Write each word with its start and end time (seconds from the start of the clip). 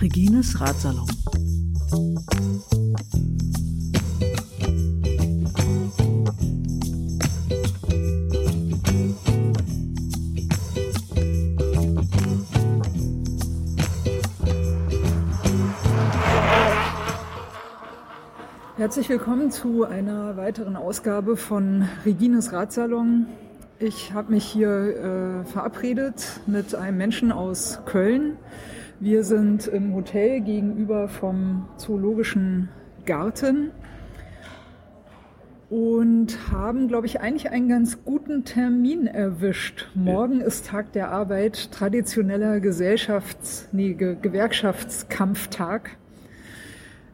Regines 0.00 0.58
Ratsalon. 0.58 1.19
Herzlich 18.80 19.10
willkommen 19.10 19.50
zu 19.50 19.84
einer 19.84 20.38
weiteren 20.38 20.74
Ausgabe 20.74 21.36
von 21.36 21.86
Regines 22.06 22.54
Ratsalon. 22.54 23.26
Ich 23.78 24.14
habe 24.14 24.32
mich 24.32 24.46
hier 24.46 24.70
äh, 24.70 25.44
verabredet 25.44 26.40
mit 26.46 26.74
einem 26.74 26.96
Menschen 26.96 27.30
aus 27.30 27.80
Köln. 27.84 28.38
Wir 28.98 29.22
sind 29.22 29.66
im 29.66 29.94
Hotel 29.94 30.40
gegenüber 30.40 31.08
vom 31.08 31.68
Zoologischen 31.76 32.70
Garten 33.04 33.70
und 35.68 36.50
haben, 36.50 36.88
glaube 36.88 37.04
ich, 37.04 37.20
eigentlich 37.20 37.50
einen 37.50 37.68
ganz 37.68 38.02
guten 38.02 38.46
Termin 38.46 39.06
erwischt. 39.06 39.90
Morgen 39.94 40.40
ist 40.40 40.68
Tag 40.68 40.92
der 40.92 41.10
Arbeit, 41.10 41.70
traditioneller 41.70 42.60
Gesellschafts-, 42.60 43.68
nee, 43.72 43.92
Gewerkschaftskampftag. 43.92 45.98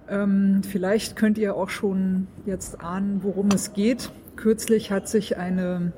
Ähm, 0.09 0.63
vielleicht 0.63 1.17
könnt 1.17 1.37
ihr 1.39 1.57
auch 1.57 1.69
schon 1.69 2.29
jetzt 2.45 2.81
ahnen, 2.81 3.23
worum 3.23 3.49
es 3.49 3.73
geht. 3.73 4.13
Kürzlich 4.37 4.93
hat 4.93 5.09
sich 5.09 5.37
eine 5.37 5.93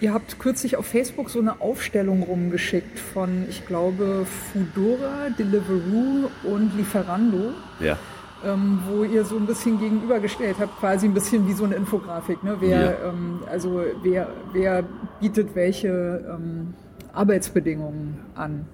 ihr 0.00 0.12
habt 0.14 0.38
kürzlich 0.38 0.76
auf 0.76 0.86
Facebook 0.86 1.30
so 1.30 1.38
eine 1.40 1.60
Aufstellung 1.60 2.22
rumgeschickt 2.22 2.98
von, 2.98 3.44
ich 3.48 3.66
glaube, 3.66 4.26
Foodora, 4.52 5.28
Deliveroo 5.38 6.28
und 6.44 6.76
Lieferando 6.76 7.52
Ja, 7.80 7.96
ähm, 8.44 8.80
wo 8.88 9.04
ihr 9.04 9.24
so 9.24 9.36
ein 9.36 9.46
bisschen 9.46 9.78
gegenübergestellt 9.78 10.56
habt, 10.58 10.80
quasi 10.80 11.06
ein 11.06 11.14
bisschen 11.14 11.46
wie 11.46 11.52
so 11.52 11.64
eine 11.64 11.76
Infografik. 11.76 12.42
Ne? 12.42 12.56
Wer, 12.58 12.80
Ja. 12.80 13.08
ähm, 13.10 13.40
also 13.48 13.84
wer, 14.02 14.28
wer 14.52 14.82
bietet 15.20 15.54
welche 15.54 15.88
ähm, 16.28 16.74
Arbeitsbedingungen 17.12 18.18
an? 18.34 18.66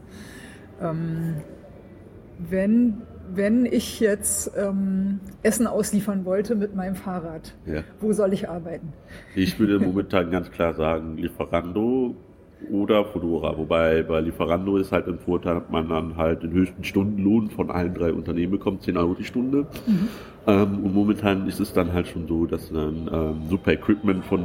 Ähm, 0.80 1.34
wenn, 2.38 3.02
wenn 3.34 3.66
ich 3.66 4.00
jetzt 4.00 4.52
ähm, 4.56 5.20
Essen 5.42 5.66
ausliefern 5.66 6.24
wollte 6.24 6.54
mit 6.54 6.74
meinem 6.74 6.94
Fahrrad, 6.94 7.54
ja. 7.66 7.82
wo 8.00 8.12
soll 8.12 8.32
ich 8.32 8.48
arbeiten? 8.48 8.92
Ich 9.34 9.58
würde 9.58 9.78
momentan 9.78 10.30
ganz 10.30 10.50
klar 10.50 10.74
sagen, 10.74 11.16
Lieferando 11.16 12.14
oder 12.70 13.04
Fodora. 13.04 13.56
Wobei 13.56 14.02
bei 14.02 14.20
Lieferando 14.20 14.76
ist 14.76 14.92
halt 14.92 15.06
ein 15.06 15.18
Vorteil, 15.18 15.56
dass 15.56 15.70
man 15.70 15.88
dann 15.88 16.16
halt 16.16 16.42
den 16.42 16.52
höchsten 16.52 16.84
Stundenlohn 16.84 17.50
von 17.50 17.70
allen 17.70 17.94
drei 17.94 18.12
Unternehmen 18.12 18.52
bekommt, 18.52 18.82
10 18.82 18.96
Euro 18.96 19.14
die 19.14 19.24
Stunde. 19.24 19.66
Ähm, 20.46 20.84
und 20.84 20.94
momentan 20.94 21.46
ist 21.46 21.60
es 21.60 21.72
dann 21.72 21.92
halt 21.92 22.08
schon 22.08 22.26
so, 22.26 22.46
dass 22.46 22.70
man 22.70 23.08
ähm, 23.12 23.48
super 23.48 23.72
Equipment 23.72 24.24
von 24.24 24.40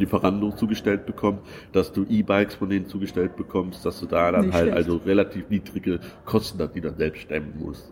Lieferando 0.00 0.50
zugestellt 0.52 1.06
bekommt, 1.06 1.40
dass 1.72 1.92
du 1.92 2.04
E-Bikes 2.08 2.54
von 2.54 2.68
denen 2.68 2.86
zugestellt 2.86 3.36
bekommst, 3.36 3.84
dass 3.86 4.00
du 4.00 4.06
da 4.06 4.32
dann 4.32 4.46
Nicht 4.46 4.54
halt 4.54 4.70
schlecht. 4.70 4.76
also 4.76 4.96
relativ 5.04 5.48
niedrige 5.50 6.00
Kosten 6.24 6.60
hast, 6.60 6.74
die 6.74 6.80
dann 6.80 6.96
selbst 6.96 7.22
stemmen 7.22 7.54
musst. 7.58 7.90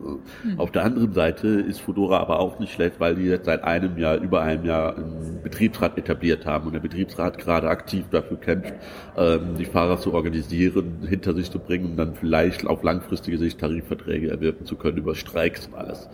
Auf 0.56 0.72
der 0.72 0.84
anderen 0.84 1.12
Seite 1.12 1.48
ist 1.48 1.80
Fedora 1.80 2.18
aber 2.18 2.40
auch 2.40 2.58
nicht 2.58 2.72
schlecht, 2.72 2.98
weil 2.98 3.14
die 3.14 3.24
jetzt 3.24 3.46
seit 3.46 3.62
einem 3.64 3.98
Jahr, 3.98 4.16
über 4.16 4.42
einem 4.42 4.64
Jahr 4.64 4.96
einen 4.96 5.40
Betriebsrat 5.42 5.96
etabliert 5.98 6.46
haben 6.46 6.66
und 6.66 6.72
der 6.72 6.80
Betriebsrat 6.80 7.38
gerade 7.38 7.68
aktiv 7.68 8.04
dafür 8.10 8.38
kämpft, 8.38 8.74
ähm, 9.16 9.56
die 9.58 9.64
Fahrer 9.64 9.98
zu 9.98 10.12
organisieren, 10.14 11.06
hinter 11.08 11.34
sich 11.34 11.50
zu 11.50 11.58
bringen 11.58 11.86
und 11.90 11.96
dann 11.96 12.14
vielleicht 12.14 12.66
auf 12.66 12.82
langfristige 12.82 13.38
Sicht 13.38 13.60
Tarifverträge 13.60 14.30
erwirken 14.30 14.64
zu 14.64 14.76
können 14.76 14.98
über 14.98 15.14
Streiks 15.14 15.66
und 15.66 15.74
alles. 15.74 16.08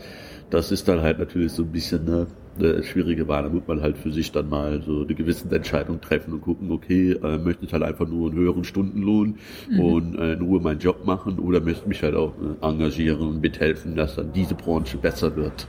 Das 0.55 0.71
ist 0.71 0.87
dann 0.87 1.01
halt 1.01 1.19
natürlich 1.19 1.51
so 1.51 1.65
ein 1.65 1.73
bisschen 1.73 2.07
eine, 2.07 2.27
eine 2.61 2.85
schwierige 2.85 3.27
Wahl. 3.27 3.43
Da 3.43 3.49
muss 3.49 3.67
man 3.67 3.83
halt 3.83 3.99
für 3.99 4.13
sich 4.13 4.31
dann 4.31 4.49
mal 4.49 4.81
so 4.87 5.03
eine 5.03 5.13
gewisse 5.13 5.53
Entscheidung 5.53 6.01
treffen 6.01 6.33
und 6.33 6.43
gucken, 6.43 6.71
okay, 6.71 7.11
äh, 7.11 7.39
möchte 7.39 7.65
ich 7.65 7.73
halt 7.73 7.83
einfach 7.83 8.07
nur 8.07 8.31
einen 8.31 8.39
höheren 8.39 8.63
Stundenlohn 8.63 9.41
und 9.77 10.17
äh, 10.17 10.35
in 10.35 10.43
Ruhe 10.43 10.61
meinen 10.61 10.79
Job 10.79 11.05
machen 11.05 11.41
oder 11.41 11.61
möchte 11.61 11.89
mich 11.89 12.01
halt 12.05 12.15
auch 12.15 12.35
äh, 12.39 12.65
engagieren 12.65 13.21
und 13.21 13.41
mithelfen, 13.41 13.97
dass 13.97 14.15
dann 14.15 14.33
diese 14.33 14.55
Branche 14.55 14.97
besser 14.97 15.35
wird. 15.35 15.67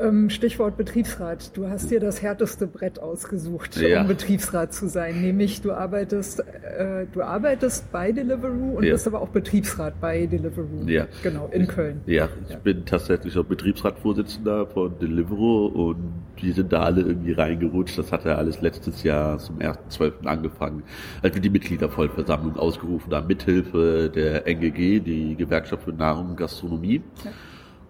Ähm, 0.00 0.28
Stichwort 0.28 0.76
Betriebsrat. 0.76 1.56
Du 1.56 1.68
hast 1.68 1.88
dir 1.90 2.00
das 2.00 2.20
härteste 2.20 2.66
Brett 2.66 2.98
ausgesucht, 2.98 3.76
Ja. 3.76 4.00
um 4.00 4.08
Betriebsrat 4.08 4.74
zu 4.74 4.88
sein. 4.88 5.20
Nämlich 5.22 5.62
du 5.62 5.70
arbeitest, 5.70 6.40
äh, 6.40 7.06
du 7.12 7.22
arbeitest 7.22 7.92
bei 7.92 8.10
Deliveroo 8.10 8.78
und 8.78 8.82
Ja. 8.84 8.92
bist 8.94 9.06
aber 9.06 9.20
auch 9.22 9.28
Betriebsrat 9.28 10.00
bei 10.00 10.26
Deliveroo. 10.26 10.82
Ja. 10.86 11.06
Genau, 11.22 11.48
in 11.52 11.68
Köln. 11.68 12.00
Ja, 12.06 12.28
ich 12.48 12.56
bin 12.56 12.84
tatsächlich 12.84 13.38
auch 13.38 13.44
Betriebsratsvorsitzender 13.44 14.66
von 14.66 14.98
Deliveroo 14.98 15.66
und 15.66 15.96
die 16.42 16.50
sind 16.50 16.72
da 16.72 16.82
alle 16.82 17.02
irgendwie 17.02 17.32
reingerutscht. 17.32 17.96
Das 17.96 18.10
hat 18.10 18.24
ja 18.24 18.34
alles 18.34 18.60
letztes 18.60 19.04
Jahr 19.04 19.38
zum 19.38 19.60
1.12. 19.60 20.26
angefangen, 20.26 20.82
als 21.22 21.34
wir 21.36 21.40
die 21.40 21.50
Mitgliedervollversammlung 21.50 22.56
ausgerufen 22.56 23.14
haben, 23.14 23.28
mithilfe 23.28 24.10
der 24.12 24.44
NGG, 24.48 24.98
die 24.98 25.36
Gewerkschaft 25.36 25.84
für 25.84 25.92
Nahrung 25.92 26.30
und 26.30 26.36
Gastronomie. 26.36 27.00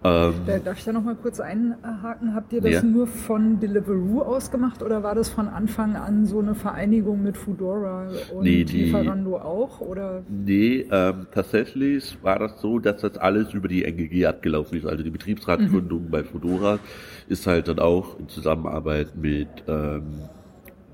Ähm, 0.05 0.33
Darf 0.63 0.77
ich 0.77 0.83
da 0.83 0.93
noch 0.93 1.03
mal 1.03 1.15
kurz 1.15 1.39
einhaken? 1.39 2.35
Habt 2.35 2.53
ihr 2.53 2.61
das 2.61 2.73
ja. 2.73 2.83
nur 2.83 3.07
von 3.07 3.59
Deliveroo 3.59 4.21
ausgemacht 4.21 4.83
oder 4.83 5.01
war 5.01 5.15
das 5.15 5.29
von 5.29 5.47
Anfang 5.47 5.95
an 5.95 6.27
so 6.27 6.39
eine 6.39 6.53
Vereinigung 6.53 7.23
mit 7.23 7.37
Foodora 7.37 8.09
und 8.31 8.43
nee, 8.43 8.63
die, 8.63 8.83
Lieferando 8.83 9.37
auch? 9.37 9.81
Oder? 9.81 10.21
Nee, 10.29 10.85
ähm, 10.91 11.25
tatsächlich 11.33 12.17
war 12.21 12.37
das 12.37 12.61
so, 12.61 12.77
dass 12.77 13.01
das 13.01 13.17
alles 13.17 13.53
über 13.55 13.67
die 13.67 13.83
NGG 13.83 14.27
abgelaufen 14.27 14.77
ist. 14.77 14.85
Also 14.85 15.03
die 15.03 15.09
Betriebsratgründung 15.09 16.03
mhm. 16.03 16.11
bei 16.11 16.23
Foodora 16.23 16.77
ist 17.27 17.47
halt 17.47 17.67
dann 17.67 17.79
auch 17.79 18.19
in 18.19 18.29
Zusammenarbeit 18.29 19.15
mit 19.15 19.47
ähm, 19.67 20.03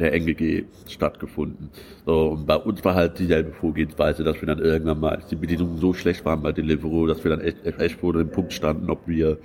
der 0.01 0.13
NGG 0.13 0.63
stattgefunden. 0.87 1.69
So, 2.05 2.29
und 2.31 2.45
bei 2.45 2.55
uns 2.55 2.83
war 2.83 2.95
halt 2.95 3.19
dieselbe 3.19 3.51
Vorgehensweise, 3.51 4.23
dass 4.23 4.41
wir 4.41 4.47
dann 4.47 4.59
irgendwann 4.59 4.99
mal, 4.99 5.15
als 5.15 5.27
die 5.27 5.35
Bedingungen 5.35 5.77
so 5.77 5.93
schlecht 5.93 6.25
waren 6.25 6.41
bei 6.41 6.51
Deliveroo, 6.51 7.07
dass 7.07 7.23
wir 7.23 7.31
dann 7.31 7.41
echt, 7.41 7.65
echt 7.65 7.99
vor 7.99 8.13
dem 8.13 8.29
Punkt 8.29 8.53
standen, 8.53 8.89
ob 8.89 9.07
wir 9.07 9.37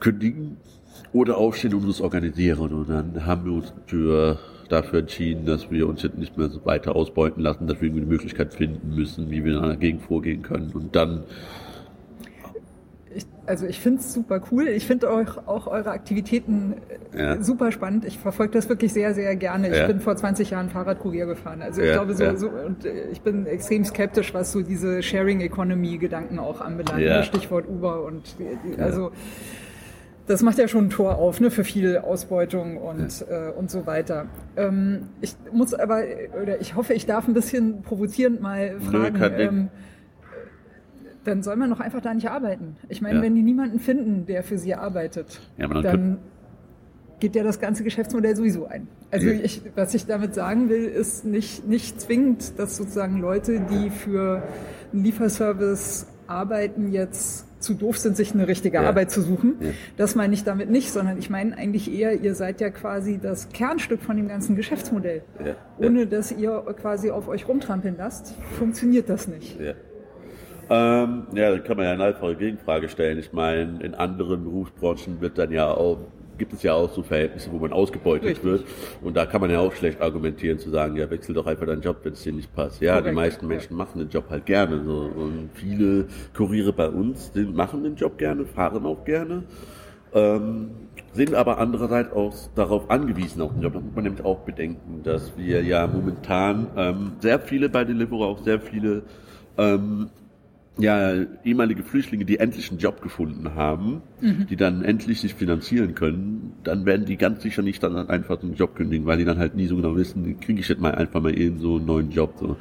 kündigen 0.00 0.56
oder 1.12 1.36
aufstehen 1.36 1.74
und 1.74 1.84
uns 1.84 2.00
organisieren. 2.00 2.72
Und 2.72 2.88
dann 2.88 3.26
haben 3.26 3.44
wir 3.44 3.52
uns 3.52 3.72
für 3.86 4.38
dafür 4.68 5.00
entschieden, 5.00 5.46
dass 5.46 5.70
wir 5.70 5.88
uns 5.88 6.02
jetzt 6.02 6.18
nicht 6.18 6.36
mehr 6.36 6.48
so 6.48 6.64
weiter 6.64 6.94
ausbeuten 6.94 7.42
lassen, 7.42 7.66
dass 7.66 7.80
wir 7.80 7.88
irgendwie 7.88 8.02
eine 8.02 8.10
Möglichkeit 8.10 8.54
finden 8.54 8.94
müssen, 8.94 9.30
wie 9.30 9.44
wir 9.44 9.60
dagegen 9.60 10.00
vorgehen 10.00 10.42
können. 10.42 10.70
Und 10.72 10.94
dann 10.94 11.24
ich, 13.14 13.26
also 13.46 13.66
ich 13.66 13.80
finde 13.80 14.00
es 14.00 14.12
super 14.12 14.40
cool. 14.50 14.68
Ich 14.68 14.86
finde 14.86 15.10
auch, 15.10 15.46
auch 15.46 15.66
eure 15.66 15.90
Aktivitäten 15.90 16.74
äh, 17.12 17.18
ja. 17.18 17.42
super 17.42 17.72
spannend. 17.72 18.04
Ich 18.04 18.18
verfolge 18.18 18.52
das 18.52 18.68
wirklich 18.68 18.92
sehr, 18.92 19.14
sehr 19.14 19.34
gerne. 19.36 19.68
Ja. 19.68 19.82
Ich 19.82 19.86
bin 19.86 20.00
vor 20.00 20.16
20 20.16 20.50
Jahren 20.50 20.68
Fahrradkurier 20.68 21.26
gefahren. 21.26 21.62
Also 21.62 21.80
ich 21.80 21.88
ja, 21.88 21.94
glaube 21.94 22.14
so, 22.14 22.36
so, 22.36 22.48
und 22.50 22.84
äh, 22.84 23.08
ich 23.10 23.20
bin 23.22 23.46
extrem 23.46 23.84
skeptisch, 23.84 24.34
was 24.34 24.52
so 24.52 24.62
diese 24.62 25.02
Sharing 25.02 25.40
Economy 25.40 25.98
Gedanken 25.98 26.38
auch 26.38 26.60
anbelangt. 26.60 27.26
Stichwort 27.26 27.68
Uber 27.68 28.04
und 28.04 28.36
also 28.78 29.12
das 30.28 30.42
macht 30.42 30.58
ja 30.58 30.68
schon 30.68 30.86
ein 30.86 30.90
Tor 30.90 31.16
auf, 31.16 31.40
ne, 31.40 31.50
für 31.50 31.64
viel 31.64 31.96
Ausbeutung 31.98 32.76
und, 32.76 33.24
äh, 33.28 33.50
und 33.50 33.70
so 33.70 33.86
weiter. 33.86 34.26
Ähm, 34.56 35.08
ich 35.20 35.34
muss 35.52 35.72
aber, 35.74 36.02
oder 36.40 36.60
ich 36.60 36.76
hoffe, 36.76 36.92
ich 36.92 37.06
darf 37.06 37.26
ein 37.26 37.34
bisschen 37.34 37.82
provozierend 37.82 38.40
mal 38.40 38.78
fragen. 38.80 39.18
Nö, 39.18 39.68
dann 41.28 41.42
soll 41.42 41.56
man 41.56 41.70
doch 41.70 41.80
einfach 41.80 42.00
da 42.00 42.12
nicht 42.14 42.28
arbeiten. 42.28 42.76
Ich 42.88 43.00
meine, 43.00 43.16
ja. 43.16 43.22
wenn 43.22 43.34
die 43.34 43.42
niemanden 43.42 43.78
finden, 43.78 44.26
der 44.26 44.42
für 44.42 44.58
sie 44.58 44.74
arbeitet, 44.74 45.40
ja, 45.56 45.68
dann, 45.68 45.82
dann 45.82 46.18
geht 47.20 47.34
ja 47.34 47.42
das 47.42 47.60
ganze 47.60 47.84
Geschäftsmodell 47.84 48.36
sowieso 48.36 48.66
ein. 48.66 48.88
Also 49.10 49.28
ich, 49.28 49.62
was 49.74 49.94
ich 49.94 50.06
damit 50.06 50.34
sagen 50.34 50.68
will, 50.68 50.84
ist 50.84 51.24
nicht, 51.24 51.66
nicht 51.66 52.00
zwingend, 52.00 52.58
dass 52.58 52.76
sozusagen 52.76 53.20
Leute, 53.20 53.60
die 53.60 53.90
für 53.90 54.42
einen 54.92 55.04
Lieferservice 55.04 56.06
arbeiten, 56.26 56.92
jetzt 56.92 57.46
zu 57.60 57.74
doof 57.74 57.98
sind, 57.98 58.16
sich 58.16 58.34
eine 58.34 58.46
richtige 58.46 58.76
ja. 58.76 58.84
Arbeit 58.84 59.10
zu 59.10 59.22
suchen. 59.22 59.56
Ja. 59.60 59.70
Das 59.96 60.14
meine 60.14 60.34
ich 60.34 60.44
damit 60.44 60.70
nicht, 60.70 60.92
sondern 60.92 61.18
ich 61.18 61.30
meine 61.30 61.56
eigentlich 61.56 61.92
eher, 61.92 62.20
ihr 62.20 62.34
seid 62.34 62.60
ja 62.60 62.70
quasi 62.70 63.18
das 63.18 63.48
Kernstück 63.48 64.00
von 64.02 64.16
dem 64.16 64.28
ganzen 64.28 64.54
Geschäftsmodell. 64.54 65.22
Ja. 65.44 65.56
Ohne 65.78 66.06
dass 66.06 66.30
ihr 66.30 66.62
quasi 66.80 67.10
auf 67.10 67.28
euch 67.28 67.48
rumtrampeln 67.48 67.96
lasst, 67.98 68.34
funktioniert 68.58 69.08
das 69.08 69.26
nicht. 69.26 69.58
Ähm, 70.70 71.26
ja, 71.34 71.50
da 71.50 71.58
kann 71.58 71.76
man 71.76 71.86
ja 71.86 71.92
eine 71.92 72.04
einfache 72.04 72.36
Gegenfrage 72.36 72.88
stellen. 72.88 73.18
Ich 73.18 73.32
meine, 73.32 73.82
in 73.82 73.94
anderen 73.94 74.44
Berufsbranchen 74.44 75.20
wird 75.20 75.38
dann 75.38 75.50
ja 75.50 75.70
auch, 75.70 75.98
gibt 76.36 76.52
es 76.52 76.62
ja 76.62 76.74
auch 76.74 76.92
so 76.92 77.02
Verhältnisse, 77.02 77.50
wo 77.50 77.58
man 77.58 77.72
ausgebeutet 77.72 78.28
Richtig. 78.28 78.44
wird. 78.44 78.64
Und 79.02 79.16
da 79.16 79.24
kann 79.24 79.40
man 79.40 79.50
ja 79.50 79.60
auch 79.60 79.72
schlecht 79.72 80.00
argumentieren, 80.00 80.58
zu 80.58 80.70
sagen, 80.70 80.96
ja, 80.96 81.10
wechsel 81.10 81.34
doch 81.34 81.46
einfach 81.46 81.66
deinen 81.66 81.80
Job, 81.80 81.98
wenn 82.02 82.12
es 82.12 82.22
dir 82.22 82.32
nicht 82.32 82.54
passt. 82.54 82.80
Ja, 82.82 82.94
Korrekt. 82.96 83.08
die 83.08 83.14
meisten 83.14 83.46
Menschen 83.46 83.76
machen 83.76 83.98
den 83.98 84.10
Job 84.10 84.26
halt 84.28 84.44
gerne. 84.44 84.82
So. 84.84 85.10
Und 85.16 85.50
viele 85.54 86.06
Kuriere 86.36 86.72
bei 86.72 86.88
uns 86.88 87.32
die 87.32 87.44
machen 87.44 87.82
den 87.82 87.96
Job 87.96 88.18
gerne, 88.18 88.44
fahren 88.44 88.84
auch 88.84 89.04
gerne. 89.04 89.44
Ähm, 90.12 90.70
sind 91.12 91.34
aber 91.34 91.58
andererseits 91.58 92.12
auch 92.12 92.34
darauf 92.54 92.90
angewiesen, 92.90 93.40
auf 93.40 93.52
den 93.52 93.62
Job. 93.62 93.72
Da 93.72 93.80
muss 93.80 93.94
man 93.94 94.04
nämlich 94.04 94.24
auch 94.24 94.40
bedenken, 94.40 95.02
dass 95.02 95.36
wir 95.36 95.62
ja 95.62 95.86
momentan 95.86 96.66
ähm, 96.76 97.12
sehr 97.20 97.40
viele 97.40 97.68
bei 97.68 97.84
Deliveroo 97.84 98.24
auch 98.24 98.42
sehr 98.44 98.60
viele 98.60 99.02
ähm, 99.56 100.10
ja, 100.78 101.24
ehemalige 101.44 101.82
Flüchtlinge, 101.82 102.24
die 102.24 102.38
endlich 102.38 102.70
einen 102.70 102.78
Job 102.78 103.02
gefunden 103.02 103.54
haben, 103.54 104.02
mhm. 104.20 104.46
die 104.48 104.56
dann 104.56 104.82
endlich 104.84 105.20
sich 105.20 105.34
finanzieren 105.34 105.94
können, 105.94 106.52
dann 106.62 106.86
werden 106.86 107.04
die 107.04 107.16
ganz 107.16 107.42
sicher 107.42 107.62
nicht 107.62 107.82
dann 107.82 107.96
einfach 108.08 108.42
einen 108.42 108.54
Job 108.54 108.76
kündigen, 108.76 109.06
weil 109.06 109.18
die 109.18 109.24
dann 109.24 109.38
halt 109.38 109.54
nie 109.54 109.66
so 109.66 109.76
genau 109.76 109.96
wissen, 109.96 110.38
kriege 110.40 110.60
ich 110.60 110.68
jetzt 110.68 110.80
mal 110.80 110.94
einfach 110.94 111.20
mal 111.20 111.36
eben 111.36 111.58
so 111.58 111.76
einen 111.76 111.86
neuen 111.86 112.10
Job. 112.10 112.34
So. 112.38 112.56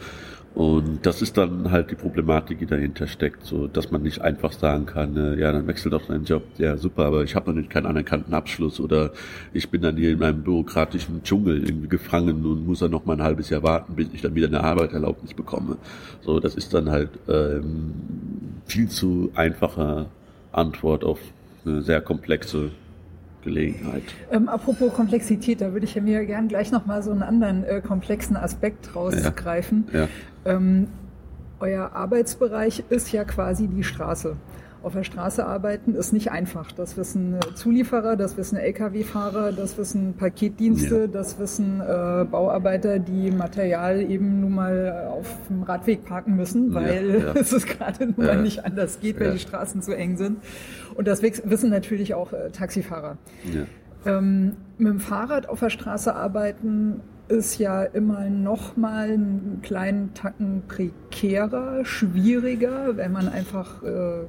Und 0.58 1.06
das 1.06 1.22
ist 1.22 1.38
dann 1.38 1.70
halt 1.70 1.92
die 1.92 1.96
Problematik, 1.96 2.58
die 2.58 2.66
dahinter 2.66 3.06
steckt, 3.06 3.46
so 3.46 3.68
dass 3.68 3.92
man 3.92 4.02
nicht 4.02 4.22
einfach 4.22 4.52
sagen 4.52 4.88
kann, 4.88 5.16
äh, 5.16 5.40
ja, 5.40 5.52
dann 5.52 5.68
wechsel 5.68 5.92
doch 5.92 6.08
deinen 6.08 6.24
Job, 6.24 6.42
ja 6.58 6.78
super, 6.78 7.06
aber 7.06 7.24
ich 7.24 7.36
habe 7.36 7.52
noch 7.52 7.56
nicht 7.56 7.70
keinen 7.70 7.86
anerkannten 7.86 8.34
Abschluss 8.34 8.80
oder 8.80 9.12
ich 9.54 9.70
bin 9.70 9.84
dann 9.84 9.98
hier 9.98 10.10
in 10.10 10.18
meinem 10.18 10.42
bürokratischen 10.42 11.22
Dschungel 11.22 11.64
irgendwie 11.64 11.90
gefangen 11.90 12.44
und 12.44 12.66
muss 12.66 12.80
dann 12.80 12.90
noch 12.90 13.06
mal 13.06 13.14
ein 13.14 13.22
halbes 13.22 13.52
Jahr 13.52 13.62
warten, 13.62 13.94
bis 13.94 14.08
ich 14.14 14.24
dann 14.24 14.34
wieder 14.34 14.48
eine 14.48 14.64
Arbeiterlaubnis 14.64 15.36
bekomme. 15.36 15.78
So, 16.22 16.40
das 16.40 16.56
ist 16.56 16.74
dann 16.74 16.90
halt 16.90 17.12
ähm, 17.30 17.94
viel 18.66 18.90
zu 18.90 19.32
einfache 19.36 20.08
Antwort 20.52 21.04
auf 21.04 21.20
eine 21.68 21.84
sehr 21.84 22.02
komplexe 22.02 22.72
Gelegenheit. 23.44 24.04
Ähm, 24.32 24.50
apropos 24.50 24.92
Komplexität, 24.94 25.62
da 25.62 25.72
würde 25.72 25.86
ich 25.86 25.96
ja 25.96 26.02
mir 26.02 26.26
gern 26.26 26.48
gleich 26.48 26.72
nochmal 26.72 27.04
so 27.04 27.12
einen 27.12 27.24
anderen 27.24 27.64
äh, 27.64 27.82
komplexen 27.82 28.36
Aspekt 28.36 28.96
rausgreifen. 28.96 29.86
Ja. 29.94 30.00
Ja. 30.02 30.08
Ähm, 30.48 30.88
euer 31.60 31.92
Arbeitsbereich 31.94 32.84
ist 32.90 33.12
ja 33.12 33.24
quasi 33.24 33.68
die 33.68 33.84
Straße. 33.84 34.36
Auf 34.84 34.94
der 34.94 35.04
Straße 35.04 35.46
arbeiten 35.46 35.96
ist 35.96 36.14
nicht 36.14 36.32
einfach. 36.32 36.72
Das 36.72 36.98
wissen 36.98 37.36
Zulieferer, 37.56 38.16
das 38.16 38.38
wissen 38.38 38.58
Lkw-Fahrer, 38.58 39.52
das 39.52 39.78
wissen 39.78 40.14
Paketdienste, 40.14 41.02
ja. 41.02 41.08
das 41.08 41.40
wissen 41.40 41.82
äh, 41.82 42.26
Bauarbeiter, 42.26 43.00
die 43.00 43.32
Material 43.32 44.00
eben 44.02 44.40
nun 44.40 44.54
mal 44.54 45.10
auf 45.12 45.26
dem 45.50 45.64
Radweg 45.64 46.06
parken 46.06 46.36
müssen, 46.36 46.74
weil 46.76 47.10
ja, 47.10 47.34
ja. 47.34 47.34
es 47.36 47.66
gerade 47.66 48.06
nun 48.06 48.26
mal 48.26 48.42
nicht 48.42 48.66
anders 48.66 49.00
geht, 49.00 49.20
weil 49.20 49.34
die 49.34 49.40
Straßen 49.40 49.82
zu 49.82 49.94
eng 49.96 50.16
sind. 50.16 50.38
Und 50.96 51.08
das 51.08 51.22
wissen 51.24 51.70
natürlich 51.72 52.14
auch 52.14 52.32
äh, 52.32 52.52
Taxifahrer. 52.52 53.18
Ähm, 54.06 54.58
mit 54.78 54.88
dem 54.88 55.00
Fahrrad 55.00 55.50
auf 55.50 55.60
der 55.60 55.72
Straße 55.72 56.16
arbeiten 56.16 57.02
ist 57.28 57.58
ja 57.58 57.84
immer 57.84 58.30
noch 58.30 58.78
mal 58.78 59.10
einen 59.10 59.60
kleinen 59.62 60.14
Tacken 60.14 60.64
prekärer, 60.68 61.84
schwieriger, 61.86 62.98
wenn 62.98 63.12
man 63.12 63.28
einfach 63.28 63.84
äh, 63.84 64.26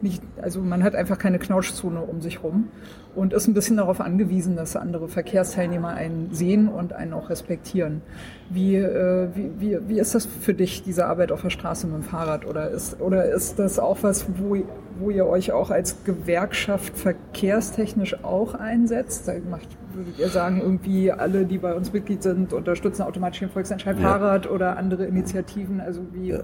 nicht, 0.00 0.22
also 0.40 0.60
man 0.60 0.82
hat 0.82 0.94
einfach 0.94 1.18
keine 1.18 1.38
Knautschzone 1.38 2.00
um 2.00 2.20
sich 2.20 2.42
rum 2.42 2.68
und 3.14 3.32
ist 3.32 3.48
ein 3.48 3.54
bisschen 3.54 3.76
darauf 3.76 4.00
angewiesen, 4.00 4.56
dass 4.56 4.76
andere 4.76 5.08
Verkehrsteilnehmer 5.08 5.88
einen 5.88 6.32
sehen 6.32 6.68
und 6.68 6.92
einen 6.92 7.12
auch 7.12 7.30
respektieren. 7.30 8.02
Wie, 8.48 8.76
äh, 8.76 9.28
wie, 9.34 9.50
wie, 9.58 9.78
wie 9.88 9.98
ist 9.98 10.14
das 10.14 10.26
für 10.26 10.54
dich, 10.54 10.82
diese 10.82 11.06
Arbeit 11.06 11.32
auf 11.32 11.42
der 11.42 11.50
Straße 11.50 11.86
mit 11.86 11.96
dem 11.96 12.02
Fahrrad? 12.02 12.46
Oder 12.46 12.70
ist, 12.70 13.00
oder 13.00 13.24
ist 13.26 13.58
das 13.58 13.78
auch 13.78 13.98
was, 14.02 14.26
wo, 14.38 14.56
wo 14.98 15.10
ihr 15.10 15.26
euch 15.26 15.52
auch 15.52 15.70
als 15.70 16.04
Gewerkschaft 16.04 16.96
verkehrstechnisch 16.96 18.24
auch 18.24 18.54
einsetzt? 18.54 19.28
Da 19.28 19.32
macht, 19.50 19.68
würdet 19.94 20.18
ihr 20.18 20.28
sagen, 20.28 20.60
irgendwie 20.60 21.12
alle, 21.12 21.44
die 21.44 21.58
bei 21.58 21.74
uns 21.74 21.92
Mitglied 21.92 22.22
sind, 22.22 22.52
unterstützen 22.52 23.02
automatisch 23.02 23.40
den 23.40 23.50
Volksentscheid 23.50 23.96
ja. 23.98 24.02
Fahrrad 24.02 24.50
oder 24.50 24.76
andere 24.76 25.06
Initiativen? 25.06 25.80
Also 25.80 26.02
wie, 26.12 26.28
ja. 26.28 26.40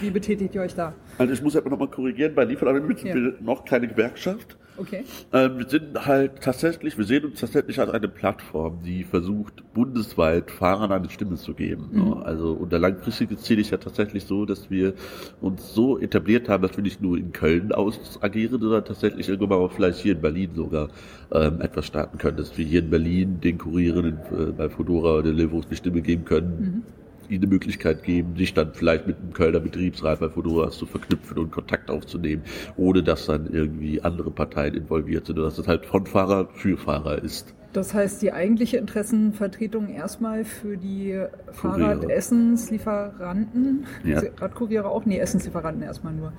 wie 0.00 0.10
betätigt 0.10 0.54
ihr 0.54 0.62
euch 0.62 0.74
da? 0.74 0.94
Also 1.18 1.32
ich 1.32 1.42
muss 1.42 1.56
aber 1.56 1.70
nochmal 1.70 1.88
korrigieren, 1.88 2.34
bei 2.34 2.44
Lieferanten 2.44 2.96
sind 2.96 3.14
wir 3.14 3.34
noch 3.40 3.64
keine 3.64 3.88
Gewerkschaft. 3.88 4.56
Okay. 4.76 5.04
Ähm, 5.32 5.58
wir 5.58 5.68
sind 5.68 6.06
halt 6.06 6.40
tatsächlich, 6.40 6.96
wir 6.96 7.04
sehen 7.04 7.24
uns 7.24 7.40
tatsächlich 7.40 7.78
als 7.78 7.90
eine 7.90 8.08
Plattform, 8.08 8.80
die 8.84 9.04
versucht, 9.04 9.62
bundesweit 9.74 10.50
Fahrern 10.50 10.92
eine 10.92 11.10
Stimme 11.10 11.36
zu 11.36 11.54
geben. 11.54 11.90
Mhm. 11.92 12.04
Ne? 12.04 12.22
Also 12.24 12.52
unter 12.52 12.78
langfristiges 12.78 13.42
Ziel 13.42 13.58
ist 13.58 13.70
ja 13.70 13.76
tatsächlich 13.76 14.24
so, 14.24 14.46
dass 14.46 14.70
wir 14.70 14.94
uns 15.40 15.74
so 15.74 15.98
etabliert 15.98 16.48
haben, 16.48 16.62
dass 16.62 16.76
wir 16.76 16.82
nicht 16.82 17.02
nur 17.02 17.18
in 17.18 17.32
Köln 17.32 17.72
aus 17.72 18.18
agieren, 18.22 18.60
sondern 18.60 18.84
tatsächlich 18.84 19.28
irgendwann 19.28 19.60
mal 19.60 19.68
vielleicht 19.68 19.98
hier 19.98 20.12
in 20.14 20.20
Berlin 20.20 20.50
sogar 20.54 20.88
ähm, 21.32 21.60
etwas 21.60 21.86
starten 21.86 22.18
können. 22.18 22.38
Dass 22.38 22.56
wir 22.56 22.64
hier 22.64 22.80
in 22.80 22.90
Berlin 22.90 23.40
den 23.40 23.58
Kurieren 23.58 24.18
äh, 24.30 24.52
bei 24.52 24.68
Fedora 24.68 25.14
oder 25.14 25.22
Deliveroo 25.24 25.62
eine 25.66 25.76
Stimme 25.76 26.00
geben 26.00 26.24
können. 26.24 26.60
Mhm 26.60 27.01
ihnen 27.32 27.44
eine 27.44 27.52
Möglichkeit 27.52 28.02
geben, 28.04 28.36
sich 28.36 28.54
dann 28.54 28.74
vielleicht 28.74 29.06
mit 29.06 29.18
dem 29.18 29.32
Kölner 29.32 29.60
Betriebsrat 29.60 30.20
bei 30.20 30.28
Fodoras 30.28 30.76
zu 30.76 30.86
verknüpfen 30.86 31.38
und 31.38 31.50
Kontakt 31.50 31.90
aufzunehmen, 31.90 32.42
ohne 32.76 33.02
dass 33.02 33.26
dann 33.26 33.52
irgendwie 33.52 34.02
andere 34.02 34.30
Parteien 34.30 34.74
involviert 34.74 35.26
sind, 35.26 35.38
dass 35.38 35.58
es 35.58 35.66
halt 35.66 35.86
von 35.86 36.06
Fahrer 36.06 36.48
für 36.52 36.76
Fahrer 36.76 37.22
ist. 37.22 37.54
Das 37.72 37.94
heißt, 37.94 38.20
die 38.20 38.32
eigentliche 38.32 38.76
Interessenvertretung 38.76 39.88
erstmal 39.88 40.44
für 40.44 40.76
die 40.76 41.18
Fahrradessenslieferanten, 41.52 43.86
ja. 44.04 44.20
Radkuriere 44.36 44.90
auch, 44.90 45.06
nee, 45.06 45.18
Essenslieferanten 45.18 45.82
erstmal 45.82 46.12
nur, 46.12 46.34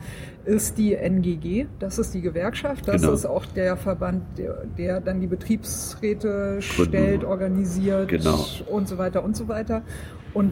ist 0.45 0.77
die 0.77 0.93
NGG, 0.93 1.65
das 1.79 1.97
ist 1.97 2.13
die 2.13 2.21
Gewerkschaft, 2.21 2.87
das 2.87 3.01
genau. 3.01 3.13
ist 3.13 3.25
auch 3.25 3.47
der 3.47 3.77
Verband, 3.77 4.21
der, 4.37 4.63
der 4.77 5.01
dann 5.01 5.21
die 5.21 5.27
Betriebsräte 5.27 6.61
stellt, 6.61 7.23
organisiert 7.23 8.09
genau. 8.09 8.45
und 8.67 8.87
so 8.87 8.99
weiter 8.99 9.23
und 9.23 9.35
so 9.35 9.47
weiter. 9.47 9.81
Und 10.35 10.51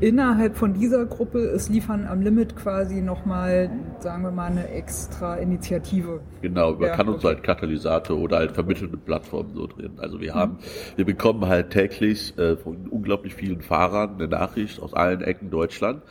innerhalb 0.00 0.56
von 0.56 0.74
dieser 0.74 1.06
Gruppe 1.06 1.40
ist 1.40 1.68
Liefern 1.68 2.06
am 2.06 2.20
Limit 2.20 2.56
quasi 2.56 3.00
nochmal, 3.02 3.70
sagen 4.00 4.22
wir 4.22 4.30
mal, 4.30 4.50
eine 4.50 4.68
extra 4.68 5.36
Initiative. 5.36 6.20
Genau, 6.42 6.72
man 6.72 6.82
ja, 6.82 6.96
kann 6.96 7.08
uns 7.08 7.18
okay. 7.18 7.28
halt 7.28 7.42
Katalysator 7.42 8.18
oder 8.18 8.38
halt 8.38 8.52
vermittelnde 8.52 8.96
Plattformen 8.96 9.54
so 9.54 9.66
drin. 9.66 9.92
Also 9.98 10.20
wir 10.20 10.34
haben, 10.34 10.58
wir 10.96 11.04
bekommen 11.04 11.46
halt 11.46 11.70
täglich 11.70 12.36
äh, 12.38 12.56
von 12.56 12.88
unglaublich 12.88 13.34
vielen 13.34 13.60
Fahrern 13.60 14.14
eine 14.14 14.28
Nachricht 14.28 14.80
aus 14.80 14.94
allen 14.94 15.22
Ecken 15.22 15.50
Deutschland 15.50 16.02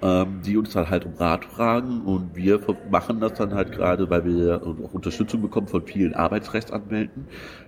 ähm, 0.00 0.40
die 0.44 0.56
uns 0.56 0.72
dann 0.72 0.90
halt 0.90 1.04
um 1.04 1.14
Rat 1.14 1.44
fragen 1.44 2.02
und 2.02 2.36
wir 2.36 2.60
machen 2.90 3.20
das 3.20 3.34
dann 3.34 3.54
halt 3.54 3.72
gerade, 3.72 4.08
weil 4.10 4.24
wir 4.24 4.62
auch 4.62 4.94
Unterstützung 4.94 5.42
bekommen 5.42 5.66
von 5.66 5.82
vielen 5.82 6.14
Arbeitsrechtsanwälten, 6.14 7.26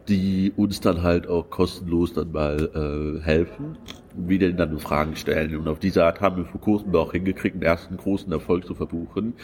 die 0.09 0.53
uns 0.57 0.81
dann 0.81 1.03
halt 1.03 1.29
auch 1.29 1.51
kostenlos 1.51 2.13
dann 2.13 2.31
mal 2.33 2.71
äh, 2.75 3.25
helfen 3.25 3.77
wie 4.15 4.39
denn 4.39 4.57
dann 4.57 4.79
Fragen 4.79 5.17
stellen. 5.17 5.57
Und 5.57 5.69
auf 5.69 5.79
diese 5.79 6.05
Art 6.05 6.21
haben 6.21 6.37
wir 6.37 6.45
vor 6.45 6.61
kurzem 6.61 6.95
auch 6.95 7.13
hingekriegt, 7.13 7.55
einen 7.55 7.63
ersten 7.63 7.97
großen 7.97 8.31
Erfolg 8.33 8.67
zu 8.67 8.75
verbuchen, 8.75 9.35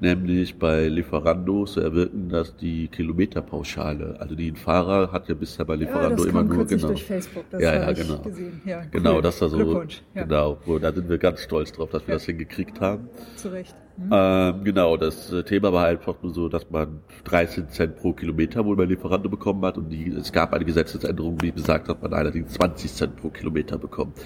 nämlich 0.00 0.58
bei 0.58 0.88
Lieferando 0.88 1.64
zu 1.64 1.80
erwirken, 1.80 2.28
dass 2.28 2.56
die 2.56 2.88
Kilometerpauschale, 2.88 4.16
also 4.18 4.34
die 4.34 4.52
Fahrer 4.52 5.12
hat 5.12 5.28
ja 5.28 5.34
bisher 5.34 5.64
bei 5.64 5.76
Lieferando 5.76 6.24
ja, 6.24 6.30
immer 6.30 6.42
nur 6.42 6.66
genau. 6.66 6.88
Durch 6.88 7.04
Facebook, 7.04 7.44
das 7.50 7.62
ja, 7.62 7.74
ja, 7.74 7.92
genau. 7.92 8.18
Gesehen. 8.18 8.60
Ja, 8.64 8.80
cool. 8.80 8.88
Genau, 8.90 9.20
das 9.20 9.38
da 9.38 9.48
so. 9.48 9.82
Ja. 10.14 10.22
Genau, 10.24 10.58
da 10.80 10.92
sind 10.92 11.08
wir 11.08 11.18
ganz 11.18 11.40
stolz 11.40 11.72
drauf, 11.72 11.90
dass 11.90 12.02
wir 12.02 12.12
ja. 12.12 12.14
das 12.14 12.24
hingekriegt 12.24 12.80
haben. 12.80 13.08
Zu 13.36 13.52
Recht. 13.52 13.74
Mhm. 13.96 14.10
Ähm, 14.10 14.64
genau, 14.64 14.96
das 14.96 15.32
äh, 15.32 15.44
Thema 15.44 15.72
war 15.72 15.86
einfach 15.86 16.16
nur 16.20 16.34
so, 16.34 16.48
dass 16.48 16.68
man 16.70 17.00
13 17.24 17.68
Cent 17.68 17.96
pro 17.96 18.12
Kilometer 18.12 18.64
wohl 18.64 18.76
bei 18.76 18.84
Lieferando 18.84 19.28
bekommen 19.28 19.64
hat 19.64 19.78
und 19.78 19.88
die, 19.88 20.08
es 20.08 20.32
gab 20.32 20.52
eine 20.52 20.64
Gesetzesänderung, 20.64 21.38
die 21.38 21.52
besagt, 21.52 21.88
dass 21.88 22.00
man 22.00 22.12
allerdings 22.12 22.52
20 22.54 22.92
Cent 22.92 23.16
pro 23.16 23.28
Kilometer 23.28 23.78
bekommt. 23.78 24.18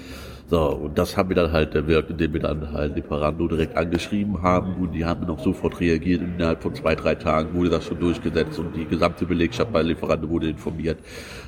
So, 0.50 0.70
und 0.70 0.96
das 0.96 1.14
haben 1.14 1.28
wir 1.28 1.36
dann 1.36 1.52
halt 1.52 1.74
erwirkt, 1.74 2.10
indem 2.10 2.32
wir 2.32 2.40
dann 2.40 2.72
halt 2.72 2.96
Lieferando 2.96 3.48
direkt 3.48 3.76
angeschrieben 3.76 4.42
haben 4.42 4.76
und 4.76 4.92
die 4.92 5.04
haben 5.04 5.20
dann 5.20 5.30
auch 5.30 5.44
sofort 5.44 5.78
reagiert. 5.78 6.22
Innerhalb 6.22 6.62
von 6.62 6.74
zwei, 6.74 6.94
drei 6.94 7.14
Tagen 7.14 7.54
wurde 7.54 7.68
das 7.68 7.84
schon 7.84 8.00
durchgesetzt 8.00 8.58
und 8.58 8.74
die 8.74 8.86
gesamte 8.86 9.26
Belegschaft 9.26 9.70
bei 9.72 9.82
Lieferando 9.82 10.26
wurde 10.30 10.48
informiert. 10.48 10.98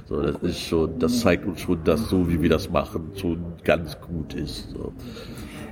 So, 0.06 0.20
das 0.20 0.36
ist 0.42 0.60
schon, 0.60 0.98
das 0.98 1.20
zeigt 1.20 1.46
uns 1.46 1.62
schon, 1.62 1.82
dass 1.82 2.10
so 2.10 2.28
wie 2.28 2.42
wir 2.42 2.50
das 2.50 2.68
machen, 2.68 3.12
schon 3.16 3.42
ganz 3.64 3.98
gut 4.02 4.34
ist. 4.34 4.68
So. 4.70 4.92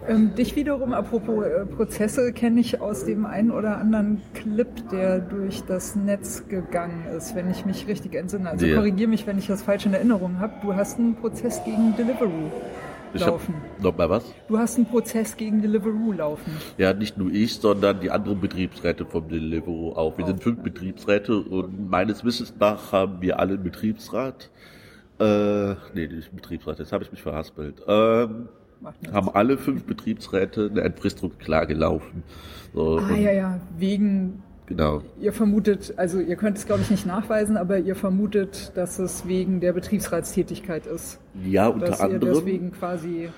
Ähm, 0.09 0.35
dich 0.35 0.57
wiederum, 0.57 0.95
apropos 0.95 1.45
äh, 1.45 1.67
Prozesse, 1.67 2.33
kenne 2.33 2.61
ich 2.61 2.81
aus 2.81 3.05
dem 3.05 3.27
einen 3.27 3.51
oder 3.51 3.77
anderen 3.77 4.23
Clip, 4.33 4.69
der 4.91 5.19
durch 5.19 5.65
das 5.65 5.97
Netz 5.97 6.49
gegangen 6.49 7.05
ist, 7.15 7.35
wenn 7.35 7.51
ich 7.51 7.67
mich 7.67 7.87
richtig 7.89 8.15
entsinne. 8.15 8.49
Also 8.49 8.65
ja. 8.65 8.77
korrigiere 8.77 9.11
mich, 9.11 9.27
wenn 9.27 9.37
ich 9.37 9.49
das 9.49 9.63
falsch 9.63 9.85
in 9.85 9.93
Erinnerung 9.93 10.39
habe. 10.39 10.55
Du 10.63 10.75
hast 10.75 10.99
einen 10.99 11.15
Prozess 11.15 11.63
gegen 11.63 11.95
Deliveroo. 11.95 12.51
Ich 13.15 13.21
laufen. 13.21 13.55
Noch 13.81 13.97
mal 13.97 14.11
was? 14.11 14.25
Du 14.49 14.59
hast 14.59 14.77
einen 14.77 14.87
Prozess 14.87 15.37
gegen 15.37 15.63
Deliveroo 15.63 16.13
laufen. 16.13 16.53
Ja, 16.77 16.93
nicht 16.93 17.17
nur 17.17 17.31
ich, 17.31 17.57
sondern 17.57 18.01
die 18.01 18.11
anderen 18.11 18.41
Betriebsräte 18.41 19.07
vom 19.07 19.29
Deliveroo 19.29 19.93
auch. 19.93 20.19
Wir 20.19 20.25
oh. 20.25 20.29
sind 20.29 20.43
fünf 20.43 20.63
Betriebsräte 20.63 21.39
und 21.39 21.89
meines 21.89 22.25
Wissens 22.25 22.55
nach 22.59 22.93
haben 22.93 23.21
wir 23.21 23.39
alle 23.39 23.55
einen 23.55 23.63
Betriebsrat. 23.63 24.51
Äh, 25.19 25.75
nee, 25.95 26.07
nicht 26.07 26.35
Betriebsrat, 26.35 26.79
jetzt 26.79 26.93
habe 26.93 27.03
ich 27.05 27.11
mich 27.11 27.23
verhaspelt. 27.23 27.83
Ähm, 27.89 28.49
haben 29.13 29.29
alle 29.31 29.59
fünf 29.59 29.85
Betriebsräte 29.85 30.69
eine 30.71 30.83
Entfristungsklage 30.83 31.75
laufen. 31.75 32.23
So, 32.75 32.99
ah, 32.99 33.17
ja, 33.17 33.33
ja, 33.33 33.61
wegen. 33.79 34.43
Genau. 34.69 35.03
Ihr 35.19 35.33
vermutet, 35.33 35.95
also 35.97 36.21
ihr 36.21 36.37
könnt 36.37 36.59
es 36.59 36.67
glaube 36.67 36.83
ich 36.83 36.91
nicht 36.91 37.07
nachweisen, 37.07 37.57
aber 37.57 37.79
ihr 37.79 37.95
vermutet, 37.95 38.73
dass 38.75 38.99
es 38.99 39.27
wegen 39.27 39.61
der 39.61 39.73
Betriebsratstätigkeit 39.73 40.87
ist. 40.87 41.19
Ja, 41.43 41.69
unter 41.69 41.87
dass 41.87 42.01
anderem. 42.03 42.29
Ihr 42.29 42.35
deswegen 42.35 42.73
quasi 42.73 43.31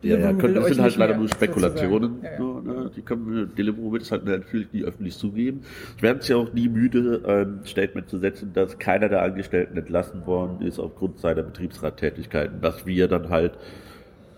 ja, 0.00 0.16
ja, 0.16 0.32
können, 0.32 0.54
das 0.54 0.68
sind 0.68 0.80
halt 0.80 0.96
leider 0.96 1.16
nur 1.16 1.28
Spekulationen. 1.28 2.20
Ja, 2.22 2.30
ja. 2.30 2.38
So, 2.38 2.60
ne? 2.60 2.90
Die 2.96 3.02
können, 3.02 3.52
Deliveroo 3.56 3.92
wird 3.92 4.02
es 4.04 4.12
halt 4.12 4.24
natürlich 4.24 4.72
nie 4.72 4.84
öffentlich 4.84 5.18
zugeben. 5.18 5.62
Ich 5.96 6.02
werde 6.02 6.20
es 6.20 6.28
ja 6.28 6.36
auch 6.36 6.52
nie 6.54 6.68
müde, 6.68 7.20
ein 7.26 7.66
Statement 7.66 8.08
zu 8.08 8.18
setzen, 8.18 8.52
dass 8.54 8.78
keiner 8.78 9.10
der 9.10 9.22
Angestellten 9.22 9.76
entlassen 9.76 10.24
worden 10.24 10.64
ist 10.64 10.78
aufgrund 10.78 11.18
seiner 11.18 11.42
Betriebsrattätigkeiten, 11.42 12.62
dass 12.62 12.86
wir 12.86 13.08
dann 13.08 13.28
halt 13.28 13.58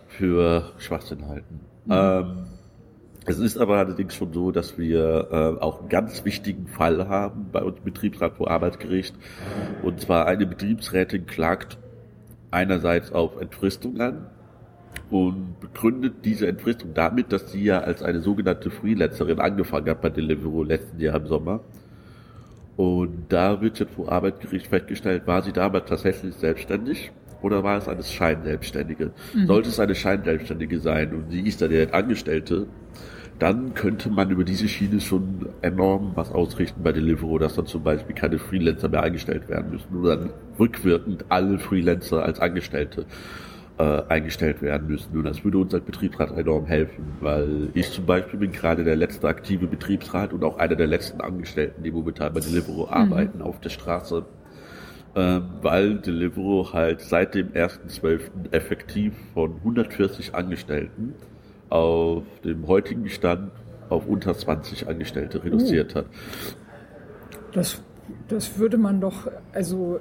für 0.09 0.73
Schwachsinn 0.79 1.29
halten. 1.29 1.61
Mhm. 1.85 1.93
Ähm, 1.93 2.37
es 3.31 3.39
ist 3.39 3.59
aber 3.59 3.79
allerdings 3.79 4.15
schon 4.15 4.33
so, 4.33 4.51
dass 4.51 4.79
wir 4.79 5.29
äh, 5.31 5.63
auch 5.63 5.81
einen 5.81 5.89
ganz 5.89 6.25
wichtigen 6.25 6.67
Fall 6.67 7.09
haben 7.09 7.49
bei 7.53 7.63
uns 7.63 7.81
Betriebsrat 7.81 8.37
vor 8.37 8.51
Arbeitsgericht. 8.51 9.15
Und 9.83 10.01
zwar 10.01 10.27
eine 10.27 10.47
Betriebsrätin 10.47 11.27
klagt 11.27 11.79
einerseits 12.51 13.13
auf 13.13 13.41
Entfristung 13.41 14.01
an 14.01 14.27
und 15.11 15.61
begründet 15.61 16.25
diese 16.25 16.47
Entfristung 16.47 16.95
damit, 16.95 17.33
dass 17.33 17.53
sie 17.53 17.65
ja 17.65 17.81
als 17.81 18.03
eine 18.03 18.21
sogenannte 18.21 18.71
Freelancerin 18.71 19.41
angefangen 19.41 19.89
hat 19.89 20.01
bei 20.01 20.11
Deliveroo 20.11 20.63
letzten 20.63 21.01
Jahr 21.01 21.17
im 21.17 21.27
Sommer. 21.27 21.61
Und 22.77 23.27
da 23.29 23.61
wird 23.61 23.79
jetzt 23.79 23.95
vor 23.95 24.11
Arbeitsgericht 24.11 24.67
festgestellt, 24.69 25.27
war 25.27 25.43
sie 25.43 25.53
damals 25.53 25.89
tatsächlich 25.89 26.35
selbstständig 26.35 27.13
oder 27.43 27.63
war 27.63 27.79
es 27.79 27.89
eine 27.89 28.03
Scheinselbstständige? 28.03 29.13
Mhm. 29.35 29.47
Sollte 29.47 29.69
es 29.69 29.81
eine 29.81 29.95
Scheinselbstständige 29.95 30.79
sein 30.81 31.15
und 31.15 31.31
sie 31.31 31.41
ist 31.41 31.61
da 31.61 31.69
direkt 31.69 31.95
Angestellte, 31.95 32.67
dann 33.41 33.75
könnte 33.75 34.11
man 34.11 34.31
über 34.31 34.45
diese 34.45 34.69
Schiene 34.69 35.01
schon 35.01 35.49
enorm 35.63 36.13
was 36.15 36.31
ausrichten 36.31 36.83
bei 36.83 36.93
Deliveroo, 36.93 37.39
dass 37.39 37.55
dann 37.55 37.67
zum 37.67 37.83
Beispiel 37.83 38.15
keine 38.15 38.39
Freelancer 38.39 38.89
mehr 38.89 39.03
eingestellt 39.03 39.49
werden 39.49 39.71
müssen 39.73 39.97
oder 39.97 40.17
dann 40.17 40.31
rückwirkend 40.59 41.25
alle 41.31 41.59
Freelancer 41.59 42.23
als 42.23 42.39
Angestellte 42.39 43.07
äh, 43.79 44.03
eingestellt 44.09 44.61
werden 44.61 44.89
müssen. 44.89 45.17
Und 45.17 45.25
das 45.25 45.43
würde 45.43 45.57
uns 45.57 45.73
als 45.73 45.85
Betriebsrat 45.85 46.37
enorm 46.37 46.67
helfen, 46.67 47.05
weil 47.21 47.71
ich 47.73 47.91
zum 47.91 48.05
Beispiel 48.05 48.39
bin 48.39 48.53
gerade 48.53 48.85
der 48.85 48.97
letzte 48.97 49.27
aktive 49.27 49.67
Betriebsrat 49.67 50.35
und 50.35 50.45
auch 50.45 50.59
einer 50.59 50.77
der 50.77 50.87
letzten 50.87 51.23
Angestellten, 51.23 51.83
die 51.83 51.91
momentan 51.91 52.35
bei 52.35 52.41
Deliveroo 52.41 52.87
mhm. 52.87 52.93
arbeiten 52.93 53.43
auf 53.43 53.59
der 53.61 53.71
Straße 53.71 54.27
ähm, 55.17 55.43
weil 55.63 55.95
Deliveroo 55.97 56.73
halt 56.73 57.01
seit 57.01 57.35
dem 57.35 57.49
1.12. 57.49 58.53
effektiv 58.53 59.13
von 59.35 59.57
140 59.57 60.37
Angestellten 60.37 61.15
auf 61.71 62.25
dem 62.45 62.67
heutigen 62.67 63.09
Stand 63.09 63.53
auf 63.89 64.07
unter 64.07 64.35
20 64.35 64.89
Angestellte 64.89 65.43
reduziert 65.43 65.95
uh. 65.95 65.99
hat. 65.99 66.07
Das, 67.53 67.83
das 68.29 68.59
würde 68.59 68.79
man 68.79 69.01
doch, 69.01 69.31
also 69.53 70.01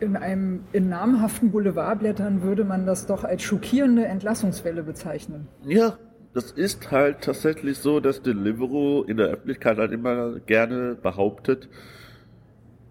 in 0.00 0.16
einem 0.16 0.64
in 0.72 0.88
namhaften 0.88 1.50
Boulevardblättern 1.50 2.42
würde 2.42 2.64
man 2.64 2.86
das 2.86 3.06
doch 3.06 3.24
als 3.24 3.42
schockierende 3.42 4.06
Entlassungswelle 4.06 4.82
bezeichnen. 4.82 5.46
Ja, 5.64 5.98
das 6.32 6.52
ist 6.52 6.90
halt 6.90 7.22
tatsächlich 7.22 7.78
so, 7.78 8.00
dass 8.00 8.22
Deliveroo 8.22 9.02
in 9.02 9.16
der 9.16 9.28
Öffentlichkeit 9.28 9.78
halt 9.78 9.92
immer 9.92 10.38
gerne 10.40 10.96
behauptet, 11.00 11.68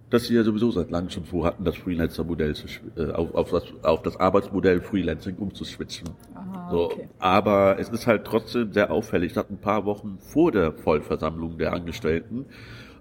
dass 0.10 0.26
sie 0.26 0.36
ja 0.36 0.44
sowieso 0.44 0.72
seit 0.72 0.90
langem 0.90 1.10
schon 1.10 1.26
vorhatten, 1.26 1.64
das 1.64 1.78
Freelancer-Modell 1.78 2.56
zu, 2.56 2.68
äh, 2.96 3.12
auf, 3.12 3.34
auf, 3.36 3.52
das, 3.52 3.64
auf 3.84 4.02
das 4.02 4.18
Arbeitsmodell 4.18 4.82
Freelancing 4.82 5.36
umzuswitchen. 5.38 6.10
Aha, 6.34 6.70
so, 6.72 6.86
okay. 6.86 7.10
Aber 7.20 7.78
es 7.80 7.90
ist 7.90 8.08
halt 8.08 8.26
trotzdem 8.26 8.74
sehr 8.74 8.92
auffällig, 8.92 9.34
dass 9.34 9.50
ein 9.50 9.60
paar 9.60 9.86
Wochen 9.86 10.18
vor 10.20 10.52
der 10.52 10.74
Vollversammlung 10.74 11.58
der 11.58 11.74
Angestellten 11.74 12.46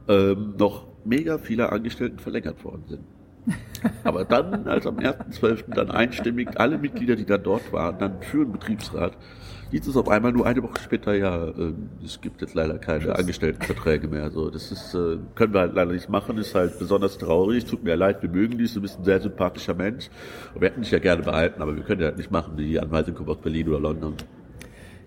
ähm, 0.08 0.54
noch 0.58 0.86
mega 1.04 1.38
viele 1.38 1.72
Angestellten 1.72 2.18
verlängert 2.18 2.62
worden 2.64 2.84
sind. 2.88 3.04
Aber 4.04 4.24
dann, 4.24 4.66
als 4.66 4.86
am 4.86 4.98
1.12. 4.98 5.74
dann 5.74 5.90
einstimmig 5.90 6.60
alle 6.60 6.76
Mitglieder, 6.76 7.16
die 7.16 7.24
da 7.24 7.38
dort 7.38 7.72
waren, 7.72 7.98
dann 7.98 8.20
für 8.20 8.44
den 8.44 8.52
Betriebsrat 8.52 9.16
hieß 9.70 9.86
es 9.88 9.96
auf 9.96 10.08
einmal 10.08 10.32
nur 10.32 10.46
eine 10.46 10.62
Woche 10.62 10.80
später, 10.82 11.14
ja, 11.14 11.46
äh, 11.46 11.72
es 12.04 12.20
gibt 12.20 12.40
jetzt 12.40 12.54
leider 12.54 12.78
keine 12.78 13.16
Angestelltenverträge 13.16 14.08
mehr. 14.08 14.24
Also 14.24 14.50
das 14.50 14.72
ist, 14.72 14.94
äh, 14.94 15.18
können 15.34 15.52
wir 15.52 15.60
halt 15.60 15.74
leider 15.74 15.92
nicht 15.92 16.08
machen, 16.08 16.38
ist 16.38 16.54
halt 16.54 16.78
besonders 16.78 17.18
traurig, 17.18 17.64
tut 17.64 17.84
mir 17.84 17.96
leid, 17.96 18.22
wir 18.22 18.30
mögen 18.30 18.58
dich, 18.58 18.74
du 18.74 18.80
bist 18.80 18.98
ein 18.98 19.04
sehr 19.04 19.20
sympathischer 19.20 19.74
Mensch. 19.74 20.08
Und 20.54 20.60
wir 20.60 20.68
hätten 20.68 20.82
dich 20.82 20.90
ja 20.90 20.98
gerne 20.98 21.22
behalten, 21.22 21.62
aber 21.62 21.76
wir 21.76 21.82
können 21.82 22.00
ja 22.00 22.08
halt 22.08 22.18
nicht 22.18 22.30
machen, 22.30 22.56
die 22.56 22.78
Anweisung 22.80 23.14
kommt 23.14 23.28
aus 23.28 23.38
Berlin 23.38 23.68
oder 23.68 23.80
London. 23.80 24.14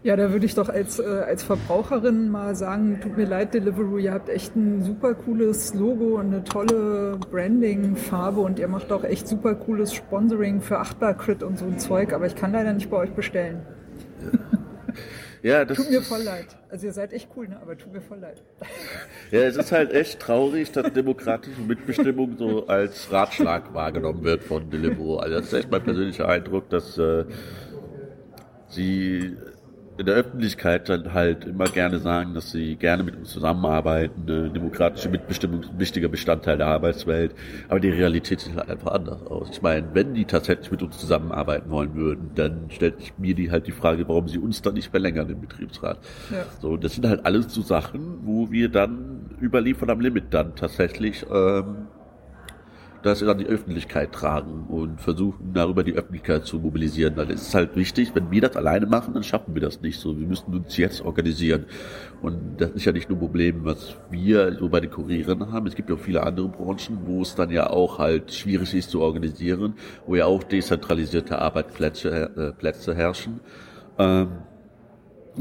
Ja, 0.04 0.16
da 0.16 0.32
würde 0.32 0.48
ich 0.48 0.56
doch 0.56 0.68
als, 0.68 0.98
äh, 0.98 1.04
als 1.04 1.44
Verbraucherin 1.44 2.32
mal 2.32 2.56
sagen, 2.56 3.00
tut 3.04 3.18
mir 3.18 3.28
leid, 3.28 3.54
Deliveroo, 3.54 4.00
ihr 4.00 4.14
habt 4.14 4.30
echt 4.30 4.56
ein 4.56 4.82
super 4.82 5.14
cooles 5.14 5.76
Logo 5.76 6.20
und 6.20 6.28
eine 6.28 6.44
tolle 6.44 7.20
Branding-Farbe 7.30 8.40
und 8.42 8.58
ihr 8.58 8.68
macht 8.68 8.92
auch 8.92 9.04
echt 9.04 9.28
super 9.28 9.54
cooles 9.54 9.94
Sponsoring 9.94 10.62
für 10.62 10.80
Achtbar-Crit 10.80 11.44
und 11.44 11.60
so 11.60 11.66
ein 11.66 11.78
Zeug, 11.78 12.14
aber 12.14 12.26
ich 12.26 12.34
kann 12.34 12.52
leider 12.52 12.74
nicht 12.74 12.90
bei 12.90 12.98
euch 12.98 13.12
bestellen. 13.12 13.62
Ja, 15.44 15.66
das 15.66 15.78
tut 15.78 15.90
mir 15.90 16.02
voll 16.02 16.22
leid. 16.22 16.46
Also 16.70 16.86
ihr 16.86 16.94
seid 16.94 17.14
echt 17.14 17.30
cool, 17.36 17.48
ne? 17.48 17.60
aber 17.60 17.76
tut 17.78 17.92
mir 17.92 18.02
voll 18.02 18.20
leid. 18.20 18.44
Ja, 19.32 19.40
es 19.40 19.56
ist 19.58 19.72
halt 19.72 19.92
echt 19.92 20.20
traurig, 20.20 20.72
dass 20.72 20.94
demokratische 20.94 21.62
Mitbestimmung 21.62 22.38
so 22.38 22.68
als 22.68 23.12
Ratschlag 23.12 23.74
wahrgenommen 23.74 24.24
wird 24.24 24.44
von 24.44 24.70
Deliveroo. 24.70 25.18
Also 25.18 25.38
das 25.38 25.48
ist 25.48 25.54
echt 25.54 25.72
mein 25.72 25.84
persönlicher 25.84 26.28
Eindruck, 26.28 26.70
dass 26.70 26.98
äh, 26.98 27.26
sie 28.68 29.36
in 30.02 30.08
der 30.08 30.16
Öffentlichkeit 30.16 30.90
dann 30.90 31.14
halt 31.14 31.46
immer 31.46 31.66
gerne 31.66 32.00
sagen, 32.00 32.34
dass 32.34 32.52
sie 32.52 32.76
gerne 32.76 33.04
mit 33.04 33.16
uns 33.16 33.30
zusammenarbeiten. 33.30 34.24
Eine 34.28 34.50
demokratische 34.50 35.10
Mitbestimmung 35.10 35.62
ist 35.62 35.70
ein 35.70 35.80
wichtiger 35.80 36.10
Bestandteil 36.10 36.58
der 36.58 36.66
Arbeitswelt. 36.66 37.36
Aber 37.70 37.80
die 37.80 37.92
Realität 37.92 38.40
sieht 38.40 38.56
halt 38.56 38.68
einfach 38.68 38.94
anders 38.94 39.22
aus. 39.28 39.50
Ich 39.52 39.62
meine, 39.62 39.88
wenn 39.94 40.16
die 40.16 40.26
tatsächlich 40.26 40.72
mit 40.72 40.82
uns 40.82 40.98
zusammenarbeiten 40.98 41.70
wollen 41.70 41.94
würden, 41.94 42.32
dann 42.34 42.66
stellt 42.70 43.00
sich 43.00 43.14
mir 43.20 43.36
die 43.36 43.52
halt 43.52 43.68
die 43.68 43.72
Frage, 43.72 44.08
warum 44.08 44.28
sie 44.28 44.40
uns 44.40 44.64
dann 44.64 44.74
nicht 44.74 44.90
verlängern 44.90 45.30
im 45.30 45.40
Betriebsrat. 45.40 46.00
Ja. 46.32 46.46
So, 46.60 46.78
das 46.78 46.96
sind 46.96 47.08
halt 47.08 47.24
alles 47.24 47.54
so 47.54 47.62
Sachen, 47.62 48.22
wo 48.24 48.50
wir 48.50 48.70
dann 48.70 49.30
überliefern 49.40 49.92
am 49.92 50.02
Limit 50.02 50.26
dann 50.32 50.56
tatsächlich 50.56 51.28
ähm, 51.32 51.88
das 53.04 53.24
an 53.24 53.38
die 53.38 53.46
Öffentlichkeit 53.46 54.12
tragen 54.12 54.66
und 54.68 55.02
versuchen 55.02 55.52
darüber 55.54 55.84
die 55.84 55.94
Öffentlichkeit 55.94 56.46
zu 56.46 56.60
mobilisieren. 56.60 57.16
Dann 57.16 57.30
ist 57.30 57.48
es 57.48 57.56
halt 57.56 57.76
wichtig, 57.76 58.12
wenn 58.14 58.32
wir 58.32 58.42
das 58.42 58.56
alleine 58.56 58.86
machen, 58.86 59.14
dann 59.14 59.24
schaffen 59.24 59.54
wir 59.54 59.62
das 59.62 59.82
nicht 59.82 60.00
so. 60.00 60.20
Wir 60.20 60.28
müssen 60.28 60.54
uns 60.54 60.78
jetzt 60.78 61.02
organisieren. 61.02 61.66
Und 62.22 62.60
das 62.60 62.72
ist 62.72 62.86
ja 62.86 62.92
nicht 62.92 63.10
nur 63.10 63.18
ein 63.18 63.22
Problem, 63.22 63.66
was 63.66 63.96
wir 64.10 64.54
so 64.54 64.70
bei 64.70 64.80
den 64.80 64.92
Kurieren 64.92 65.52
haben. 65.52 65.68
Es 65.68 65.76
gibt 65.76 65.90
ja 65.90 65.96
auch 65.96 66.00
viele 66.00 66.24
andere 66.24 66.50
Branchen, 66.50 67.00
wo 67.06 67.22
es 67.22 67.36
dann 67.36 67.50
ja 67.50 67.70
auch 67.70 68.00
halt 68.00 68.34
schwierig 68.34 68.74
ist 68.74 68.92
zu 68.92 69.02
organisieren, 69.02 69.74
wo 70.06 70.16
ja 70.16 70.26
auch 70.26 70.44
dezentralisierte 70.44 71.40
Arbeitsplätze 71.40 72.32
äh, 72.36 72.52
Plätze 72.52 72.94
herrschen. 72.96 73.40
Ähm, 73.98 74.30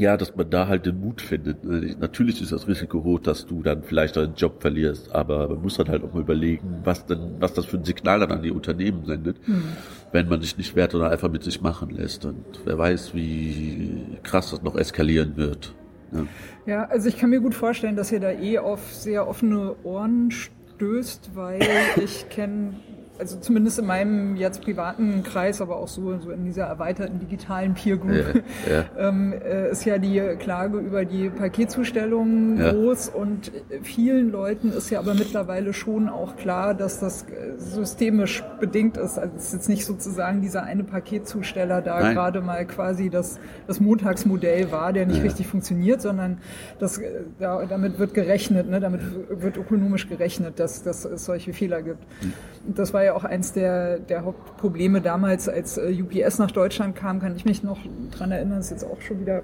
ja, 0.01 0.17
dass 0.17 0.35
man 0.35 0.49
da 0.49 0.67
halt 0.67 0.87
den 0.87 0.99
Mut 0.99 1.21
findet. 1.21 1.63
Natürlich 1.99 2.41
ist 2.41 2.51
das 2.51 2.67
Risiko 2.67 3.03
hoch, 3.03 3.19
dass 3.19 3.45
du 3.45 3.61
dann 3.61 3.83
vielleicht 3.83 4.15
deinen 4.15 4.33
Job 4.33 4.59
verlierst, 4.59 5.13
aber 5.13 5.47
man 5.47 5.61
muss 5.61 5.77
dann 5.77 5.89
halt 5.89 6.03
auch 6.03 6.11
mal 6.11 6.21
überlegen, 6.21 6.79
was 6.83 7.05
denn, 7.05 7.35
was 7.39 7.53
das 7.53 7.65
für 7.65 7.77
ein 7.77 7.85
Signal 7.85 8.19
dann 8.19 8.31
an 8.31 8.41
die 8.41 8.49
Unternehmen 8.49 9.05
sendet, 9.05 9.47
mhm. 9.47 9.63
wenn 10.11 10.27
man 10.27 10.41
sich 10.41 10.57
nicht 10.57 10.75
wehrt 10.75 10.95
oder 10.95 11.11
einfach 11.11 11.29
mit 11.29 11.43
sich 11.43 11.61
machen 11.61 11.91
lässt. 11.91 12.25
Und 12.25 12.43
wer 12.65 12.79
weiß, 12.79 13.13
wie 13.13 14.17
krass 14.23 14.49
das 14.49 14.63
noch 14.63 14.75
eskalieren 14.75 15.37
wird. 15.37 15.75
Ja, 16.11 16.25
ja 16.65 16.85
also 16.85 17.07
ich 17.07 17.19
kann 17.19 17.29
mir 17.29 17.39
gut 17.39 17.53
vorstellen, 17.53 17.95
dass 17.95 18.11
ihr 18.11 18.19
da 18.19 18.31
eh 18.31 18.57
auf 18.57 18.95
sehr 18.95 19.27
offene 19.27 19.75
Ohren 19.83 20.31
stößt, 20.31 21.35
weil 21.35 21.61
ich 22.03 22.27
kenne 22.29 22.73
also 23.19 23.37
zumindest 23.39 23.79
in 23.79 23.85
meinem 23.85 24.35
jetzt 24.35 24.63
privaten 24.63 25.23
Kreis, 25.23 25.61
aber 25.61 25.77
auch 25.77 25.87
so, 25.87 26.17
so 26.19 26.31
in 26.31 26.45
dieser 26.45 26.63
erweiterten 26.63 27.19
digitalen 27.19 27.73
Peer 27.73 27.97
Group, 27.97 28.43
ja, 28.67 28.73
ja. 28.73 28.85
Ähm, 28.97 29.33
äh, 29.33 29.71
ist 29.71 29.85
ja 29.85 29.97
die 29.97 30.19
Klage 30.39 30.79
über 30.79 31.05
die 31.05 31.29
Paketzustellung 31.29 32.57
ja. 32.57 32.71
groß 32.71 33.09
und 33.09 33.51
vielen 33.83 34.31
Leuten 34.31 34.71
ist 34.71 34.89
ja 34.89 34.99
aber 34.99 35.13
mittlerweile 35.13 35.73
schon 35.73 36.09
auch 36.09 36.35
klar, 36.35 36.73
dass 36.73 36.99
das 36.99 37.25
systemisch 37.57 38.43
bedingt 38.59 38.97
ist. 38.97 39.17
Also 39.17 39.35
es 39.37 39.45
ist 39.45 39.53
jetzt 39.53 39.69
nicht 39.69 39.85
sozusagen 39.85 40.41
dieser 40.41 40.63
eine 40.63 40.83
Paketzusteller 40.83 41.81
da 41.81 41.99
Nein. 41.99 42.15
gerade 42.15 42.41
mal 42.41 42.65
quasi 42.65 43.09
das, 43.09 43.39
das 43.67 43.79
Montagsmodell 43.79 44.71
war, 44.71 44.93
der 44.93 45.05
nicht 45.05 45.23
richtig 45.23 45.47
funktioniert, 45.47 46.01
sondern 46.01 46.39
das, 46.79 46.99
da, 47.39 47.65
damit 47.65 47.99
wird 47.99 48.13
gerechnet, 48.13 48.69
ne? 48.69 48.79
damit 48.79 49.01
wird 49.29 49.57
ökonomisch 49.57 50.07
gerechnet, 50.09 50.59
dass, 50.59 50.83
dass 50.83 51.05
es 51.05 51.25
solche 51.25 51.53
Fehler 51.53 51.81
gibt. 51.81 52.03
Mhm. 52.21 52.33
Das 52.75 52.93
war 52.93 53.03
ja 53.03 53.10
auch 53.15 53.23
eins 53.23 53.53
der, 53.53 53.99
der 53.99 54.25
Hauptprobleme 54.25 55.01
damals, 55.01 55.49
als 55.49 55.77
äh, 55.77 55.93
UPS 56.01 56.39
nach 56.39 56.51
Deutschland 56.51 56.95
kam, 56.95 57.19
kann 57.19 57.35
ich 57.35 57.45
mich 57.45 57.63
noch 57.63 57.79
dran 58.11 58.31
erinnern, 58.31 58.59
ist 58.59 58.71
jetzt 58.71 58.83
auch 58.83 59.01
schon 59.01 59.19
wieder 59.19 59.43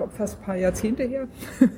glaube 0.00 0.14
fast 0.16 0.38
ein 0.40 0.44
paar 0.44 0.56
Jahrzehnte 0.56 1.02
her. 1.02 1.28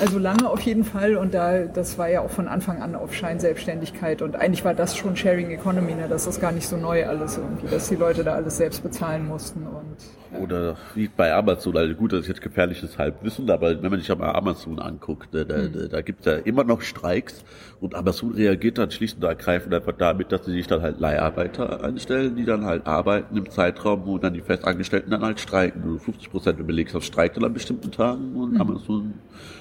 also 0.00 0.18
lange 0.18 0.50
auf 0.50 0.60
jeden 0.62 0.82
Fall. 0.82 1.16
Und 1.16 1.32
da, 1.32 1.60
das 1.60 1.96
war 1.96 2.08
ja 2.08 2.22
auch 2.22 2.30
von 2.30 2.48
Anfang 2.48 2.82
an 2.82 2.96
auf 2.96 3.14
Scheinselbstständigkeit. 3.14 4.20
Und 4.20 4.34
eigentlich 4.34 4.64
war 4.64 4.74
das 4.74 4.96
schon 4.96 5.16
Sharing 5.16 5.50
Economy, 5.50 5.94
ne? 5.94 6.08
das 6.08 6.26
ist 6.26 6.40
gar 6.40 6.50
nicht 6.50 6.66
so 6.66 6.76
neu 6.76 7.06
alles 7.06 7.36
irgendwie, 7.36 7.68
dass 7.68 7.88
die 7.88 7.94
Leute 7.94 8.24
da 8.24 8.34
alles 8.34 8.56
selbst 8.56 8.82
bezahlen 8.82 9.28
mussten. 9.28 9.62
Und 9.62 9.96
oder 10.32 10.76
wie 10.94 11.08
bei 11.08 11.32
Amazon, 11.32 11.76
also 11.76 11.94
gut, 11.94 12.12
das 12.12 12.20
ist 12.20 12.28
jetzt 12.28 12.42
gefährliches 12.42 12.98
Halbwissen, 12.98 13.50
aber 13.50 13.82
wenn 13.82 13.90
man 13.90 14.00
sich 14.00 14.08
mal 14.16 14.32
Amazon 14.32 14.78
anguckt, 14.78 15.28
da, 15.32 15.44
da, 15.44 15.56
mhm. 15.56 15.88
da 15.90 16.00
gibt 16.02 16.20
es 16.20 16.26
ja 16.26 16.34
immer 16.34 16.64
noch 16.64 16.82
Streiks 16.82 17.44
und 17.80 17.94
Amazon 17.94 18.32
reagiert 18.32 18.78
dann 18.78 18.90
schlicht 18.90 19.16
und 19.16 19.24
ergreifend 19.24 19.74
einfach 19.74 19.94
damit, 19.96 20.32
dass 20.32 20.44
sie 20.44 20.52
sich 20.52 20.66
dann 20.66 20.82
halt 20.82 21.00
Leiharbeiter 21.00 21.82
einstellen, 21.82 22.36
die 22.36 22.44
dann 22.44 22.64
halt 22.64 22.86
arbeiten 22.86 23.36
im 23.36 23.50
Zeitraum, 23.50 24.06
wo 24.06 24.18
dann 24.18 24.34
die 24.34 24.40
Festangestellten 24.40 25.10
dann 25.10 25.22
halt 25.22 25.40
streiken. 25.40 25.82
Also 25.82 25.98
50 25.98 26.30
Prozent 26.30 26.58
der 26.58 26.64
Belegschaft 26.64 27.06
streikt 27.06 27.36
dann 27.36 27.44
an 27.44 27.54
bestimmten 27.54 27.90
Tagen 27.90 28.34
und 28.34 28.54
mhm. 28.54 28.60
Amazon 28.60 29.14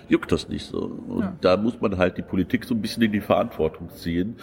juckt 0.10 0.32
das 0.32 0.50
nicht 0.50 0.66
so. 0.66 1.00
Und 1.08 1.22
ja. 1.22 1.38
da 1.42 1.58
muss 1.58 1.80
man 1.80 1.98
halt 1.98 2.18
die 2.18 2.24
Politik 2.24 2.66
so 2.66 2.74
ein 2.74 2.82
bisschen 2.82 3.04
in 3.04 3.12
die 3.12 3.22
Verantwortung 3.22 3.90
ziehen 3.90 4.38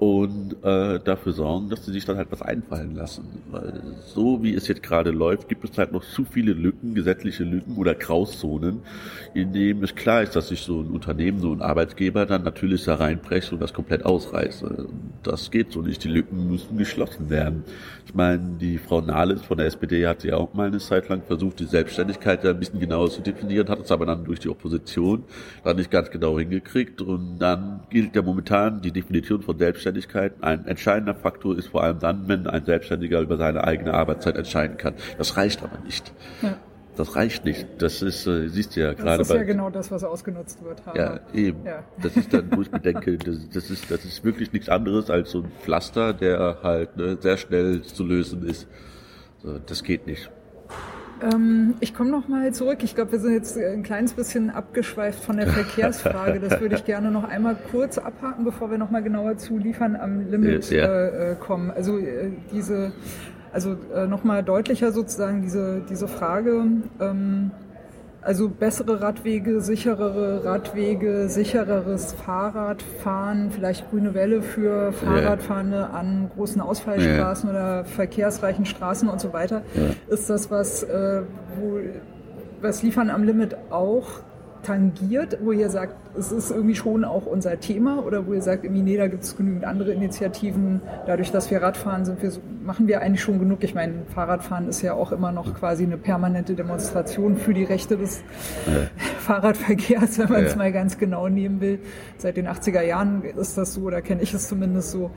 und 0.00 0.56
äh, 0.64 0.98
dafür 0.98 1.32
sorgen, 1.34 1.68
dass 1.68 1.84
sie 1.84 1.92
sich 1.92 2.06
dann 2.06 2.16
halt 2.16 2.28
was 2.30 2.40
einfallen 2.40 2.94
lassen. 2.94 3.42
Weil 3.50 3.82
so 4.06 4.42
wie 4.42 4.54
es 4.54 4.66
jetzt 4.66 4.82
gerade 4.82 5.10
läuft, 5.10 5.50
gibt 5.50 5.62
es 5.62 5.76
halt 5.76 5.92
noch 5.92 6.02
zu 6.02 6.24
viele 6.24 6.54
Lücken, 6.54 6.94
gesetzliche 6.94 7.44
Lücken 7.44 7.76
oder 7.76 7.94
Grauzonen, 7.94 8.80
in 9.34 9.52
dem 9.52 9.84
es 9.84 9.94
klar 9.94 10.22
ist, 10.22 10.34
dass 10.34 10.48
sich 10.48 10.62
so 10.62 10.80
ein 10.80 10.86
Unternehmen, 10.86 11.38
so 11.40 11.52
ein 11.52 11.60
Arbeitgeber 11.60 12.24
dann 12.24 12.44
natürlich 12.44 12.84
da 12.84 12.94
reinbrecht 12.94 13.52
und 13.52 13.60
das 13.60 13.74
komplett 13.74 14.06
ausreißt. 14.06 14.64
Das 15.22 15.50
geht 15.50 15.70
so 15.70 15.82
nicht. 15.82 16.02
Die 16.02 16.08
Lücken 16.08 16.50
müssen 16.50 16.78
geschlossen 16.78 17.28
werden. 17.28 17.64
Ich 18.10 18.16
meine, 18.16 18.56
die 18.60 18.78
Frau 18.78 19.00
Nahles 19.00 19.42
von 19.42 19.56
der 19.56 19.68
SPD 19.68 20.04
hat 20.04 20.24
ja 20.24 20.34
auch 20.34 20.52
mal 20.52 20.66
eine 20.66 20.78
Zeit 20.78 21.08
lang 21.08 21.22
versucht, 21.22 21.60
die 21.60 21.64
Selbstständigkeit 21.64 22.44
ein 22.44 22.58
bisschen 22.58 22.80
genauer 22.80 23.08
zu 23.08 23.20
definieren, 23.20 23.68
hat 23.68 23.78
es 23.78 23.92
aber 23.92 24.04
dann 24.04 24.24
durch 24.24 24.40
die 24.40 24.48
Opposition 24.48 25.22
dann 25.62 25.76
nicht 25.76 25.92
ganz 25.92 26.10
genau 26.10 26.36
hingekriegt 26.36 27.02
und 27.02 27.38
dann 27.38 27.84
gilt 27.88 28.16
ja 28.16 28.22
momentan 28.22 28.80
die 28.82 28.90
Definition 28.90 29.42
von 29.42 29.56
Selbstständigkeit 29.56 30.32
ein 30.40 30.66
entscheidender 30.66 31.14
Faktor 31.14 31.56
ist, 31.56 31.68
vor 31.68 31.84
allem 31.84 32.00
dann, 32.00 32.26
wenn 32.26 32.48
ein 32.48 32.64
Selbstständiger 32.64 33.20
über 33.20 33.36
seine 33.36 33.62
eigene 33.62 33.94
Arbeitszeit 33.94 34.34
entscheiden 34.34 34.76
kann. 34.76 34.94
Das 35.16 35.36
reicht 35.36 35.62
aber 35.62 35.78
nicht. 35.84 36.12
Ja. 36.42 36.56
Das 36.96 37.16
reicht 37.16 37.44
nicht. 37.44 37.66
Das 37.78 38.02
ist, 38.02 38.26
äh, 38.26 38.48
siehst 38.48 38.76
du 38.76 38.80
ja 38.80 38.92
gerade. 38.92 39.18
Das 39.18 39.30
ist 39.30 39.36
ja 39.36 39.42
genau 39.44 39.70
das, 39.70 39.90
was 39.90 40.04
ausgenutzt 40.04 40.62
wird. 40.62 40.82
Aber, 40.86 40.98
ja, 40.98 41.20
eben. 41.32 41.64
Ja. 41.64 41.84
Das 42.02 42.16
ist 42.16 42.32
dann, 42.34 42.50
wo 42.54 42.62
ich 42.62 42.70
bedenke, 42.70 43.16
das, 43.16 43.48
das, 43.48 43.70
ist, 43.70 43.90
das 43.90 44.04
ist 44.04 44.24
wirklich 44.24 44.52
nichts 44.52 44.68
anderes 44.68 45.08
als 45.08 45.30
so 45.30 45.42
ein 45.42 45.52
Pflaster, 45.62 46.12
der 46.12 46.58
halt 46.62 46.96
ne, 46.96 47.16
sehr 47.20 47.36
schnell 47.36 47.82
zu 47.82 48.04
lösen 48.04 48.44
ist. 48.44 48.68
So, 49.42 49.58
das 49.58 49.82
geht 49.82 50.06
nicht. 50.06 50.30
Ähm, 51.22 51.74
ich 51.80 51.94
komme 51.94 52.10
noch 52.10 52.28
mal 52.28 52.52
zurück. 52.52 52.78
Ich 52.82 52.94
glaube, 52.94 53.12
wir 53.12 53.20
sind 53.20 53.34
jetzt 53.34 53.56
ein 53.56 53.82
kleines 53.82 54.14
bisschen 54.14 54.50
abgeschweift 54.50 55.22
von 55.22 55.36
der 55.36 55.46
Verkehrsfrage. 55.48 56.40
Das 56.40 56.60
würde 56.60 56.76
ich 56.76 56.84
gerne 56.84 57.10
noch 57.10 57.24
einmal 57.24 57.56
kurz 57.70 57.98
abhaken, 57.98 58.44
bevor 58.44 58.70
wir 58.70 58.78
noch 58.78 58.90
mal 58.90 59.02
genauer 59.02 59.36
zu 59.36 59.58
liefern 59.58 59.96
am 59.96 60.30
Limit 60.30 60.70
ja. 60.70 61.06
äh, 61.06 61.36
kommen. 61.36 61.70
Also 61.70 61.98
äh, 61.98 62.30
diese, 62.52 62.92
also 63.52 63.76
äh, 63.94 64.06
noch 64.06 64.24
mal 64.24 64.42
deutlicher 64.42 64.92
sozusagen 64.92 65.42
diese 65.42 65.82
diese 65.88 66.08
Frage. 66.08 66.64
Ähm, 67.00 67.50
also 68.22 68.50
bessere 68.50 69.00
Radwege, 69.00 69.60
sicherere 69.60 70.44
Radwege, 70.44 71.28
sichereres 71.28 72.12
Fahrradfahren, 72.12 73.50
vielleicht 73.50 73.88
grüne 73.90 74.12
Welle 74.12 74.42
für 74.42 74.92
Fahrradfahrende 74.92 75.88
an 75.90 76.30
großen 76.34 76.60
Ausfallstraßen 76.60 77.48
ja. 77.48 77.54
oder 77.54 77.84
verkehrsreichen 77.86 78.66
Straßen 78.66 79.08
und 79.08 79.20
so 79.20 79.32
weiter. 79.32 79.62
Ja. 79.74 80.14
Ist 80.14 80.28
das 80.28 80.50
was, 80.50 80.82
äh, 80.82 81.22
wo, 81.58 81.78
was 82.60 82.82
Liefern 82.82 83.08
am 83.08 83.24
Limit 83.24 83.56
auch 83.70 84.20
tangiert, 84.62 85.38
wo 85.42 85.52
ihr 85.52 85.70
sagt, 85.70 85.94
es 86.18 86.32
ist 86.32 86.50
irgendwie 86.50 86.74
schon 86.74 87.04
auch 87.04 87.26
unser 87.26 87.58
Thema 87.60 88.04
oder 88.04 88.26
wo 88.26 88.34
ihr 88.34 88.42
sagt, 88.42 88.64
irgendwie, 88.64 88.82
nee, 88.82 88.96
da 88.96 89.06
gibt 89.08 89.22
es 89.22 89.36
genügend 89.36 89.64
andere 89.64 89.92
Initiativen. 89.92 90.80
Dadurch, 91.06 91.30
dass 91.30 91.50
wir 91.50 91.62
Radfahren 91.62 92.04
sind, 92.04 92.22
wir, 92.22 92.32
machen 92.64 92.88
wir 92.88 93.00
eigentlich 93.00 93.22
schon 93.22 93.38
genug. 93.38 93.62
Ich 93.62 93.74
meine, 93.74 93.94
Fahrradfahren 94.14 94.68
ist 94.68 94.82
ja 94.82 94.94
auch 94.94 95.12
immer 95.12 95.32
noch 95.32 95.54
quasi 95.54 95.84
eine 95.84 95.96
permanente 95.96 96.54
Demonstration 96.54 97.36
für 97.36 97.54
die 97.54 97.64
Rechte 97.64 97.96
des 97.96 98.22
ja. 98.66 98.88
Fahrradverkehrs, 99.20 100.18
wenn 100.18 100.30
man 100.30 100.44
es 100.44 100.52
ja. 100.52 100.58
mal 100.58 100.72
ganz 100.72 100.98
genau 100.98 101.28
nehmen 101.28 101.60
will. 101.60 101.78
Seit 102.18 102.36
den 102.36 102.48
80er 102.48 102.82
Jahren 102.82 103.22
ist 103.22 103.56
das 103.56 103.74
so 103.74 103.82
oder 103.82 104.02
kenne 104.02 104.22
ich 104.22 104.34
es 104.34 104.48
zumindest 104.48 104.90
so. 104.90 105.10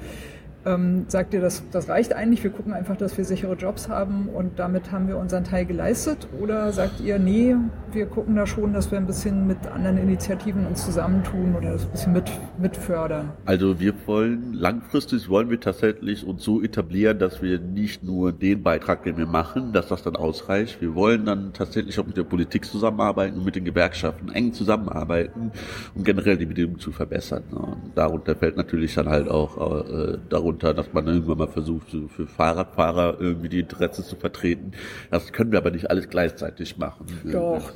Ähm, 0.65 1.05
sagt 1.09 1.33
ihr, 1.33 1.41
das, 1.41 1.63
das 1.71 1.89
reicht 1.89 2.13
eigentlich, 2.13 2.43
wir 2.43 2.51
gucken 2.51 2.73
einfach, 2.73 2.95
dass 2.95 3.17
wir 3.17 3.25
sichere 3.25 3.55
Jobs 3.55 3.89
haben 3.89 4.29
und 4.29 4.59
damit 4.59 4.91
haben 4.91 5.07
wir 5.09 5.17
unseren 5.17 5.43
Teil 5.43 5.65
geleistet? 5.65 6.27
Oder 6.39 6.71
sagt 6.71 7.01
ihr, 7.01 7.19
nee, 7.19 7.55
wir 7.91 8.05
gucken 8.05 8.35
da 8.35 8.47
schon, 8.47 8.73
dass 8.73 8.89
wir 8.89 8.97
ein 8.97 9.05
bisschen 9.05 9.45
mit 9.45 9.57
anderen 9.67 9.97
Initiativen 9.97 10.65
uns 10.65 10.85
zusammentun 10.85 11.55
oder 11.55 11.73
das 11.73 11.83
ein 11.83 11.91
bisschen 11.91 12.13
mit, 12.13 12.31
mitfördern? 12.57 13.31
Also 13.45 13.79
wir 13.79 13.93
wollen, 14.05 14.53
langfristig 14.53 15.27
wollen 15.27 15.49
wir 15.49 15.59
tatsächlich 15.59 16.25
uns 16.25 16.43
so 16.43 16.61
etablieren, 16.61 17.19
dass 17.19 17.41
wir 17.41 17.59
nicht 17.59 18.03
nur 18.03 18.31
den 18.31 18.63
Beitrag, 18.63 19.03
den 19.03 19.17
wir 19.17 19.27
machen, 19.27 19.73
dass 19.73 19.89
das 19.89 20.01
dann 20.03 20.15
ausreicht. 20.15 20.81
Wir 20.81 20.95
wollen 20.95 21.25
dann 21.25 21.51
tatsächlich 21.51 21.99
auch 21.99 22.07
mit 22.07 22.15
der 22.15 22.23
Politik 22.23 22.65
zusammenarbeiten 22.65 23.37
und 23.37 23.45
mit 23.45 23.55
den 23.55 23.65
Gewerkschaften 23.65 24.29
eng 24.29 24.53
zusammenarbeiten, 24.53 25.51
um 25.93 26.03
generell 26.03 26.37
die 26.37 26.45
Bedingungen 26.45 26.79
zu 26.79 26.91
verbessern. 26.91 27.43
Und 27.51 27.91
darunter 27.95 28.35
fällt 28.35 28.55
natürlich 28.55 28.95
dann 28.95 29.09
halt 29.09 29.27
auch 29.27 29.85
äh, 29.89 30.17
darunter 30.29 30.52
darunter, 30.53 30.73
dass 30.73 30.93
man 30.93 31.07
irgendwann 31.07 31.37
mal 31.37 31.47
versucht, 31.47 31.87
für 31.89 32.27
Fahrradfahrer 32.27 33.17
irgendwie 33.19 33.49
die 33.49 33.59
Interessen 33.59 34.03
zu 34.03 34.15
vertreten. 34.15 34.71
Das 35.11 35.31
können 35.31 35.51
wir 35.51 35.59
aber 35.59 35.71
nicht 35.71 35.89
alles 35.89 36.07
gleichzeitig 36.09 36.77
machen. 36.77 37.05
Doch. 37.31 37.71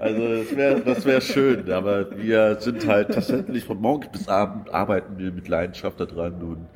also 0.00 0.28
das 0.36 0.56
wäre 0.56 0.80
das 0.84 1.04
wär 1.04 1.20
schön, 1.20 1.70
aber 1.70 2.16
wir 2.16 2.56
sind 2.60 2.86
halt 2.86 3.12
tatsächlich 3.14 3.64
von 3.64 3.80
morgens 3.80 4.10
bis 4.12 4.28
abend 4.28 4.72
arbeiten 4.72 5.18
wir 5.18 5.32
mit 5.32 5.48
Leidenschaft 5.48 6.00
daran 6.00 6.34
und 6.42 6.66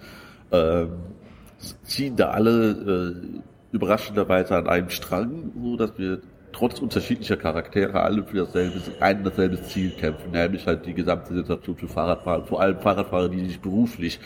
ähm, 0.52 0.90
ziehen 1.82 2.16
da 2.16 2.30
alle 2.30 2.70
äh, 2.70 3.14
überraschenderweise 3.72 4.56
an 4.56 4.68
einem 4.68 4.90
Strang, 4.90 5.52
so 5.60 5.76
dass 5.76 5.98
wir 5.98 6.20
trotz 6.56 6.80
unterschiedlicher 6.80 7.36
Charaktere 7.36 8.00
alle 8.00 8.24
für 8.24 8.38
dasselbe, 8.38 8.80
ein 9.00 9.22
dasselbe 9.24 9.60
Ziel 9.62 9.90
kämpfen, 9.90 10.30
nämlich 10.30 10.66
halt 10.66 10.86
die 10.86 10.94
gesamte 10.94 11.34
Situation 11.34 11.76
für 11.76 11.88
Fahrradfahrer, 11.88 12.44
vor 12.44 12.60
allem 12.60 12.78
Fahrradfahrer, 12.80 13.28
die 13.28 13.44
sich 13.44 13.60
beruflich 13.60 14.18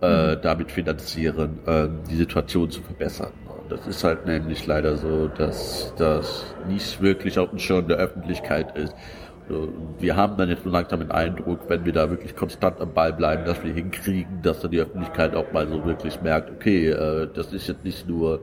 äh, 0.00 0.36
mhm. 0.36 0.40
damit 0.42 0.70
finanzieren, 0.70 1.58
äh, 1.66 1.88
die 2.08 2.16
Situation 2.16 2.70
zu 2.70 2.82
verbessern. 2.82 3.32
Und 3.48 3.72
das 3.72 3.86
ist 3.86 4.04
halt 4.04 4.26
nämlich 4.26 4.64
leider 4.66 4.96
so, 4.96 5.26
dass 5.26 5.92
das 5.96 6.54
nicht 6.68 7.00
wirklich 7.02 7.38
auf 7.38 7.50
dem 7.50 7.58
Schirm 7.58 7.88
der 7.88 7.96
Öffentlichkeit 7.96 8.76
ist. 8.76 8.94
Wir 10.00 10.16
haben 10.16 10.36
dann 10.36 10.48
jetzt 10.48 10.64
so 10.64 10.70
langsam 10.70 10.98
den 11.00 11.12
Eindruck, 11.12 11.60
wenn 11.68 11.84
wir 11.84 11.92
da 11.92 12.10
wirklich 12.10 12.34
konstant 12.34 12.80
am 12.80 12.92
Ball 12.92 13.12
bleiben, 13.12 13.44
dass 13.44 13.62
wir 13.62 13.72
hinkriegen, 13.72 14.42
dass 14.42 14.60
dann 14.60 14.72
die 14.72 14.80
Öffentlichkeit 14.80 15.36
auch 15.36 15.52
mal 15.52 15.68
so 15.68 15.84
wirklich 15.84 16.20
merkt, 16.20 16.50
okay, 16.50 16.90
äh, 16.90 17.28
das 17.32 17.52
ist 17.52 17.68
jetzt 17.68 17.84
nicht 17.84 18.08
nur 18.08 18.40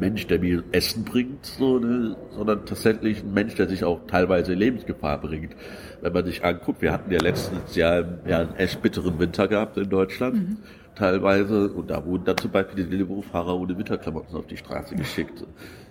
Mensch, 0.00 0.26
der 0.26 0.38
mir 0.38 0.62
Essen 0.72 1.04
bringt, 1.04 1.44
so, 1.46 1.78
ne, 1.78 2.16
sondern 2.30 2.64
tatsächlich 2.64 3.22
ein 3.22 3.34
Mensch, 3.34 3.54
der 3.56 3.68
sich 3.68 3.84
auch 3.84 4.00
teilweise 4.06 4.54
Lebensgefahr 4.54 5.20
bringt. 5.20 5.56
Wenn 6.00 6.12
man 6.12 6.24
sich 6.24 6.44
anguckt, 6.44 6.80
wir 6.82 6.92
hatten 6.92 7.10
ja 7.10 7.18
letztes 7.20 7.74
Jahr 7.74 8.04
ja 8.26 8.40
einen 8.40 8.54
echt 8.56 8.82
bitteren 8.82 9.18
Winter 9.18 9.48
gehabt 9.48 9.76
in 9.76 9.88
Deutschland. 9.88 10.34
Mhm. 10.36 10.56
Teilweise, 10.94 11.70
und 11.70 11.90
da 11.90 12.04
wurden 12.04 12.24
dann 12.24 12.38
zum 12.38 12.52
Beispiel 12.52 12.84
die 12.84 12.90
Deliveroo-Fahrer 12.90 13.58
ohne 13.58 13.76
Winterklamotten 13.76 14.36
auf 14.36 14.46
die 14.46 14.56
Straße 14.56 14.94
geschickt. 14.94 15.44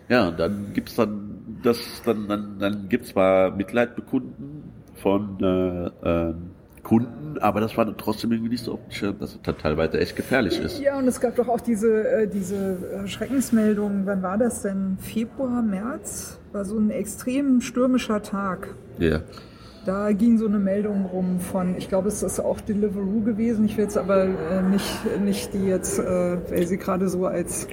Ja, 0.08 0.30
und 0.30 0.39
dann 0.39 0.72
gibt's 0.74 0.96
dann 0.96 1.60
das, 1.62 2.02
dann, 2.06 2.28
dann, 2.28 2.60
dann 2.60 2.89
gibt's 2.89 3.10
zwar 3.10 3.52
Mitleid 3.52 3.96
bekunden 3.96 4.72
von 4.96 5.38
äh, 5.41 5.86
äh, 6.08 6.34
Kunden, 6.84 7.22
aber 7.41 7.62
das 7.62 7.78
war 7.78 7.98
trotzdem 7.98 8.32
irgendwie 8.32 8.52
nicht 8.52 8.63
so 8.63 8.74
auf 8.74 8.80
dem 8.84 8.91
Schirm, 8.91 9.19
dass 9.19 9.32
es 9.32 9.41
dann 9.41 9.58
teilweise 9.58 10.00
echt 10.00 10.15
gefährlich 10.15 10.60
ist. 10.60 10.80
Ja, 10.80 10.98
und 10.98 11.08
es 11.08 11.19
gab 11.19 11.36
doch 11.36 11.48
auch 11.48 11.62
diese, 11.62 12.08
äh, 12.08 12.28
diese 12.28 12.78
äh, 13.04 13.08
Schreckensmeldungen, 13.08 14.06
wann 14.06 14.22
war 14.22 14.38
das 14.38 14.62
denn? 14.62 14.98
Februar, 15.00 15.62
März? 15.62 16.39
War 16.52 16.65
so 16.65 16.78
ein 16.78 16.89
extrem 16.89 17.62
stürmischer 17.62 18.22
Tag. 18.22 18.76
Ja. 19.00 19.22
Da 19.86 20.13
ging 20.13 20.38
so 20.38 20.48
eine 20.48 20.60
Meldung 20.60 21.06
rum 21.06 21.39
von, 21.41 21.76
ich 21.78 21.89
glaube, 21.89 22.08
es 22.08 22.24
ist 22.24 22.39
auch 22.39 22.62
Deliveroo 22.62 23.22
gewesen. 23.22 23.65
Ich 23.65 23.76
will 23.76 23.84
jetzt 23.84 23.98
aber 23.98 24.24
äh, 24.24 24.62
nicht, 24.72 25.19
nicht 25.24 25.54
die 25.54 25.65
jetzt, 25.65 26.00
äh, 26.00 26.38
weil 26.50 26.65
sie 26.67 26.78
gerade 26.78 27.10
so 27.10 27.26
als 27.26 27.67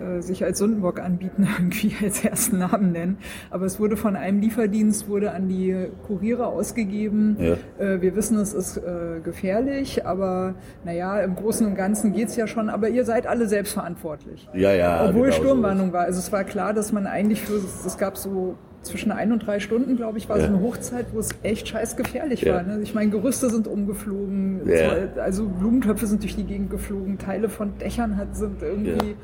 äh, 0.00 0.20
sich 0.20 0.44
als 0.44 0.58
Sündenbock 0.58 1.00
anbieten, 1.00 1.48
irgendwie 1.58 1.92
als 2.02 2.24
ersten 2.24 2.58
Namen 2.58 2.92
nennen. 2.92 3.18
Aber 3.50 3.64
es 3.66 3.80
wurde 3.80 3.96
von 3.96 4.16
einem 4.16 4.40
Lieferdienst, 4.40 5.08
wurde 5.08 5.32
an 5.32 5.48
die 5.48 5.88
Kuriere 6.06 6.46
ausgegeben. 6.46 7.36
Ja. 7.38 7.84
Äh, 7.84 8.02
wir 8.02 8.16
wissen, 8.16 8.38
es 8.38 8.54
ist 8.54 8.76
äh, 8.76 9.20
gefährlich, 9.22 10.06
aber 10.06 10.54
naja, 10.84 11.20
im 11.20 11.34
Großen 11.34 11.66
und 11.66 11.74
Ganzen 11.74 12.12
geht's 12.12 12.36
ja 12.36 12.46
schon. 12.46 12.68
Aber 12.68 12.88
ihr 12.88 13.04
seid 13.04 13.26
alle 13.26 13.48
selbstverantwortlich. 13.48 14.48
Ja, 14.54 14.72
ja. 14.72 15.08
Obwohl 15.08 15.30
genau 15.30 15.36
Sturmwarnung 15.36 15.88
so. 15.88 15.92
war. 15.92 16.02
Also 16.02 16.18
es 16.18 16.32
war 16.32 16.44
klar, 16.44 16.72
dass 16.74 16.92
man 16.92 17.06
eigentlich 17.06 17.42
für, 17.42 17.54
es 17.54 17.98
gab 17.98 18.16
so 18.16 18.56
zwischen 18.86 19.12
ein 19.12 19.32
und 19.32 19.46
drei 19.46 19.60
Stunden, 19.60 19.96
glaube 19.96 20.18
ich, 20.18 20.28
war 20.28 20.38
ja. 20.38 20.46
so 20.46 20.48
eine 20.48 20.62
Hochzeit, 20.62 21.06
wo 21.12 21.18
es 21.18 21.30
echt 21.42 21.68
scheiß 21.68 21.96
gefährlich 21.96 22.42
ja. 22.42 22.54
war. 22.54 22.62
Ne? 22.62 22.80
Ich 22.82 22.94
meine, 22.94 23.10
Gerüste 23.10 23.50
sind 23.50 23.66
umgeflogen, 23.66 24.60
ja. 24.68 25.20
also 25.20 25.46
Blumentöpfe 25.48 26.06
sind 26.06 26.22
durch 26.22 26.36
die 26.36 26.44
Gegend 26.44 26.70
geflogen, 26.70 27.18
Teile 27.18 27.48
von 27.48 27.76
Dächern 27.78 28.16
hat, 28.16 28.36
sind 28.36 28.62
irgendwie 28.62 29.16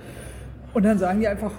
und 0.74 0.84
dann 0.84 0.98
sagen 0.98 1.20
die 1.20 1.28
einfach, 1.28 1.52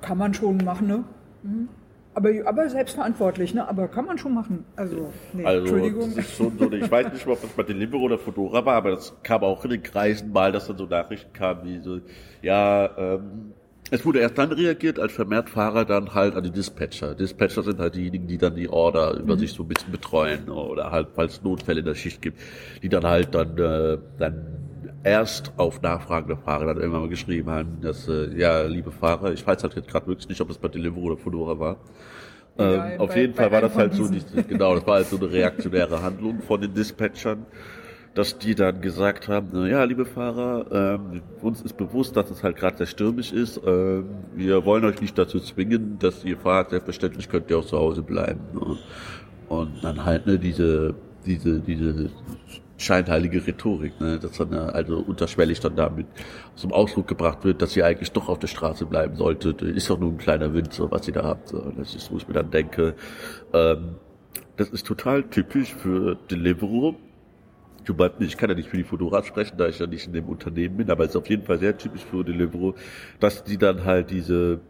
kann 0.00 0.18
man 0.18 0.34
schon 0.34 0.56
machen, 0.58 0.86
ne? 0.86 1.04
Mhm. 1.42 1.68
Aber, 2.12 2.30
aber 2.44 2.68
selbstverantwortlich, 2.68 3.54
ne? 3.54 3.68
Aber 3.68 3.86
kann 3.88 4.04
man 4.04 4.18
schon 4.18 4.34
machen. 4.34 4.64
Also, 4.74 5.12
nee, 5.32 5.44
also, 5.44 5.60
Entschuldigung. 5.60 6.10
So, 6.36 6.52
so, 6.58 6.72
ich 6.72 6.90
weiß 6.90 7.12
nicht, 7.12 7.26
ob 7.26 7.40
das 7.40 7.50
bei 7.50 7.62
Deliveroo 7.62 8.06
oder 8.06 8.18
Fedora 8.18 8.64
war, 8.64 8.74
aber 8.74 8.90
das 8.90 9.14
kam 9.22 9.42
auch 9.42 9.64
in 9.64 9.70
den 9.70 9.82
Kreisen 9.82 10.32
mal, 10.32 10.50
dass 10.50 10.66
dann 10.66 10.76
so 10.76 10.86
Nachrichten 10.86 11.32
kamen, 11.32 11.64
wie 11.64 11.78
so, 11.78 12.00
ja, 12.42 12.90
ähm, 12.98 13.52
es 13.92 14.04
wurde 14.04 14.20
erst 14.20 14.38
dann 14.38 14.52
reagiert, 14.52 14.98
als 14.98 15.12
vermehrt 15.12 15.50
Fahrer 15.50 15.84
dann 15.84 16.14
halt 16.14 16.36
an 16.36 16.44
die 16.44 16.50
Dispatcher. 16.50 17.14
Dispatcher 17.14 17.62
sind 17.62 17.80
halt 17.80 17.94
diejenigen, 17.96 18.28
die 18.28 18.38
dann 18.38 18.54
die 18.54 18.68
Order 18.68 19.18
über 19.18 19.34
mhm. 19.34 19.40
sich 19.40 19.52
so 19.52 19.64
ein 19.64 19.68
bisschen 19.68 19.90
betreuen 19.90 20.48
oder 20.48 20.90
halt, 20.90 21.08
falls 21.14 21.34
es 21.34 21.42
Notfälle 21.42 21.80
in 21.80 21.86
der 21.86 21.94
Schicht 21.94 22.22
gibt, 22.22 22.40
die 22.82 22.88
dann 22.88 23.04
halt 23.04 23.34
dann, 23.34 23.58
äh, 23.58 23.98
dann 24.18 24.46
erst 25.02 25.52
auf 25.56 25.80
Nachfragen 25.82 26.28
der 26.28 26.36
Fahrer 26.36 26.66
dann 26.66 26.78
irgendwann 26.78 27.02
mal 27.02 27.08
geschrieben 27.08 27.50
haben, 27.50 27.80
dass, 27.80 28.08
äh, 28.08 28.36
ja, 28.36 28.62
liebe 28.62 28.90
Fahrer, 28.90 29.32
ich 29.32 29.46
weiß 29.46 29.62
halt 29.62 29.74
jetzt 29.74 29.88
gerade 29.88 30.06
wirklich 30.06 30.28
nicht, 30.28 30.40
ob 30.40 30.48
das 30.48 30.58
bei 30.58 30.68
Deliveroo 30.68 31.12
oder 31.12 31.16
Fedora 31.16 31.58
war. 31.58 31.76
Ähm, 32.58 33.00
auf 33.00 33.10
bei, 33.10 33.20
jeden 33.20 33.34
Fall 33.34 33.50
war 33.50 33.62
das 33.62 33.74
halt 33.74 33.94
so, 33.94 34.04
nicht, 34.04 34.26
genau, 34.48 34.74
das 34.74 34.86
war 34.86 34.96
halt 34.96 35.06
so 35.06 35.16
eine 35.16 35.30
reaktionäre 35.30 36.02
Handlung 36.02 36.40
von 36.42 36.60
den 36.60 36.74
Dispatchern, 36.74 37.46
dass 38.14 38.38
die 38.38 38.54
dann 38.54 38.80
gesagt 38.80 39.28
haben, 39.28 39.66
ja, 39.66 39.84
liebe 39.84 40.04
Fahrer, 40.04 40.98
ähm, 41.00 41.22
uns 41.40 41.62
ist 41.62 41.76
bewusst, 41.76 42.16
dass 42.16 42.30
es 42.30 42.42
halt 42.42 42.56
gerade 42.56 42.76
sehr 42.76 42.86
stürmisch 42.86 43.32
ist. 43.32 43.60
Ähm, 43.64 44.06
wir 44.34 44.64
wollen 44.64 44.84
euch 44.84 45.00
nicht 45.00 45.16
dazu 45.16 45.38
zwingen, 45.38 45.98
dass 46.00 46.24
ihr 46.24 46.36
fahrt. 46.36 46.70
Selbstverständlich 46.70 47.28
könnt 47.28 47.50
ihr 47.50 47.58
auch 47.58 47.64
zu 47.64 47.78
Hause 47.78 48.02
bleiben. 48.02 48.40
Ne? 48.52 48.76
Und 49.48 49.82
dann 49.82 50.04
halt 50.04 50.26
ne, 50.26 50.38
diese, 50.38 50.94
diese, 51.24 51.60
diese 51.60 52.10
scheinheilige 52.80 53.46
Rhetorik, 53.46 54.00
ne? 54.00 54.18
dass 54.18 54.38
dann 54.38 54.54
also 54.54 54.98
unterschwellig 54.98 55.60
dann 55.60 55.76
damit 55.76 56.06
zum 56.54 56.72
Ausdruck 56.72 57.06
gebracht 57.06 57.44
wird, 57.44 57.60
dass 57.62 57.72
sie 57.72 57.82
eigentlich 57.82 58.12
doch 58.12 58.28
auf 58.28 58.38
der 58.38 58.48
Straße 58.48 58.86
bleiben 58.86 59.16
sollte. 59.16 59.50
Ist 59.66 59.90
doch 59.90 59.98
nur 59.98 60.10
ein 60.10 60.18
kleiner 60.18 60.54
Wind, 60.54 60.72
so 60.72 60.90
was 60.90 61.04
sie 61.04 61.12
da 61.12 61.24
habt. 61.24 61.48
So. 61.48 61.72
Das 61.76 61.94
ist, 61.94 62.10
wo 62.10 62.16
ich 62.16 62.26
mir 62.26 62.34
dann 62.34 62.50
denke, 62.50 62.94
ähm, 63.52 63.96
das 64.56 64.70
ist 64.70 64.86
total 64.86 65.24
typisch 65.24 65.74
für 65.74 66.16
Deliveroo. 66.30 66.94
Ich 68.20 68.36
kann 68.36 68.50
ja 68.50 68.54
nicht 68.54 68.68
für 68.68 68.76
die 68.76 68.84
Fotograf 68.84 69.26
sprechen, 69.26 69.56
da 69.58 69.66
ich 69.66 69.78
ja 69.78 69.86
nicht 69.86 70.06
in 70.06 70.12
dem 70.12 70.26
Unternehmen 70.26 70.76
bin, 70.76 70.90
aber 70.90 71.04
es 71.04 71.10
ist 71.10 71.16
auf 71.16 71.28
jeden 71.28 71.44
Fall 71.44 71.58
sehr 71.58 71.76
typisch 71.76 72.04
für 72.04 72.24
Deliveroo, 72.24 72.74
dass 73.18 73.42
die 73.42 73.58
dann 73.58 73.84
halt 73.84 74.10
diese 74.10 74.60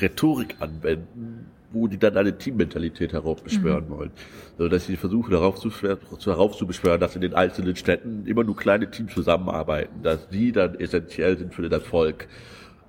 Rhetorik 0.00 0.56
anwenden, 0.60 1.35
wo 1.72 1.86
die 1.88 1.98
dann 1.98 2.16
eine 2.16 2.36
Teammentalität 2.36 3.12
heraufbeschwören 3.12 3.86
mhm. 3.86 3.90
wollen. 3.90 4.10
Also, 4.58 4.68
dass 4.68 4.86
sie 4.86 4.96
versuchen 4.96 5.30
heraufzubeschwören, 5.30 7.00
dass 7.00 7.14
in 7.14 7.22
den 7.22 7.34
einzelnen 7.34 7.76
Städten 7.76 8.26
immer 8.26 8.44
nur 8.44 8.56
kleine 8.56 8.90
Teams 8.90 9.12
zusammenarbeiten, 9.12 10.02
dass 10.02 10.28
die 10.28 10.52
dann 10.52 10.74
essentiell 10.76 11.36
sind 11.38 11.54
für 11.54 11.62
den 11.62 11.72
Erfolg 11.72 12.28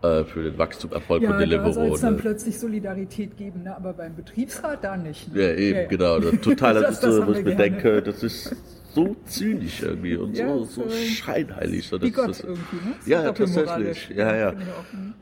äh, 0.03 0.23
für 0.25 0.43
den 0.43 0.57
Wachstumserfolg 0.57 1.23
ja, 1.23 1.29
von 1.29 1.39
Deliveroo. 1.39 1.65
Da 1.65 1.73
soll 1.73 1.87
es 1.87 2.01
dann 2.01 2.17
plötzlich 2.17 2.59
Solidarität 2.59 3.35
geben, 3.35 3.63
ne? 3.63 3.75
aber 3.75 3.93
beim 3.93 4.15
Betriebsrat 4.15 4.83
da 4.83 4.95
nicht. 4.95 5.33
Ne? 5.33 5.41
Ja, 5.41 5.53
eben, 5.53 5.75
ja, 5.75 5.81
ja. 5.81 5.87
genau. 5.87 6.19
Total, 6.41 6.75
das, 6.75 6.99
das 6.99 7.09
ist 7.09 7.15
so, 7.15 7.27
wo 7.27 7.31
ich 7.31 7.43
mir 7.43 7.55
denke, 7.55 8.03
das 8.03 8.21
ist 8.21 8.55
so 8.97 9.15
zynisch 9.25 9.83
irgendwie 9.83 10.15
und 10.15 10.35
ja, 10.35 10.47
so, 10.47 10.63
so 10.65 10.89
scheinheilig. 10.89 11.87
So, 11.87 12.01
wie 12.01 12.09
Gott 12.09 12.29
das, 12.29 12.39
irgendwie, 12.39 12.77
ne? 12.77 12.95
ja, 13.05 13.23
ja, 13.23 13.31
tatsächlich. 13.31 14.09
Ja, 14.09 14.35
ja. 14.35 14.53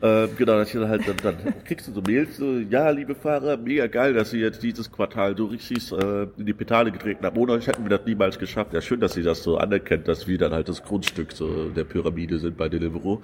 Ähm, 0.02 0.30
genau, 0.38 0.54
dass 0.54 0.70
ich 0.70 0.80
dann 0.80 0.88
halt, 0.88 1.06
dann, 1.06 1.18
dann 1.22 1.64
kriegst 1.66 1.86
du 1.90 1.92
so 1.92 2.02
Mails, 2.02 2.38
so, 2.38 2.54
ja, 2.70 2.90
liebe 2.92 3.16
Fahrer, 3.16 3.58
mega 3.58 3.88
geil, 3.88 4.14
dass 4.14 4.30
Sie 4.30 4.40
jetzt 4.40 4.64
dieses 4.64 4.90
Quartal 4.90 5.36
so 5.36 5.48
richtig 5.48 5.92
äh, 5.92 6.24
in 6.38 6.46
die 6.46 6.54
Petale 6.54 6.90
getreten 6.90 7.26
haben. 7.26 7.38
Ohne 7.38 7.52
euch 7.52 7.68
hätten 7.68 7.84
wir 7.84 7.90
das 7.90 8.06
niemals 8.06 8.40
geschafft. 8.40 8.74
Ja, 8.74 8.80
schön, 8.80 9.02
dass 9.02 9.14
Sie 9.14 9.24
das 9.24 9.44
so 9.44 9.58
anerkennt, 9.58 10.08
dass 10.08 10.26
wir 10.26 10.38
dann 10.38 10.54
halt 10.54 10.70
das 10.70 10.82
Grundstück 10.82 11.34
so 11.34 11.68
der 11.68 11.84
Pyramide 11.84 12.40
sind 12.40 12.56
bei 12.56 12.70
Deliveroo. 12.70 13.22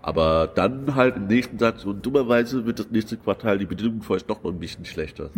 Aber 0.00 0.48
dann 0.54 0.94
halt 0.94 1.16
im 1.16 1.26
nächsten 1.26 1.58
Satz, 1.58 1.84
und 1.84 2.06
dummerweise 2.06 2.64
wird 2.66 2.78
das 2.78 2.90
nächste 2.92 3.16
Quartal 3.16 3.58
die 3.58 3.66
Bedingungen 3.66 4.02
für 4.02 4.12
euch 4.12 4.24
doch 4.24 4.44
noch 4.44 4.52
ein 4.52 4.60
bisschen 4.60 4.84
schlechter. 4.84 5.30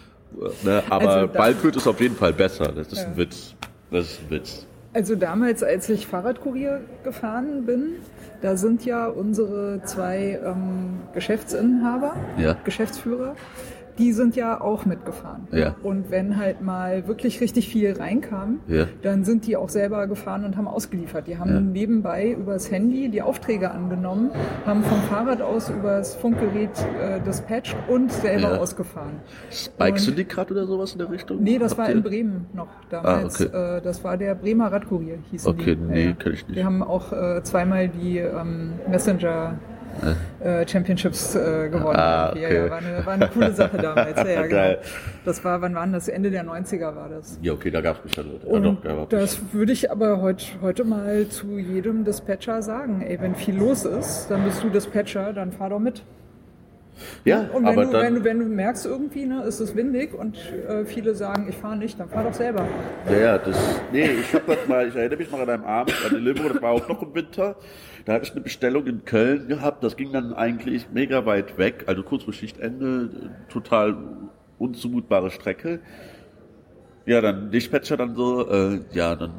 ne? 0.64 0.82
Aber 0.90 1.08
also 1.08 1.32
bald 1.32 1.62
wird 1.62 1.76
es 1.76 1.86
auf 1.86 2.00
jeden 2.00 2.16
Fall 2.16 2.32
besser. 2.32 2.72
Das 2.72 2.88
ist 2.88 3.02
ja. 3.02 3.06
ein 3.06 3.16
Witz. 3.16 3.54
Ein 3.90 4.04
Witz. 4.28 4.66
Also 4.94 5.14
damals, 5.16 5.62
als 5.62 5.88
ich 5.88 6.06
Fahrradkurier 6.06 6.80
gefahren 7.04 7.66
bin, 7.66 7.96
da 8.40 8.56
sind 8.56 8.84
ja 8.84 9.06
unsere 9.06 9.82
zwei 9.84 10.40
ähm, 10.44 11.00
Geschäftsinhaber, 11.12 12.14
ja. 12.38 12.56
Geschäftsführer, 12.64 13.36
die 13.98 14.12
sind 14.12 14.36
ja 14.36 14.60
auch 14.60 14.86
mitgefahren. 14.86 15.48
Ja. 15.50 15.74
Und 15.82 16.10
wenn 16.10 16.36
halt 16.36 16.60
mal 16.60 17.08
wirklich 17.08 17.40
richtig 17.40 17.68
viel 17.68 17.92
reinkam, 17.92 18.60
ja. 18.68 18.86
dann 19.02 19.24
sind 19.24 19.46
die 19.46 19.56
auch 19.56 19.68
selber 19.68 20.06
gefahren 20.06 20.44
und 20.44 20.56
haben 20.56 20.68
ausgeliefert. 20.68 21.26
Die 21.26 21.38
haben 21.38 21.50
ja. 21.50 21.60
nebenbei 21.60 22.30
übers 22.30 22.70
Handy 22.70 23.08
die 23.08 23.22
Aufträge 23.22 23.70
angenommen, 23.70 24.30
haben 24.64 24.82
vom 24.84 25.00
Fahrrad 25.02 25.42
aus 25.42 25.70
übers 25.70 26.14
Funkgerät 26.14 26.70
äh, 27.00 27.20
dispatcht 27.20 27.76
und 27.88 28.12
selber 28.12 28.54
ja. 28.54 28.58
ausgefahren. 28.58 29.20
Spike 29.50 29.98
Syndikat 29.98 30.50
oder 30.50 30.66
sowas 30.66 30.92
in 30.92 30.98
der 30.98 31.10
Richtung? 31.10 31.42
Nee, 31.42 31.58
das 31.58 31.72
Habt 31.72 31.80
war 31.80 31.88
ihr? 31.88 31.96
in 31.96 32.02
Bremen 32.02 32.46
noch 32.54 32.68
damals. 32.90 33.40
Ah, 33.40 33.44
okay. 33.46 33.78
äh, 33.78 33.82
das 33.82 34.04
war 34.04 34.16
der 34.16 34.34
Bremer 34.34 34.70
Radkurier, 34.70 35.18
hieß 35.30 35.46
Okay, 35.46 35.76
die. 35.76 35.82
nee, 35.82 36.14
kenn 36.18 36.32
ich 36.34 36.46
nicht. 36.46 36.56
Wir 36.56 36.64
haben 36.64 36.82
auch 36.82 37.12
äh, 37.12 37.42
zweimal 37.42 37.88
die 37.88 38.18
ähm, 38.18 38.74
Messenger 38.88 39.58
äh, 40.40 40.66
Championships 40.66 41.34
äh, 41.34 41.68
gewonnen. 41.68 41.96
Ah, 41.96 42.30
okay. 42.30 42.42
ja, 42.42 42.64
ja, 42.64 42.70
war, 42.70 42.78
eine, 42.78 43.06
war 43.06 43.12
eine 43.14 43.28
coole 43.28 43.52
Sache 43.52 43.76
damals. 43.76 44.16
Ja, 44.16 44.28
ja, 44.28 44.46
genau. 44.46 44.82
Das 45.24 45.44
war, 45.44 45.60
wann 45.60 45.74
waren 45.74 45.92
das? 45.92 46.08
Ende 46.08 46.30
der 46.30 46.44
90er 46.44 46.94
war 46.94 47.08
das. 47.08 47.38
Ja, 47.42 47.52
okay, 47.52 47.70
da 47.70 47.80
gab 47.80 47.98
es 47.98 48.04
mich 48.04 48.14
dann. 48.14 48.30
Und 48.30 48.62
doch, 48.62 48.84
ja, 48.84 49.06
das 49.08 49.40
würde 49.52 49.72
ich 49.72 49.90
aber 49.90 50.20
heut, 50.20 50.56
heute 50.62 50.84
mal 50.84 51.28
zu 51.28 51.58
jedem 51.58 52.04
Dispatcher 52.04 52.62
sagen. 52.62 53.02
Ey, 53.02 53.20
wenn 53.20 53.34
viel 53.34 53.56
los 53.56 53.84
ist, 53.84 54.26
dann 54.30 54.44
bist 54.44 54.62
du 54.62 54.70
Dispatcher, 54.70 55.32
dann 55.32 55.52
fahr 55.52 55.70
doch 55.70 55.78
mit. 55.78 56.02
Ja, 57.24 57.42
Und 57.52 57.66
wenn, 57.66 57.66
aber 57.66 57.84
du, 57.84 57.92
dann, 57.92 58.02
wenn, 58.02 58.14
du, 58.16 58.24
wenn 58.24 58.38
du 58.38 58.44
merkst 58.46 58.86
irgendwie, 58.86 59.26
ne, 59.26 59.42
ist 59.42 59.60
es 59.60 59.74
windig 59.74 60.14
und 60.14 60.36
äh, 60.52 60.84
viele 60.84 61.14
sagen, 61.14 61.46
ich 61.48 61.56
fahre 61.56 61.76
nicht, 61.76 61.98
dann 61.98 62.08
fahr 62.08 62.24
doch 62.24 62.34
selber. 62.34 62.66
Ja, 63.10 63.16
ja, 63.18 63.38
das. 63.38 63.56
Nee, 63.92 64.10
ich 64.20 64.34
hab 64.34 64.46
das 64.46 64.66
mal, 64.68 64.88
ich 64.88 64.94
erinnere 64.94 65.18
mich 65.18 65.30
noch 65.30 65.40
an 65.40 65.50
einem 65.50 65.64
Abend 65.64 65.94
an 66.04 66.12
Deliveroo, 66.12 66.48
das 66.48 66.62
war 66.62 66.70
auch 66.72 66.88
noch 66.88 67.02
im 67.02 67.14
Winter. 67.14 67.56
Da 68.04 68.14
hatte 68.14 68.24
ich 68.24 68.32
eine 68.32 68.40
Bestellung 68.40 68.86
in 68.86 69.04
Köln 69.04 69.48
gehabt, 69.48 69.84
das 69.84 69.96
ging 69.96 70.12
dann 70.12 70.32
eigentlich 70.32 70.88
mega 70.92 71.26
weit 71.26 71.58
weg, 71.58 71.84
also 71.86 72.02
kurz 72.02 72.24
vor 72.24 72.32
Schichtende, 72.32 73.10
total 73.48 73.96
unzumutbare 74.58 75.30
Strecke. 75.30 75.80
Ja, 77.06 77.20
dann 77.20 77.50
Dispatcher 77.50 77.96
dann 77.96 78.14
so, 78.14 78.48
äh, 78.50 78.80
ja, 78.92 79.14
dann, 79.16 79.32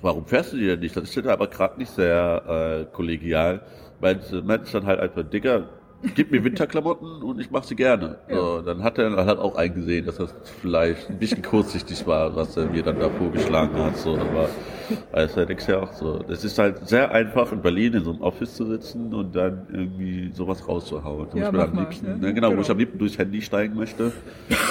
warum 0.00 0.26
fährst 0.26 0.52
du 0.52 0.56
die 0.56 0.66
denn 0.66 0.80
nicht? 0.80 0.96
Das 0.96 1.04
ist 1.04 1.14
ja 1.14 1.30
aber 1.32 1.48
gerade 1.48 1.78
nicht 1.78 1.92
sehr 1.92 2.86
äh, 2.88 2.94
kollegial. 2.94 3.62
Meint, 4.00 4.44
meint 4.46 4.72
dann 4.74 4.86
halt 4.86 5.00
einfach, 5.00 5.22
Digga, 5.22 5.68
gib 6.14 6.30
mir 6.30 6.42
Winterklamotten 6.44 7.22
und 7.22 7.40
ich 7.40 7.50
mache 7.50 7.66
sie 7.66 7.76
gerne. 7.76 8.18
So, 8.30 8.60
dann 8.62 8.82
hat 8.82 8.98
er 8.98 9.10
dann 9.10 9.26
halt 9.26 9.38
auch 9.38 9.54
eingesehen, 9.56 10.06
dass 10.06 10.16
das 10.16 10.34
vielleicht 10.60 11.08
ein 11.10 11.18
bisschen 11.18 11.42
kurzsichtig 11.42 12.06
war, 12.06 12.34
was 12.36 12.56
er 12.56 12.66
mir 12.66 12.82
dann 12.82 12.98
da 12.98 13.08
vorgeschlagen 13.08 13.74
hat. 13.82 13.96
So, 13.96 14.14
aber 14.16 14.48
also 15.12 15.40
er 15.40 15.46
denkt 15.46 15.66
ja 15.68 15.80
auch 15.80 15.92
so. 15.92 16.18
Das 16.28 16.44
ist 16.44 16.58
halt 16.58 16.88
sehr 16.88 17.10
einfach 17.12 17.52
in 17.52 17.62
Berlin 17.62 17.94
in 17.94 18.04
so 18.04 18.10
einem 18.12 18.20
Office 18.22 18.54
zu 18.56 18.66
sitzen 18.66 19.12
und 19.14 19.34
dann 19.34 19.66
irgendwie 19.72 20.30
sowas 20.34 20.66
rauszuhauen. 20.68 21.28
Wo 21.32 21.38
Ja, 21.38 21.46
ich 21.46 21.52
mir 21.52 21.62
am 21.62 21.74
mal, 21.74 21.80
liebsten, 21.82 22.06
ne? 22.06 22.16
ne, 22.18 22.34
genau, 22.34 22.48
wo 22.48 22.50
Genau. 22.52 22.62
ich 22.62 22.70
am 22.70 22.78
liebsten 22.78 22.98
durchs 22.98 23.18
Handy 23.18 23.40
steigen 23.42 23.74
möchte 23.76 24.12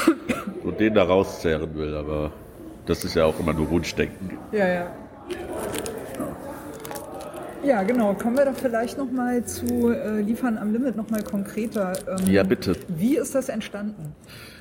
und 0.64 0.80
den 0.80 0.94
da 0.94 1.04
rauszehren 1.04 1.76
will, 1.76 1.96
aber 1.96 2.32
das 2.86 3.04
ist 3.06 3.16
ja 3.16 3.26
auch 3.26 3.40
immer 3.40 3.54
nur 3.54 3.70
Wunschdenken. 3.70 4.38
Ja, 4.52 4.68
ja. 4.68 4.92
Ja, 7.64 7.84
genau. 7.84 8.14
Kommen 8.16 8.38
wir 8.38 8.46
doch 8.46 8.56
vielleicht 8.56 8.98
noch 8.98 9.12
mal 9.12 9.44
zu 9.46 9.90
äh, 9.92 10.22
Liefern 10.22 10.58
am 10.58 10.74
Limit 10.74 10.96
noch 10.96 11.10
mal 11.10 11.22
konkreter. 11.22 11.94
Ähm, 12.08 12.28
Ja, 12.32 12.44
bitte. 12.44 12.76
Wie 12.88 13.18
ist 13.18 13.36
das 13.36 13.50
entstanden? 13.50 14.16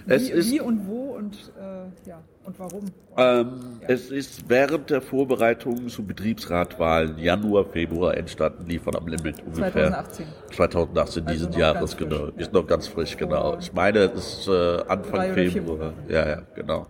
Wie, 0.07 0.13
Es 0.15 0.29
ist- 0.29 0.51
wie 0.51 0.61
und 0.61 0.87
wo 0.87 1.15
und 1.17 1.35
äh, 1.59 2.09
ja 2.09 2.21
und 2.45 2.59
warum? 2.59 2.87
Ähm, 3.17 3.81
Es 3.87 4.11
ist 4.11 4.49
während 4.49 4.91
der 4.91 5.01
Vorbereitungen 5.01 5.89
zu 5.89 6.03
Betriebsratwahlen 6.05 7.19
Januar, 7.19 7.65
Februar 7.65 8.17
entstanden, 8.17 8.67
Liefern 8.67 8.95
am 8.97 9.07
Limit 9.07 9.43
ungefähr. 9.47 9.71
2018. 9.91 10.27
2018 10.55 10.99
Also 10.99 11.21
diesen 11.49 11.53
Jahres, 11.59 11.95
frisch, 11.95 12.09
genau. 12.09 12.27
ja. 12.27 12.33
Ist 12.37 12.53
noch 12.53 12.67
ganz 12.67 12.87
frisch, 12.87 13.17
genau. 13.17 13.57
Ich 13.59 13.73
meine, 13.73 13.99
es 14.01 14.41
ist 14.41 14.49
äh, 14.49 14.83
Anfang 14.89 15.33
Februar. 15.33 15.77
Monaten. 15.77 15.97
Ja, 16.13 16.29
ja, 16.29 16.43
genau. 16.55 16.87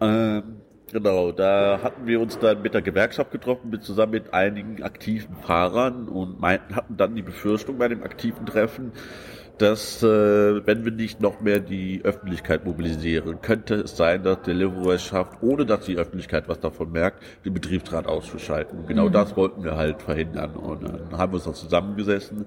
Ähm, 0.00 0.42
genau, 0.92 1.32
da 1.32 1.80
hatten 1.82 2.06
wir 2.06 2.20
uns 2.20 2.38
dann 2.38 2.62
mit 2.62 2.74
der 2.74 2.82
Gewerkschaft 2.82 3.30
getroffen, 3.30 3.70
mit, 3.70 3.82
zusammen 3.82 4.12
mit 4.12 4.32
einigen 4.32 4.82
aktiven 4.82 5.34
Fahrern 5.36 6.08
und 6.08 6.40
meinten, 6.40 6.76
hatten 6.76 6.96
dann 6.96 7.14
die 7.14 7.22
Befürchtung 7.22 7.78
bei 7.78 7.88
dem 7.88 8.02
aktiven 8.02 8.46
Treffen, 8.46 8.92
dass 9.58 10.02
äh, 10.02 10.66
wenn 10.66 10.84
wir 10.84 10.92
nicht 10.92 11.20
noch 11.20 11.40
mehr 11.40 11.60
die 11.60 12.00
Öffentlichkeit 12.04 12.64
mobilisieren, 12.64 13.40
könnte 13.42 13.74
es 13.76 13.96
sein, 13.96 14.22
dass 14.22 14.42
Deliveroo 14.42 14.90
es 14.90 15.02
schafft, 15.02 15.42
ohne 15.42 15.66
dass 15.66 15.84
die 15.84 15.96
Öffentlichkeit 15.96 16.48
was 16.48 16.60
davon 16.60 16.90
merkt, 16.90 17.22
den 17.44 17.54
Betriebsrat 17.54 18.06
auszuschalten. 18.06 18.80
Und 18.80 18.88
genau 18.88 19.08
das 19.08 19.36
wollten 19.36 19.62
wir 19.62 19.76
halt 19.76 20.02
verhindern. 20.02 20.56
Und 20.56 20.82
dann 20.82 21.18
haben 21.18 21.32
wir 21.32 21.36
uns 21.36 21.44
da 21.44 21.52
zusammengesessen. 21.52 22.46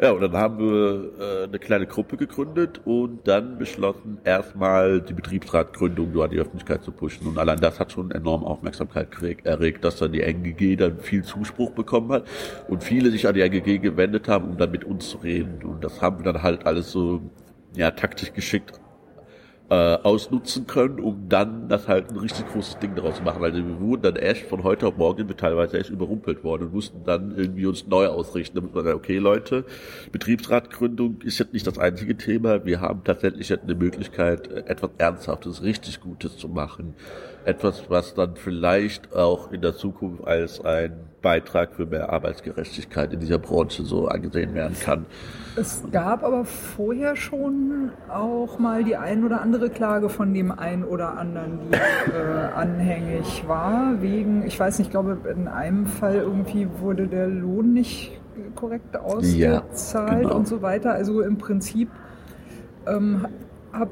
Ja, 0.00 0.10
und 0.10 0.20
dann 0.20 0.32
haben 0.32 0.58
wir 0.58 1.12
äh, 1.20 1.44
eine 1.44 1.58
kleine 1.60 1.86
Gruppe 1.86 2.16
gegründet 2.16 2.80
und 2.84 3.28
dann 3.28 3.58
beschlossen, 3.58 4.18
erstmal 4.24 5.00
die 5.00 5.12
Betriebsratgründung 5.12 6.10
nur 6.12 6.24
an 6.24 6.30
die 6.30 6.38
Öffentlichkeit 6.38 6.82
zu 6.82 6.90
pushen. 6.90 7.28
Und 7.28 7.38
allein 7.38 7.60
das 7.60 7.78
hat 7.78 7.92
schon 7.92 8.10
enorm 8.10 8.42
Aufmerksamkeit 8.42 9.08
erregt, 9.44 9.84
dass 9.84 9.98
dann 9.98 10.10
die 10.10 10.22
NGG 10.22 10.74
dann 10.76 10.98
viel 10.98 11.22
Zuspruch 11.22 11.70
bekommen 11.70 12.10
hat 12.10 12.24
und 12.66 12.82
viele 12.82 13.12
sich 13.12 13.28
an 13.28 13.34
die 13.34 13.42
NGG 13.42 13.78
gewendet 13.78 14.26
haben, 14.26 14.50
um 14.50 14.56
dann 14.56 14.72
mit 14.72 14.84
uns 14.84 15.10
zu 15.10 15.18
reden. 15.18 15.62
Und 15.62 15.84
das 15.84 16.02
haben 16.02 16.18
wir 16.18 16.32
dann 16.32 16.42
halt 16.42 16.66
alles 16.66 16.90
so 16.90 17.20
ja, 17.76 17.92
taktisch 17.92 18.32
geschickt 18.32 18.80
äh, 19.70 19.74
ausnutzen 19.74 20.66
können, 20.66 21.00
um 21.00 21.28
dann 21.28 21.68
das 21.68 21.88
halt 21.88 22.10
ein 22.10 22.18
richtig 22.18 22.46
großes 22.52 22.78
Ding 22.80 22.94
daraus 22.94 23.16
zu 23.16 23.22
machen. 23.22 23.42
Also 23.42 23.58
wir 23.58 23.80
wurden 23.80 24.02
dann 24.02 24.16
echt 24.16 24.46
von 24.46 24.62
heute 24.62 24.86
auf 24.86 24.96
morgen 24.98 25.26
teilweise 25.36 25.78
echt 25.78 25.90
überrumpelt 25.90 26.44
worden 26.44 26.64
und 26.64 26.74
mussten 26.74 27.02
dann 27.04 27.34
irgendwie 27.36 27.64
uns 27.64 27.86
neu 27.86 28.08
ausrichten, 28.08 28.56
damit 28.56 28.74
man 28.74 28.84
sagt, 28.84 28.96
okay 28.96 29.18
Leute, 29.18 29.64
Betriebsratgründung 30.12 31.22
ist 31.22 31.38
jetzt 31.38 31.54
nicht 31.54 31.66
das 31.66 31.78
einzige 31.78 32.16
Thema. 32.16 32.64
Wir 32.66 32.80
haben 32.80 33.04
tatsächlich 33.04 33.48
jetzt 33.48 33.64
eine 33.64 33.74
Möglichkeit, 33.74 34.48
etwas 34.48 34.90
Ernsthaftes, 34.98 35.62
richtig 35.62 36.00
Gutes 36.00 36.36
zu 36.36 36.48
machen. 36.48 36.94
Etwas, 37.44 37.84
was 37.88 38.14
dann 38.14 38.36
vielleicht 38.36 39.14
auch 39.14 39.52
in 39.52 39.60
der 39.60 39.74
Zukunft 39.74 40.26
als 40.26 40.64
ein 40.64 40.92
Beitrag 41.20 41.74
für 41.74 41.86
mehr 41.86 42.12
Arbeitsgerechtigkeit 42.12 43.12
in 43.12 43.20
dieser 43.20 43.38
Branche 43.38 43.82
so 43.82 44.08
angesehen 44.08 44.54
werden 44.54 44.76
kann. 44.78 45.06
Es 45.56 45.82
gab 45.90 46.22
aber 46.22 46.44
vorher 46.44 47.16
schon 47.16 47.90
auch 48.08 48.58
mal 48.58 48.84
die 48.84 48.96
ein 48.96 49.24
oder 49.24 49.40
andere 49.40 49.70
Klage 49.70 50.08
von 50.08 50.34
dem 50.34 50.52
einen 50.52 50.84
oder 50.84 51.16
anderen, 51.16 51.60
die 51.70 51.74
äh, 52.12 52.54
anhängig 52.54 53.44
war, 53.46 54.02
wegen, 54.02 54.46
ich 54.46 54.58
weiß 54.60 54.78
nicht, 54.78 54.88
ich 54.88 54.90
glaube, 54.90 55.18
in 55.30 55.48
einem 55.48 55.86
Fall 55.86 56.16
irgendwie 56.16 56.68
wurde 56.80 57.06
der 57.06 57.28
Lohn 57.28 57.72
nicht 57.72 58.20
korrekt 58.54 58.96
ausgezahlt 58.96 60.22
genau. 60.22 60.36
und 60.36 60.48
so 60.48 60.62
weiter. 60.62 60.92
Also 60.92 61.20
im 61.22 61.38
Prinzip 61.38 61.88
ähm, 62.86 63.26
hab, 63.72 63.88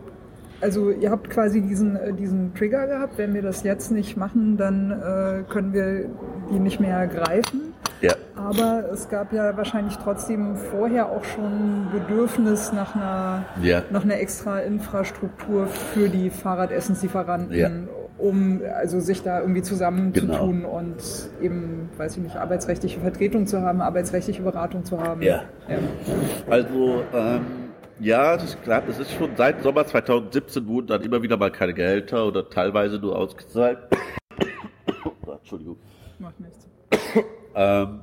also 0.62 0.90
ihr 0.90 1.10
habt 1.10 1.28
quasi 1.28 1.60
diesen, 1.60 1.96
äh, 1.96 2.12
diesen 2.12 2.54
Trigger 2.54 2.86
gehabt, 2.86 3.18
wenn 3.18 3.34
wir 3.34 3.42
das 3.42 3.62
jetzt 3.64 3.90
nicht 3.90 4.16
machen, 4.16 4.56
dann 4.56 4.90
äh, 4.92 5.42
können 5.52 5.72
wir 5.72 6.06
die 6.50 6.58
nicht 6.60 6.80
mehr 6.80 7.06
greifen. 7.08 7.74
Ja. 8.00 8.14
Aber 8.36 8.84
es 8.92 9.08
gab 9.08 9.32
ja 9.32 9.56
wahrscheinlich 9.56 9.96
trotzdem 9.98 10.56
vorher 10.56 11.10
auch 11.10 11.24
schon 11.24 11.88
Bedürfnis 11.92 12.72
nach 12.72 12.94
einer, 12.96 13.44
Ja. 13.60 13.82
nach 13.90 14.04
einer 14.04 14.18
extra 14.18 14.60
Infrastruktur 14.60 15.66
für 15.66 16.08
die 16.08 16.30
Fahrradessenslieferanten, 16.30 17.54
Ja. 17.56 17.68
um 18.18 18.60
also 18.76 19.00
sich 19.00 19.22
da 19.22 19.40
irgendwie 19.40 19.62
zusammenzutun 19.62 20.62
Genau. 20.62 20.78
und 20.78 20.96
eben, 21.40 21.90
weiß 21.96 22.16
ich 22.16 22.22
nicht, 22.22 22.36
arbeitsrechtliche 22.36 23.00
Vertretung 23.00 23.46
zu 23.46 23.60
haben, 23.60 23.80
arbeitsrechtliche 23.80 24.42
Beratung 24.42 24.84
zu 24.84 25.00
haben. 25.00 25.22
Ja. 25.22 25.42
ja. 25.68 25.78
Also, 26.50 27.02
ähm, 27.14 27.40
ja, 28.02 28.36
das 28.36 28.50
ist 28.50 28.62
klar, 28.62 28.82
es 28.88 28.98
ist 28.98 29.12
schon 29.12 29.36
seit 29.36 29.62
Sommer 29.62 29.86
2017 29.86 30.66
wurden 30.66 30.88
dann 30.88 31.02
immer 31.02 31.22
wieder 31.22 31.36
mal 31.36 31.50
keine 31.50 31.74
Gehälter 31.74 32.26
oder 32.26 32.48
teilweise 32.48 32.98
nur 32.98 33.16
ausgezahlt. 33.16 33.78
Entschuldigung. 35.26 35.76
Macht 36.18 36.40
nichts. 36.40 36.68
Ähm, 37.54 38.00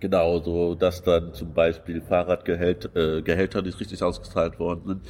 genau, 0.00 0.40
so 0.40 0.74
dass 0.74 1.02
dann 1.02 1.32
zum 1.34 1.52
Beispiel 1.52 2.00
Fahrradgehälter 2.00 3.18
äh, 3.18 3.22
Gehälter 3.22 3.62
nicht 3.62 3.78
richtig 3.78 4.02
ausgezahlt 4.02 4.58
worden 4.58 4.82
sind, 4.86 5.02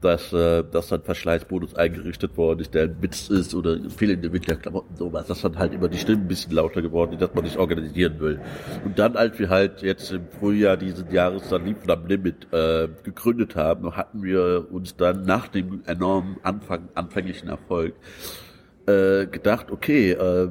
dass, 0.00 0.32
äh, 0.32 0.62
dass 0.70 0.88
dann 0.88 1.02
Verschleißbonus 1.02 1.74
eingerichtet 1.74 2.36
worden 2.36 2.60
ist, 2.60 2.74
der 2.74 2.84
ein 2.84 3.02
Witz 3.02 3.28
ist 3.30 3.54
oder 3.54 3.78
fehlende 3.90 4.32
Winterklamotten, 4.32 4.96
sowas, 4.96 5.26
dass 5.26 5.42
dann 5.42 5.58
halt 5.58 5.72
immer 5.72 5.88
die 5.88 5.98
Stimmen 5.98 6.22
ein 6.22 6.28
bisschen 6.28 6.52
lauter 6.52 6.82
geworden 6.82 7.14
ist, 7.14 7.22
dass 7.22 7.34
man 7.34 7.44
sich 7.44 7.58
organisieren 7.58 8.20
will. 8.20 8.40
Und 8.84 8.98
dann, 8.98 9.16
als 9.16 9.38
wir 9.38 9.48
halt 9.48 9.82
jetzt 9.82 10.12
im 10.12 10.28
Frühjahr 10.38 10.76
dieses 10.76 11.10
Jahres 11.10 11.48
dann 11.48 11.64
Liefen 11.64 11.90
am 11.90 12.06
Limit 12.06 12.52
äh, 12.52 12.88
gegründet 13.02 13.56
haben, 13.56 13.96
hatten 13.96 14.22
wir 14.22 14.68
uns 14.70 14.96
dann 14.96 15.24
nach 15.24 15.48
dem 15.48 15.82
enormen 15.86 16.36
Anfang, 16.42 16.88
anfänglichen 16.94 17.48
Erfolg 17.48 17.94
äh, 18.86 19.26
gedacht, 19.26 19.70
okay, 19.70 20.12
äh, 20.12 20.50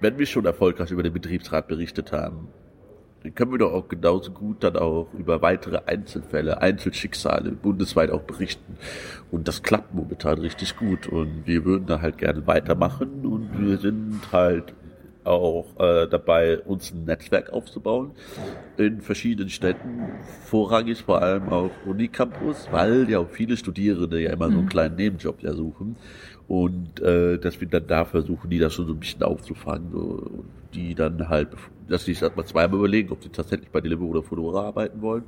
wenn 0.00 0.18
wir 0.18 0.26
schon 0.26 0.44
erfolgreich 0.44 0.90
über 0.90 1.02
den 1.02 1.12
Betriebsrat 1.12 1.68
berichtet 1.68 2.12
haben, 2.12 2.48
können 3.34 3.52
wir 3.52 3.58
doch 3.58 3.72
auch 3.72 3.88
genauso 3.88 4.30
gut 4.30 4.62
dann 4.62 4.76
auch 4.76 5.08
über 5.16 5.42
weitere 5.42 5.80
Einzelfälle, 5.86 6.60
Einzelschicksale 6.60 7.52
bundesweit 7.52 8.10
auch 8.10 8.22
berichten. 8.22 8.76
Und 9.30 9.48
das 9.48 9.62
klappt 9.62 9.94
momentan 9.94 10.38
richtig 10.38 10.76
gut. 10.76 11.06
Und 11.06 11.46
wir 11.46 11.64
würden 11.64 11.86
da 11.86 12.00
halt 12.00 12.18
gerne 12.18 12.46
weitermachen. 12.46 13.26
Und 13.26 13.50
wir 13.58 13.78
sind 13.78 14.20
halt 14.32 14.74
auch 15.26 15.66
äh, 15.78 16.06
dabei, 16.06 16.60
uns 16.60 16.92
ein 16.92 17.04
Netzwerk 17.04 17.52
aufzubauen 17.52 18.12
in 18.76 19.00
verschiedenen 19.00 19.50
Städten, 19.50 20.08
vorrangig 20.44 21.02
vor 21.02 21.20
allem 21.20 21.48
auf 21.48 21.72
Unicampus, 21.84 22.68
weil 22.70 23.10
ja 23.10 23.18
auch 23.18 23.28
viele 23.28 23.56
Studierende 23.56 24.20
ja 24.20 24.32
immer 24.32 24.50
so 24.50 24.58
einen 24.58 24.68
kleinen 24.68 24.96
Nebenjob 24.96 25.42
ja 25.42 25.52
suchen 25.52 25.96
und 26.46 27.00
äh, 27.00 27.38
dass 27.38 27.60
wir 27.60 27.68
dann 27.68 27.86
da 27.86 28.04
versuchen, 28.04 28.50
die 28.50 28.58
das 28.58 28.74
schon 28.74 28.86
so 28.86 28.92
ein 28.92 29.00
bisschen 29.00 29.22
aufzufangen, 29.22 29.90
so, 29.90 29.98
und 29.98 30.48
die 30.74 30.94
dann 30.94 31.28
halt, 31.28 31.48
dass 31.88 32.04
sie 32.04 32.14
sich 32.14 32.22
erstmal 32.22 32.46
zweimal 32.46 32.78
überlegen, 32.78 33.10
ob 33.10 33.22
sie 33.22 33.28
tatsächlich 33.28 33.70
bei 33.70 33.80
Deliveroo 33.80 34.10
oder 34.10 34.22
Fedora 34.22 34.66
arbeiten 34.66 35.00
wollen 35.02 35.24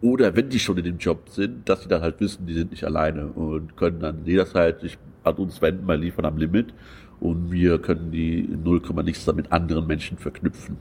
oder 0.00 0.36
wenn 0.36 0.48
die 0.48 0.58
schon 0.58 0.78
in 0.78 0.84
dem 0.84 0.98
Job 0.98 1.28
sind, 1.28 1.68
dass 1.68 1.82
sie 1.82 1.88
dann 1.88 2.02
halt 2.02 2.20
wissen, 2.20 2.46
die 2.46 2.54
sind 2.54 2.70
nicht 2.70 2.84
alleine 2.84 3.26
und 3.26 3.76
können 3.76 4.00
dann 4.00 4.24
jederzeit 4.24 4.80
sich 4.80 4.98
an 5.24 5.34
uns 5.34 5.60
wenden, 5.60 5.84
mal 5.86 5.98
liefern 5.98 6.24
am 6.24 6.36
Limit 6.36 6.72
und 7.20 7.50
wir 7.50 7.78
können 7.80 8.10
die 8.12 8.40
in 8.40 8.62
0, 8.62 8.82
nichts 9.04 9.24
damit 9.24 9.50
anderen 9.50 9.86
Menschen 9.86 10.16
verknüpfen. 10.18 10.76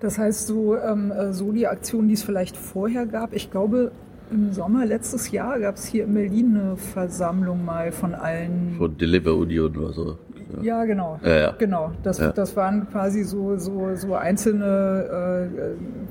Das 0.00 0.18
heißt, 0.18 0.46
so, 0.46 0.76
ähm, 0.76 1.12
äh, 1.12 1.32
so 1.32 1.52
die 1.52 1.66
Aktion, 1.66 2.08
die 2.08 2.14
es 2.14 2.22
vielleicht 2.22 2.56
vorher 2.56 3.06
gab, 3.06 3.34
ich 3.34 3.50
glaube, 3.50 3.92
im 4.30 4.52
Sommer 4.52 4.86
letztes 4.86 5.30
Jahr 5.30 5.60
gab 5.60 5.76
es 5.76 5.86
hier 5.86 6.04
in 6.04 6.14
Berlin 6.14 6.56
eine 6.56 6.76
Versammlung 6.76 7.64
mal 7.64 7.92
von 7.92 8.14
allen. 8.14 8.74
Von 8.78 8.96
Deliver 8.96 9.34
Union 9.34 9.76
oder 9.76 9.92
so. 9.92 10.18
Ja, 10.60 10.84
genau. 10.84 11.18
Ja, 11.24 11.36
ja. 11.36 11.54
Genau. 11.58 11.92
Das, 12.02 12.18
Ja. 12.18 12.32
das 12.32 12.54
waren 12.56 12.88
quasi 12.90 13.22
so, 13.24 13.56
so, 13.56 13.94
so 13.94 14.14
einzelne, 14.14 15.46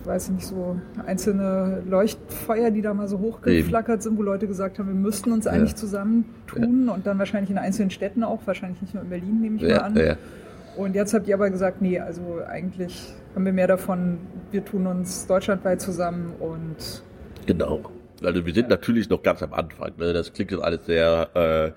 äh, 0.05 0.07
weiß 0.07 0.25
ich 0.29 0.31
nicht, 0.31 0.47
so 0.47 0.77
einzelne 1.05 1.83
Leuchtfeuer, 1.87 2.71
die 2.71 2.81
da 2.81 2.93
mal 2.93 3.07
so 3.07 3.19
hochgeflackert 3.19 4.01
sind, 4.01 4.17
wo 4.17 4.23
Leute 4.23 4.47
gesagt 4.47 4.79
haben, 4.79 4.87
wir 4.87 4.95
müssten 4.95 5.31
uns 5.31 5.47
eigentlich 5.47 5.75
zusammentun 5.75 6.89
und 6.89 7.05
dann 7.05 7.19
wahrscheinlich 7.19 7.51
in 7.51 7.57
einzelnen 7.57 7.91
Städten 7.91 8.23
auch, 8.23 8.39
wahrscheinlich 8.45 8.81
nicht 8.81 8.93
nur 8.93 9.03
in 9.03 9.09
Berlin, 9.09 9.41
nehme 9.41 9.55
ich 9.57 9.63
mal 9.63 9.77
an. 9.77 10.17
Und 10.77 10.95
jetzt 10.95 11.13
habt 11.13 11.27
ihr 11.27 11.35
aber 11.35 11.49
gesagt, 11.49 11.81
nee, 11.81 11.99
also 11.99 12.39
eigentlich 12.47 13.13
haben 13.35 13.45
wir 13.45 13.53
mehr 13.53 13.67
davon, 13.67 14.17
wir 14.51 14.63
tun 14.63 14.87
uns 14.87 15.27
deutschlandweit 15.27 15.81
zusammen 15.81 16.31
und 16.39 17.03
Genau. 17.45 17.81
Also 18.23 18.45
wir 18.45 18.53
sind 18.53 18.69
natürlich 18.69 19.09
noch 19.09 19.23
ganz 19.23 19.41
am 19.41 19.51
Anfang. 19.53 19.91
Ne? 19.97 20.13
Das 20.13 20.31
klingt 20.31 20.51
jetzt 20.51 20.61
alles 20.63 20.85
sehr 20.85 21.29
äh, 21.33 21.71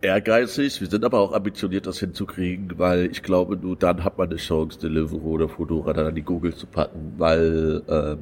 ehrgeizig. 0.00 0.80
Wir 0.80 0.88
sind 0.88 1.04
aber 1.04 1.20
auch 1.20 1.32
ambitioniert, 1.32 1.86
das 1.86 1.98
hinzukriegen, 1.98 2.78
weil 2.78 3.10
ich 3.10 3.22
glaube, 3.22 3.56
nur 3.56 3.76
dann 3.76 4.04
hat 4.04 4.18
man 4.18 4.28
eine 4.28 4.36
Chance, 4.36 4.78
Deliveroo 4.78 5.32
oder 5.32 5.48
Fodora 5.48 5.92
dann 5.92 6.06
an 6.06 6.14
die 6.14 6.22
Google 6.22 6.54
zu 6.54 6.66
packen, 6.66 7.14
weil 7.18 7.82
ähm, 7.88 8.18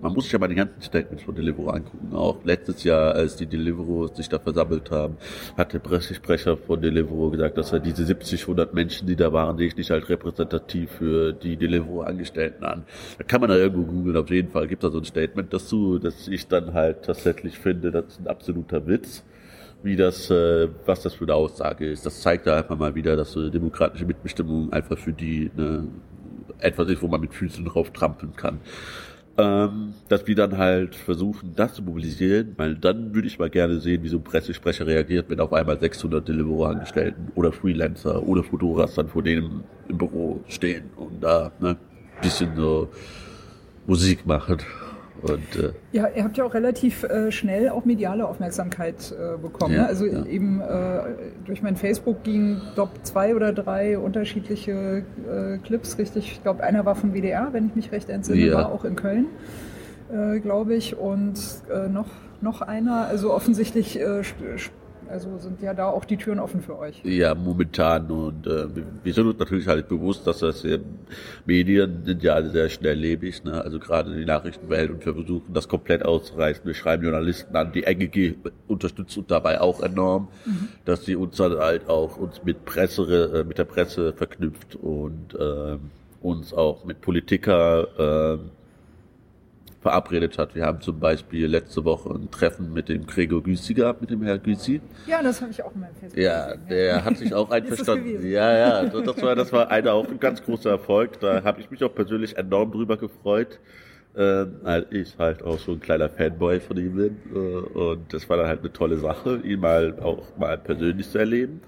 man 0.00 0.12
muss 0.12 0.24
sich 0.24 0.32
ja 0.32 0.38
mal 0.38 0.46
die 0.46 0.54
ganzen 0.54 0.80
Statements 0.80 1.24
von 1.24 1.34
Deliveroo 1.34 1.70
angucken. 1.70 2.14
Auch 2.14 2.44
letztes 2.44 2.84
Jahr, 2.84 3.14
als 3.14 3.34
die 3.34 3.46
Deliveroo 3.46 4.06
sich 4.06 4.28
da 4.28 4.38
versammelt 4.38 4.92
haben, 4.92 5.16
hat 5.56 5.72
der 5.72 5.80
Pressesprecher 5.80 6.56
von 6.56 6.80
Deliveroo 6.80 7.30
gesagt, 7.30 7.58
dass 7.58 7.72
er 7.72 7.80
diese 7.80 8.06
70, 8.06 8.42
100 8.42 8.74
Menschen, 8.74 9.08
die 9.08 9.16
da 9.16 9.32
waren, 9.32 9.58
sehe 9.58 9.66
ich 9.66 9.76
nicht 9.76 9.90
als 9.90 10.08
repräsentativ 10.08 10.92
für 10.92 11.32
die 11.32 11.56
Deliveroo-Angestellten 11.56 12.64
an. 12.64 12.84
Da 13.18 13.24
kann 13.24 13.40
man 13.40 13.50
da 13.50 13.56
irgendwo 13.56 13.90
googeln, 13.90 14.16
auf 14.16 14.30
jeden 14.30 14.50
Fall 14.50 14.68
gibt 14.68 14.84
da 14.84 14.90
so 14.90 14.98
ein 14.98 15.04
Statement 15.04 15.52
dazu, 15.52 15.98
dass 15.98 16.28
ich 16.28 16.46
dann 16.46 16.74
halt 16.74 17.02
tatsächlich 17.02 17.58
finde, 17.58 17.90
das 17.90 18.04
ist 18.06 18.20
ein 18.20 18.28
absoluter 18.28 18.86
Witz 18.86 19.24
wie 19.82 19.96
das, 19.96 20.30
äh, 20.30 20.68
was 20.86 21.02
das 21.02 21.14
für 21.14 21.24
eine 21.24 21.34
Aussage 21.34 21.90
ist. 21.90 22.04
Das 22.04 22.20
zeigt 22.20 22.46
da 22.46 22.56
einfach 22.56 22.76
mal 22.76 22.94
wieder, 22.94 23.16
dass 23.16 23.32
so 23.32 23.40
eine 23.40 23.50
demokratische 23.50 24.04
Mitbestimmung 24.04 24.72
einfach 24.72 24.98
für 24.98 25.12
die 25.12 25.50
eine, 25.56 25.88
etwas 26.58 26.88
ist, 26.88 27.02
wo 27.02 27.08
man 27.08 27.20
mit 27.20 27.34
Füßen 27.34 27.64
drauf 27.64 27.90
trampeln 27.92 28.34
kann. 28.34 28.60
Ähm, 29.36 29.94
dass 30.08 30.26
wir 30.26 30.34
dann 30.34 30.58
halt 30.58 30.96
versuchen, 30.96 31.52
das 31.54 31.74
zu 31.74 31.82
mobilisieren, 31.82 32.54
weil 32.56 32.74
dann 32.74 33.14
würde 33.14 33.28
ich 33.28 33.38
mal 33.38 33.48
gerne 33.48 33.78
sehen, 33.78 34.02
wie 34.02 34.08
so 34.08 34.16
ein 34.16 34.24
Pressesprecher 34.24 34.84
reagiert, 34.84 35.30
wenn 35.30 35.38
auf 35.38 35.52
einmal 35.52 35.78
600 35.78 36.26
Deliveroo-Angestellten 36.26 37.30
oder 37.36 37.52
Freelancer 37.52 38.26
oder 38.26 38.42
Fotoras 38.42 38.94
dann 38.94 39.06
vor 39.06 39.22
denen 39.22 39.62
im 39.88 39.96
Büro 39.96 40.40
stehen 40.48 40.90
und 40.96 41.22
da 41.22 41.52
ne, 41.60 41.76
bisschen 42.20 42.56
so 42.56 42.88
Musik 43.86 44.26
machen. 44.26 44.58
Und 45.22 45.56
äh, 45.56 45.72
Ja, 45.92 46.08
ihr 46.14 46.22
habt 46.24 46.36
ja 46.36 46.44
auch 46.44 46.54
relativ 46.54 47.02
äh, 47.04 47.32
schnell 47.32 47.68
auch 47.70 47.84
mediale 47.84 48.26
Aufmerksamkeit 48.26 49.12
äh, 49.12 49.36
bekommen. 49.36 49.74
Ja, 49.74 49.82
ne? 49.82 49.88
Also 49.88 50.06
ja. 50.06 50.24
eben 50.26 50.60
äh, 50.60 51.00
durch 51.44 51.62
mein 51.62 51.76
Facebook 51.76 52.22
gingen, 52.22 52.60
glaube 52.74 52.92
zwei 53.02 53.34
oder 53.34 53.52
drei 53.52 53.98
unterschiedliche 53.98 55.02
äh, 55.28 55.58
Clips, 55.58 55.98
richtig. 55.98 56.32
Ich 56.32 56.42
glaube, 56.42 56.62
einer 56.62 56.84
war 56.84 56.94
vom 56.94 57.12
WDR, 57.14 57.48
wenn 57.52 57.66
ich 57.66 57.74
mich 57.74 57.92
recht 57.92 58.08
entsinne, 58.10 58.46
Ja. 58.46 58.54
war 58.54 58.72
auch 58.72 58.84
in 58.84 58.96
Köln, 58.96 59.26
äh, 60.12 60.38
glaube 60.40 60.74
ich. 60.74 60.96
Und 60.96 61.38
noch, 61.90 62.08
noch 62.40 62.62
einer, 62.62 63.06
also 63.08 63.32
offensichtlich 63.32 63.98
also 65.10 65.38
sind 65.38 65.60
ja 65.62 65.74
da 65.74 65.88
auch 65.88 66.04
die 66.04 66.16
Türen 66.16 66.38
offen 66.38 66.60
für 66.60 66.78
euch. 66.78 67.00
Ja, 67.04 67.34
momentan. 67.34 68.10
Und 68.10 68.46
äh, 68.46 68.66
wir- 69.04 69.12
sind 69.14 69.26
uns 69.26 69.38
natürlich 69.38 69.66
halt 69.66 69.88
bewusst, 69.88 70.26
dass 70.26 70.38
das 70.40 70.64
äh, 70.64 70.78
Medien 71.46 72.02
sind 72.04 72.22
ja 72.22 72.34
alle 72.34 72.50
sehr 72.50 72.68
schnelllebig, 72.68 73.44
ne? 73.44 73.62
also 73.62 73.78
gerade 73.78 74.14
die 74.14 74.24
Nachrichtenwelt 74.24 74.90
und 74.90 75.04
wir 75.06 75.14
versuchen 75.14 75.52
das 75.54 75.68
komplett 75.68 76.04
auszureißen. 76.04 76.64
Wir 76.66 76.74
schreiben 76.74 77.02
Journalisten 77.04 77.54
an, 77.56 77.72
die 77.72 77.84
NGG 77.84 78.34
unterstützt 78.66 79.16
uns 79.16 79.26
dabei 79.26 79.60
auch 79.60 79.80
enorm, 79.82 80.28
dass 80.84 81.04
sie 81.04 81.16
uns 81.16 81.36
dann 81.36 81.56
halt 81.58 81.88
auch 81.88 82.16
uns 82.16 82.44
mit 82.44 82.64
Presse, 82.64 83.40
äh, 83.40 83.44
mit 83.44 83.58
der 83.58 83.64
Presse 83.64 84.12
verknüpft 84.12 84.76
und 84.76 85.36
ähm, 85.40 85.80
uns 86.20 86.52
auch 86.52 86.84
mit 86.84 87.00
Politiker 87.00 87.88
ähm, 88.38 88.50
verabredet 89.88 90.36
hat. 90.36 90.54
Wir 90.54 90.66
haben 90.66 90.80
zum 90.82 91.00
Beispiel 91.00 91.46
letzte 91.46 91.82
Woche 91.84 92.10
ein 92.10 92.30
Treffen 92.30 92.72
mit 92.74 92.90
dem 92.90 93.06
Gregor 93.06 93.42
Gysi 93.42 93.72
gehabt, 93.72 94.02
mit 94.02 94.10
dem 94.10 94.22
Herr 94.22 94.38
Gysi. 94.38 94.82
Ja, 95.06 95.22
das 95.22 95.40
habe 95.40 95.50
ich 95.50 95.62
auch 95.62 95.74
in 95.74 95.80
meinem 95.80 95.94
Facebook 95.94 96.18
Ja, 96.22 96.48
gesehen. 96.52 96.68
der 96.68 97.04
hat 97.04 97.16
sich 97.16 97.32
auch 97.34 97.50
einverstanden. 97.56 98.26
Ja, 98.30 98.56
ja, 98.56 98.84
das 98.84 99.22
war, 99.22 99.34
das 99.34 99.50
war 99.52 99.70
einer 99.70 99.94
auch 99.94 100.06
ein 100.08 100.20
ganz 100.20 100.42
großer 100.42 100.70
Erfolg. 100.70 101.18
Da 101.20 101.42
habe 101.42 101.60
ich 101.60 101.70
mich 101.70 101.82
auch 101.82 101.94
persönlich 101.94 102.36
enorm 102.36 102.70
drüber 102.70 102.96
gefreut. 102.98 103.58
Ähm, 104.16 104.56
weil 104.62 104.86
ich 104.90 105.16
halt 105.18 105.42
auch 105.44 105.58
so 105.58 105.72
ein 105.72 105.80
kleiner 105.80 106.08
Fanboy 106.08 106.60
von 106.60 106.76
ihm 106.76 106.96
bin. 106.96 107.16
Äh, 107.32 107.38
und 107.38 108.12
das 108.12 108.28
war 108.28 108.36
dann 108.36 108.46
halt 108.48 108.60
eine 108.60 108.72
tolle 108.72 108.96
Sache, 108.96 109.36
ihn 109.44 109.60
mal 109.60 109.94
auch 110.00 110.36
mal 110.36 110.58
persönlich 110.58 111.08
zu 111.08 111.18
erleben. 111.18 111.60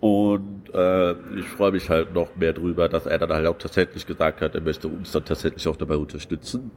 Und 0.00 0.70
äh, 0.74 1.12
ich 1.38 1.46
freue 1.56 1.72
mich 1.72 1.88
halt 1.88 2.14
noch 2.14 2.34
mehr 2.36 2.52
drüber, 2.52 2.88
dass 2.88 3.06
er 3.06 3.18
dann 3.18 3.30
halt 3.32 3.46
auch 3.46 3.58
tatsächlich 3.58 4.06
gesagt 4.06 4.40
hat, 4.40 4.54
er 4.54 4.60
möchte 4.60 4.88
uns 4.88 5.12
dann 5.12 5.24
tatsächlich 5.24 5.66
auch 5.68 5.76
dabei 5.76 5.96
unterstützen. 5.96 6.70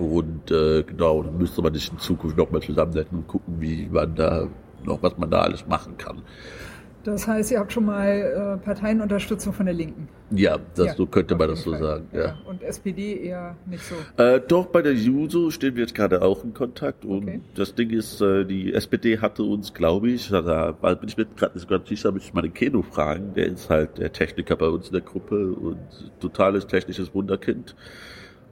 Und 0.00 0.50
äh, 0.50 0.82
genau, 0.82 1.22
dann 1.22 1.38
müsste 1.38 1.62
man 1.62 1.74
sich 1.74 1.90
in 1.92 1.98
Zukunft 1.98 2.36
nochmal 2.36 2.62
zusammensetzen 2.62 3.18
und 3.18 3.28
gucken, 3.28 3.56
wie 3.60 3.88
man 3.90 4.14
da 4.14 4.48
noch, 4.84 5.02
was 5.02 5.16
man 5.18 5.30
da 5.30 5.40
alles 5.40 5.66
machen 5.66 5.96
kann. 5.98 6.22
Das 7.04 7.26
heißt, 7.26 7.52
ihr 7.52 7.60
habt 7.60 7.72
schon 7.72 7.86
mal 7.86 8.06
äh, 8.60 8.64
Parteienunterstützung 8.64 9.52
von 9.54 9.64
der 9.64 9.74
Linken. 9.74 10.08
Ja, 10.30 10.58
das, 10.74 10.86
Ja, 10.88 10.94
so 10.94 11.06
könnte 11.06 11.36
man 11.36 11.48
das 11.48 11.62
so 11.62 11.70
Fall. 11.70 11.80
sagen, 11.80 12.08
ja. 12.12 12.34
Und 12.44 12.62
SPD 12.62 13.16
eher 13.22 13.56
nicht 13.66 13.82
so. 13.82 13.94
Äh, 14.22 14.40
doch, 14.46 14.66
bei 14.66 14.82
der 14.82 14.92
Juso 14.92 15.50
stehen 15.50 15.74
wir 15.76 15.82
jetzt 15.84 15.94
gerade 15.94 16.20
auch 16.20 16.44
in 16.44 16.52
Kontakt 16.52 17.04
und 17.06 17.22
Okay. 17.22 17.40
das 17.54 17.74
Ding 17.74 17.90
ist, 17.90 18.20
äh, 18.20 18.44
die 18.44 18.74
SPD 18.74 19.20
hatte 19.20 19.42
uns, 19.44 19.72
glaube 19.72 20.10
ich, 20.10 20.28
da 20.28 20.74
war- 20.82 20.96
bin 20.96 21.08
ich 21.08 21.16
mir 21.16 21.24
gerade 21.24 21.54
nicht 21.54 21.62
so 21.62 21.68
ganz 21.68 21.88
sicher, 21.88 22.12
müsste 22.12 22.28
ich 22.28 22.34
mal 22.34 22.42
den 22.42 22.52
Keno 22.52 22.82
fragen, 22.82 23.32
der 23.34 23.46
ist 23.46 23.70
halt 23.70 23.96
der 23.96 24.12
Techniker 24.12 24.56
bei 24.56 24.66
uns 24.68 24.88
in 24.88 24.92
der 24.92 25.02
Gruppe 25.02 25.52
und 25.52 25.78
totales 26.20 26.66
technisches 26.66 27.14
Wunderkind. 27.14 27.74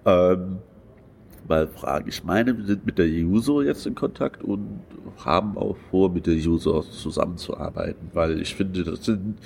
Ähm, 0.06 0.58
mal 1.48 1.66
fragen, 1.68 2.08
ich 2.08 2.24
meine, 2.24 2.56
wir 2.56 2.64
sind 2.64 2.86
mit 2.86 2.98
der 2.98 3.08
Juso 3.08 3.62
jetzt 3.62 3.86
in 3.86 3.94
Kontakt 3.94 4.42
und 4.42 4.80
haben 5.24 5.56
auch 5.56 5.76
vor, 5.90 6.10
mit 6.10 6.26
der 6.26 6.34
Juso 6.34 6.82
zusammenzuarbeiten, 6.82 8.10
weil 8.12 8.40
ich 8.40 8.54
finde, 8.54 8.84
das 8.84 9.04
sind 9.04 9.38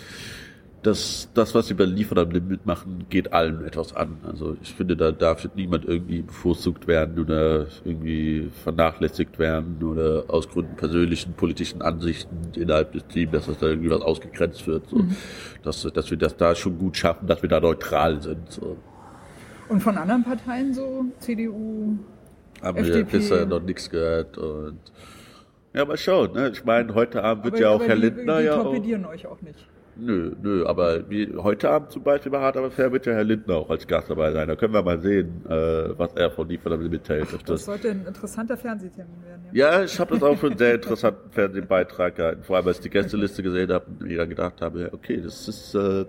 das, 0.83 1.29
das, 1.35 1.55
was 1.55 1.69
sie 1.69 1.75
bei 1.75 1.85
Liefern 1.85 2.19
am 2.19 2.31
Limit 2.31 2.65
machen, 2.65 3.07
geht 3.11 3.33
allen 3.33 3.65
etwas 3.65 3.95
an. 3.95 4.17
Also 4.27 4.57
ich 4.63 4.73
finde, 4.73 4.97
da 4.97 5.13
darf 5.13 5.47
niemand 5.55 5.85
irgendwie 5.85 6.23
bevorzugt 6.23 6.87
werden 6.87 7.23
oder 7.23 7.67
irgendwie 7.85 8.51
vernachlässigt 8.65 9.39
werden 9.39 9.83
oder 9.83 10.25
aus 10.29 10.49
Gründen 10.49 10.77
persönlichen 10.77 11.35
politischen 11.35 11.83
Ansichten 11.83 12.53
innerhalb 12.55 12.93
des 12.93 13.07
Teams, 13.09 13.33
dass 13.33 13.47
das 13.47 13.59
da 13.59 13.67
irgendwie 13.67 13.91
was 13.91 14.01
ausgegrenzt 14.01 14.67
wird. 14.67 14.89
So. 14.89 15.05
Dass, 15.63 15.83
dass 15.83 16.11
wir 16.11 16.19
das 16.19 16.37
da 16.37 16.55
schon 16.55 16.79
gut 16.79 16.97
schaffen, 16.97 17.27
dass 17.27 17.43
wir 17.43 17.51
da 17.51 17.61
neutral 17.61 18.23
sind. 18.23 18.51
So. 18.51 18.79
Und 19.71 19.81
von 19.81 19.97
anderen 19.97 20.25
Parteien 20.25 20.75
so, 20.75 21.05
CDU, 21.21 21.97
Haben 22.61 22.85
wir 22.85 23.05
bisher 23.05 23.47
noch 23.47 23.63
nichts 23.63 23.89
gehört 23.89 24.37
und 24.37 24.81
ja, 25.73 25.85
mal 25.85 25.97
schauen. 25.97 26.33
Ne? 26.33 26.51
Ich 26.53 26.65
meine, 26.65 26.93
heute 26.95 27.23
Abend 27.23 27.45
wird 27.45 27.55
aber, 27.55 27.63
ja 27.63 27.71
auch 27.71 27.81
Herr 27.81 27.95
die, 27.95 28.03
Lindner 28.03 28.39
die 28.41 28.47
ja 28.47 28.57
auch. 28.57 28.65
torpedieren 28.65 29.05
euch 29.07 29.27
auch 29.29 29.41
nicht. 29.41 29.65
Nö, 29.95 30.33
nö, 30.43 30.67
aber 30.67 31.09
wie, 31.09 31.33
heute 31.37 31.71
Abend 31.71 31.93
zum 31.93 32.03
Beispiel 32.03 32.33
bei 32.33 32.41
Hard 32.41 32.57
aber 32.57 32.71
fair 32.71 32.91
wird 32.91 33.07
ja 33.07 33.13
Herr 33.13 33.23
Lindner 33.23 33.57
auch 33.57 33.71
als 33.71 33.87
Gast 33.87 34.11
dabei 34.11 34.33
sein. 34.33 34.49
Da 34.49 34.57
können 34.57 34.73
wir 34.73 34.83
mal 34.83 34.99
sehen, 35.01 35.45
äh, 35.47 35.97
was 35.97 36.15
er 36.15 36.31
von 36.33 36.49
Liefer 36.49 36.71
damit 36.71 36.91
mitteilt. 36.91 37.33
Ob 37.33 37.41
Das 37.41 37.45
das 37.45 37.65
sollte 37.67 37.91
ein 37.91 38.07
interessanter 38.07 38.57
Fernsehtermin 38.57 39.23
werden. 39.25 39.43
Ja. 39.53 39.79
ja, 39.79 39.85
ich 39.85 40.01
habe 40.01 40.15
das 40.15 40.23
auch 40.25 40.37
für 40.37 40.49
einen 40.49 40.59
sehr 40.59 40.75
interessanten 40.75 41.31
Fernsehbeitrag 41.31 42.17
gehalten. 42.17 42.43
Vor 42.43 42.57
allem, 42.57 42.67
als 42.67 42.79
ich 42.79 42.83
die 42.85 42.91
Gästeliste 42.91 43.43
gesehen 43.45 43.71
habe 43.71 43.87
und 43.87 44.01
mir 44.01 44.17
dann 44.19 44.29
gedacht 44.31 44.61
habe, 44.63 44.81
ja, 44.81 44.93
okay, 44.93 45.21
das 45.23 45.47
ist, 45.47 45.75
äh, 45.75 46.07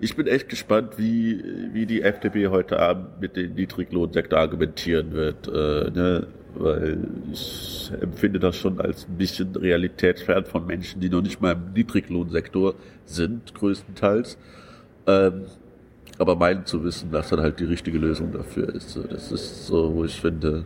ich 0.00 0.16
bin 0.16 0.26
echt 0.26 0.48
gespannt, 0.48 0.94
wie, 0.98 1.42
wie 1.72 1.86
die 1.86 2.02
FDP 2.02 2.48
heute 2.48 2.78
Abend 2.78 3.20
mit 3.20 3.36
dem 3.36 3.54
Niedriglohnsektor 3.54 4.38
argumentieren 4.38 5.12
wird, 5.12 5.48
äh, 5.48 5.90
ne? 5.90 6.26
weil 6.54 6.98
ich 7.32 7.90
empfinde 8.00 8.38
das 8.38 8.56
schon 8.56 8.80
als 8.80 9.08
ein 9.08 9.16
bisschen 9.16 9.54
realitätsfern 9.56 10.44
von 10.44 10.66
Menschen, 10.66 11.00
die 11.00 11.08
noch 11.08 11.22
nicht 11.22 11.40
mal 11.40 11.52
im 11.52 11.72
Niedriglohnsektor 11.72 12.74
sind, 13.06 13.54
größtenteils. 13.54 14.36
Ähm, 15.06 15.46
aber 16.18 16.36
meinen 16.36 16.66
zu 16.66 16.84
wissen, 16.84 17.10
dass 17.10 17.30
dann 17.30 17.40
halt 17.40 17.58
die 17.58 17.64
richtige 17.64 17.98
Lösung 17.98 18.32
dafür 18.32 18.74
ist. 18.74 18.98
Das 19.10 19.32
ist 19.32 19.66
so, 19.66 19.94
wo 19.94 20.04
ich 20.04 20.20
finde, 20.20 20.64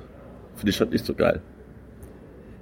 finde 0.57 0.71
ich 0.71 0.81
halt 0.81 0.90
nicht 0.90 1.07
so 1.07 1.14
geil. 1.14 1.40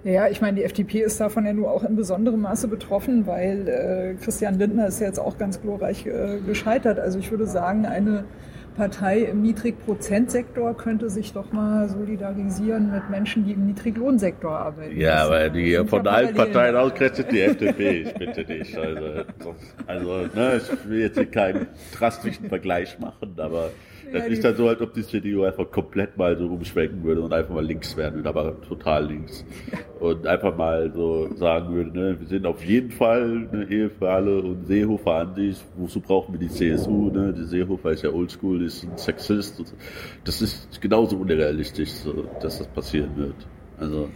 Ja, 0.04 0.28
ich 0.28 0.42
meine, 0.42 0.58
die 0.58 0.64
FDP 0.64 1.00
ist 1.00 1.18
davon 1.18 1.46
ja 1.46 1.54
nur 1.54 1.70
auch 1.70 1.82
in 1.82 1.96
besonderem 1.96 2.42
Maße 2.42 2.68
betroffen, 2.68 3.26
weil 3.26 3.68
äh, 3.68 4.14
Christian 4.22 4.58
Lindner 4.58 4.86
ist 4.88 5.00
ja 5.00 5.06
jetzt 5.06 5.18
auch 5.18 5.38
ganz 5.38 5.62
glorreich 5.62 6.06
äh, 6.06 6.40
gescheitert. 6.46 6.98
Also 6.98 7.18
ich 7.18 7.30
würde 7.30 7.46
sagen, 7.46 7.86
eine 7.86 8.24
Partei 8.76 9.20
im 9.20 9.40
Niedrigprozentsektor 9.42 10.76
könnte 10.76 11.08
sich 11.08 11.32
doch 11.32 11.52
mal 11.52 11.88
solidarisieren 11.88 12.90
mit 12.90 13.08
Menschen, 13.08 13.46
die 13.46 13.52
im 13.52 13.66
Niedriglohnsektor 13.66 14.50
arbeiten. 14.58 14.98
Ja, 15.00 15.20
Das 15.20 15.26
aber 15.28 15.48
die 15.48 15.74
von 15.86 16.06
allen. 16.06 16.34
Parteien 16.34 16.76
ausgerechnet 16.76 17.32
die 17.32 17.40
FDP, 17.40 18.02
ich 18.02 18.14
bitte 18.14 18.44
dich. 18.44 18.76
Also, 18.76 19.06
also 19.86 20.26
ne, 20.34 20.56
ich 20.60 20.88
will 20.88 21.00
jetzt 21.00 21.14
hier 21.16 21.30
keinen 21.30 21.66
drastischen 21.96 22.48
Vergleich 22.48 22.98
machen, 22.98 23.34
aber 23.38 23.70
Das 24.12 24.26
ist 24.26 24.44
dann 24.44 24.56
so, 24.56 24.68
als 24.68 24.80
ob 24.80 24.92
die 24.94 25.02
CDU 25.02 25.44
einfach 25.44 25.70
komplett 25.70 26.16
mal 26.16 26.36
so 26.36 26.46
umschwenken 26.46 27.02
würde 27.02 27.22
und 27.22 27.32
einfach 27.32 27.54
mal 27.54 27.64
links 27.64 27.96
werden 27.96 28.16
würde, 28.16 28.28
aber 28.28 28.60
total 28.62 29.06
links. 29.06 29.44
Und 30.00 30.26
einfach 30.26 30.56
mal 30.56 30.92
so 30.92 31.34
sagen 31.34 31.74
würde, 31.74 31.98
ne, 31.98 32.20
wir 32.20 32.26
sind 32.26 32.46
auf 32.46 32.64
jeden 32.64 32.90
Fall 32.90 33.48
eine 33.52 33.70
Ehe 33.70 33.90
für 33.90 34.10
alle 34.10 34.40
und 34.42 34.66
Seehofer 34.66 35.14
an 35.14 35.34
sich, 35.34 35.56
wozu 35.76 36.00
brauchen 36.00 36.34
wir 36.34 36.40
die 36.40 36.48
CSU, 36.48 37.10
ne? 37.10 37.32
Die 37.32 37.44
Seehofer 37.44 37.92
ist 37.92 38.02
ja 38.02 38.10
oldschool, 38.10 38.62
ist 38.62 38.84
ein 38.84 38.96
Sexist. 38.96 39.62
Das 40.24 40.42
ist 40.42 40.80
genauso 40.80 41.16
unrealistisch, 41.16 41.90
so, 41.90 42.26
dass 42.40 42.58
das 42.58 42.68
passieren 42.68 43.16
wird. 43.16 43.36
Also. 43.78 44.08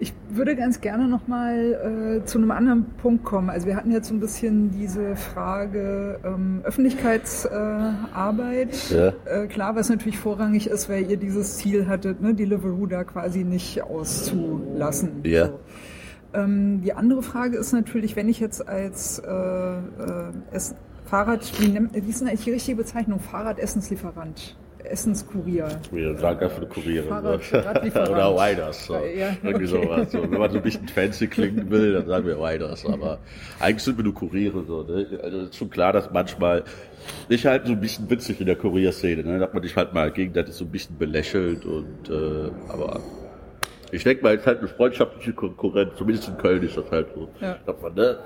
Ich 0.00 0.12
würde 0.28 0.56
ganz 0.56 0.80
gerne 0.80 1.06
noch 1.06 1.28
mal 1.28 2.18
äh, 2.20 2.24
zu 2.24 2.38
einem 2.38 2.50
anderen 2.50 2.86
Punkt 3.00 3.22
kommen. 3.24 3.50
Also 3.50 3.66
wir 3.66 3.76
hatten 3.76 3.92
jetzt 3.92 4.08
so 4.08 4.14
ein 4.14 4.20
bisschen 4.20 4.72
diese 4.72 5.14
Frage 5.16 6.18
ähm, 6.24 6.62
Öffentlichkeitsarbeit. 6.64 8.90
Äh, 8.90 8.96
ja. 8.96 9.12
äh, 9.24 9.46
klar, 9.46 9.76
was 9.76 9.90
natürlich 9.90 10.18
vorrangig 10.18 10.66
ist, 10.66 10.88
weil 10.88 11.08
ihr 11.10 11.16
dieses 11.16 11.58
Ziel 11.58 11.86
hattet, 11.86 12.20
ne, 12.20 12.34
Deliveroo 12.34 12.86
da 12.86 13.04
quasi 13.04 13.44
nicht 13.44 13.80
auszulassen. 13.82 15.20
Ja. 15.22 15.46
So. 15.46 15.60
Ähm, 16.34 16.82
die 16.82 16.92
andere 16.92 17.22
Frage 17.22 17.56
ist 17.56 17.72
natürlich, 17.72 18.16
wenn 18.16 18.28
ich 18.28 18.40
jetzt 18.40 18.68
als 18.68 19.20
äh, 19.20 19.30
äh, 19.30 20.32
Fahrrad, 21.06 21.52
wie, 21.60 21.68
nennt, 21.68 21.94
wie 21.94 22.10
ist 22.10 22.20
denn 22.20 22.28
eigentlich 22.28 22.44
die 22.44 22.50
richtige 22.50 22.76
Bezeichnung? 22.78 23.20
Fahrradessenslieferant 23.20 24.56
Essenskurier. 24.84 25.68
Wir 25.90 26.16
sagen 26.16 26.40
einfach 26.40 26.58
eine 26.58 26.66
Kuriere. 26.66 27.06
Oder 27.08 28.36
Riders. 28.36 28.86
So. 28.86 28.94
Ja, 28.94 29.36
Irgendwie 29.42 29.72
okay. 29.72 29.84
sowas. 29.84 30.12
So, 30.12 30.22
wenn 30.22 30.38
man 30.38 30.50
so 30.50 30.58
ein 30.58 30.62
bisschen 30.62 30.88
fancy 30.88 31.26
klingen 31.26 31.70
will, 31.70 31.94
dann 31.94 32.06
sagen 32.06 32.26
wir 32.26 32.38
Riders. 32.38 32.84
Aber 32.86 33.18
eigentlich 33.60 33.82
sind 33.82 33.96
wir 33.96 34.04
nur 34.04 34.14
Kuriere. 34.14 34.64
So, 34.64 34.82
ne? 34.82 35.18
Also 35.22 35.38
ist 35.40 35.56
schon 35.56 35.70
klar, 35.70 35.92
dass 35.92 36.10
manchmal 36.10 36.64
ich 37.28 37.46
halt 37.46 37.66
so 37.66 37.72
ein 37.72 37.80
bisschen 37.80 38.08
witzig 38.10 38.40
in 38.40 38.46
der 38.46 38.56
Kurierszene. 38.56 39.22
Ne? 39.22 39.38
Da 39.38 39.44
hat 39.46 39.54
man 39.54 39.62
dich 39.62 39.74
halt 39.76 39.94
mal 39.94 40.10
gegenseitig 40.10 40.54
so 40.54 40.64
ein 40.64 40.70
bisschen 40.70 40.98
belächelt. 40.98 41.64
Und 41.64 42.10
äh, 42.10 42.50
aber 42.68 43.00
ich 43.90 44.04
denke 44.04 44.22
mal, 44.22 44.34
es 44.34 44.40
ist 44.40 44.46
halt 44.46 44.58
eine 44.58 44.68
freundschaftliche 44.68 45.32
Konkurrenz. 45.32 45.92
Zumindest 45.96 46.28
in 46.28 46.36
Köln 46.36 46.62
ist 46.62 46.76
das 46.76 46.90
halt 46.90 47.08
so. 47.14 47.28
Ja. 47.40 47.56
Dass 47.66 47.80
man 47.80 47.94
ne, 47.94 48.18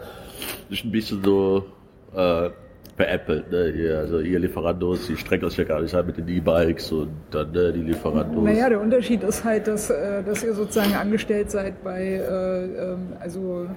sich 0.71 0.85
ein 0.85 0.91
bisschen 0.91 1.23
so... 1.23 1.67
Äh, 2.15 2.51
veräppelt. 2.97 3.51
Ne? 3.51 3.73
Hier, 3.75 3.99
also 3.99 4.21
ihr 4.21 4.39
Lieferandos, 4.39 5.07
die 5.07 5.17
streckt 5.17 5.45
euch 5.45 5.57
ja 5.57 5.65
gar 5.65 5.81
nicht 5.81 5.95
an 5.95 6.07
mit 6.07 6.17
den 6.17 6.29
E-Bikes 6.29 6.93
und 6.93 7.11
dann 7.31 7.53
ne, 7.53 7.73
die 7.73 7.83
Lieferandos. 7.83 8.45
Naja, 8.45 8.69
der 8.69 8.81
Unterschied 8.81 9.23
ist 9.23 9.45
halt, 9.45 9.67
dass, 9.67 9.91
äh, 9.91 10.23
dass 10.25 10.43
ihr 10.43 10.55
sozusagen 10.55 10.95
angestellt 10.95 11.51
seid 11.51 11.83
bei, 11.85 12.03
äh, 12.03 12.93
ähm, 12.93 13.13
also 13.21 13.69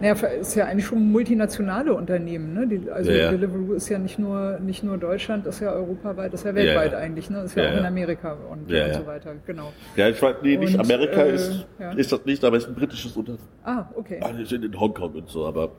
naja, 0.00 0.14
ist 0.14 0.54
ja 0.56 0.66
eigentlich 0.66 0.86
schon 0.86 1.10
multinationale 1.12 1.94
Unternehmen. 1.94 2.52
Ne? 2.52 2.66
Die, 2.66 2.90
also 2.90 3.10
ja, 3.10 3.16
ja. 3.16 3.30
Deliveroo 3.30 3.74
ist 3.74 3.88
ja 3.88 3.98
nicht 3.98 4.18
nur 4.18 4.58
nicht 4.58 4.82
nur 4.82 4.98
Deutschland, 4.98 5.46
ist 5.46 5.60
ja 5.60 5.72
europaweit, 5.72 6.34
ist 6.34 6.44
ja 6.44 6.54
weltweit 6.54 6.92
ja, 6.92 6.98
eigentlich. 6.98 7.30
Ne? 7.30 7.42
Ist 7.42 7.56
ja, 7.56 7.70
auch 7.70 7.78
in 7.78 7.86
Amerika 7.86 8.36
und, 8.50 8.72
und, 8.72 8.94
so 8.94 9.06
weiter. 9.06 9.34
Genau. 9.46 9.72
Ja, 9.94 10.08
ich 10.08 10.20
weiß, 10.20 10.36
nee, 10.42 10.56
nicht 10.56 10.74
und, 10.74 10.80
Amerika 10.80 11.22
äh, 11.22 11.34
ist, 11.34 11.66
ist 11.96 12.12
das 12.12 12.24
nicht, 12.24 12.44
aber 12.44 12.56
es 12.56 12.64
ist 12.64 12.70
ein 12.70 12.74
britisches 12.74 13.16
Unternehmen. 13.16 13.44
Ah, 13.62 13.84
okay. 13.94 14.18
Also 14.20 14.36
die 14.36 14.44
sind 14.44 14.64
in 14.64 14.78
Hongkong 14.78 15.12
und 15.12 15.28
so, 15.28 15.46
aber 15.46 15.70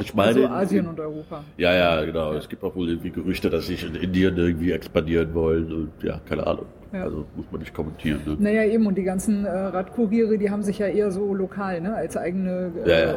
ich 0.00 0.14
meine, 0.14 0.28
also 0.28 0.46
Asien 0.48 0.86
und 0.86 1.00
Europa. 1.00 1.44
Ja, 1.56 1.74
ja, 1.74 2.04
genau. 2.04 2.32
Es 2.34 2.48
gibt 2.48 2.62
auch 2.62 2.74
wohl 2.74 2.88
irgendwie 2.88 3.10
Gerüchte, 3.10 3.48
dass 3.50 3.66
sich 3.66 3.84
in 3.84 3.94
Indien 3.94 4.36
irgendwie 4.36 4.72
expandieren 4.72 5.34
wollen 5.34 5.72
und 5.72 5.92
ja, 6.02 6.20
keine 6.28 6.46
Ahnung. 6.46 6.66
Ja. 6.92 7.02
Also 7.02 7.26
muss 7.34 7.46
man 7.50 7.60
nicht 7.60 7.74
kommentieren. 7.74 8.20
Ne? 8.24 8.36
Naja, 8.38 8.64
eben. 8.64 8.86
Und 8.86 8.96
die 8.96 9.02
ganzen 9.02 9.44
äh, 9.44 9.50
Radkuriere, 9.50 10.38
die 10.38 10.50
haben 10.50 10.62
sich 10.62 10.78
ja 10.78 10.86
eher 10.86 11.10
so 11.10 11.34
lokal, 11.34 11.80
ne, 11.80 11.94
als 11.94 12.16
eigene 12.16 12.72
äh, 12.84 12.88
ja, 12.88 12.98
ja. 12.98 13.12
Äh, 13.12 13.16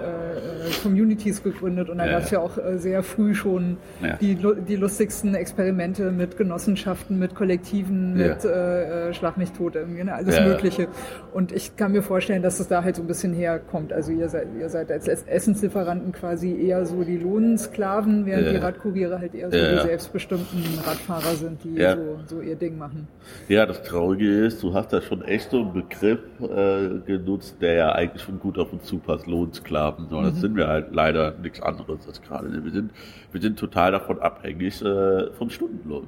Communities 0.81 1.43
gegründet. 1.43 1.89
Und 1.89 1.99
da 1.99 2.07
gab 2.07 2.23
es 2.23 2.31
ja 2.31 2.39
auch 2.39 2.57
äh, 2.57 2.77
sehr 2.77 3.03
früh 3.03 3.33
schon 3.33 3.77
die, 4.21 4.35
die 4.67 4.75
lustigsten 4.75 5.35
Experimente 5.35 6.11
mit 6.11 6.37
Genossenschaften, 6.37 7.19
mit 7.19 7.35
Kollektiven, 7.35 8.15
mit 8.15 8.43
äh, 8.43 9.09
äh, 9.09 9.13
Schlag 9.13 9.37
mich 9.37 9.51
tot, 9.51 9.75
irgendwie, 9.75 10.03
ne, 10.03 10.13
alles 10.13 10.39
Mögliche. 10.39 10.87
Und 11.33 11.51
ich 11.51 11.75
kann 11.75 11.91
mir 11.91 12.01
vorstellen, 12.01 12.41
dass 12.41 12.59
es 12.59 12.67
da 12.67 12.83
halt 12.83 12.95
so 12.95 13.01
ein 13.03 13.07
bisschen 13.07 13.33
herkommt. 13.33 13.93
Also 13.93 14.11
ihr 14.11 14.29
seid, 14.29 14.47
ihr 14.59 14.69
seid 14.69 14.91
als 14.91 15.07
Essenslieferanten 15.07 16.11
quasi 16.11 16.53
eher 16.53 16.85
so 16.85 17.03
die 17.03 17.17
Lohnsklaven, 17.17 18.25
während 18.25 18.49
die 18.51 18.57
Radkuriere 18.57 19.19
halt 19.19 19.35
eher 19.35 19.51
so 19.51 19.57
die 19.57 19.87
selbstbestimmten 19.87 20.63
Radfahrer 20.85 21.35
sind, 21.35 21.63
die 21.63 21.81
so, 21.81 22.19
so 22.25 22.41
ihr 22.41 22.55
Ding 22.55 22.77
machen. 22.77 23.07
Ja, 23.47 23.65
das 23.69 23.83
Traurige 23.83 24.45
ist, 24.45 24.63
du 24.63 24.73
hast 24.73 24.91
da 24.91 24.99
schon 24.99 25.21
echt 25.21 25.51
so 25.51 25.61
einen 25.61 25.73
Begriff 25.73 26.19
äh, 26.41 26.99
genutzt, 27.05 27.57
der 27.61 27.73
ja 27.73 27.91
eigentlich 27.91 28.23
schon 28.23 28.39
gut 28.39 28.57
auf 28.57 28.73
uns 28.73 28.85
zupasst, 28.85 29.27
Lohnsklaven. 29.27 30.09
So, 30.09 30.21
das 30.21 30.33
mhm. 30.33 30.39
sind 30.39 30.55
wir 30.55 30.67
halt 30.67 30.87
leider 30.91 31.35
nichts 31.39 31.61
anderes 31.61 32.07
als 32.07 32.19
gerade. 32.19 32.51
Wir 32.63 32.71
sind, 32.71 32.91
wir 33.31 33.39
sind 33.39 33.59
total 33.59 33.91
davon 33.91 34.19
abhängig 34.19 34.81
äh, 34.81 35.31
vom 35.33 35.51
Stundenlohn. 35.51 36.07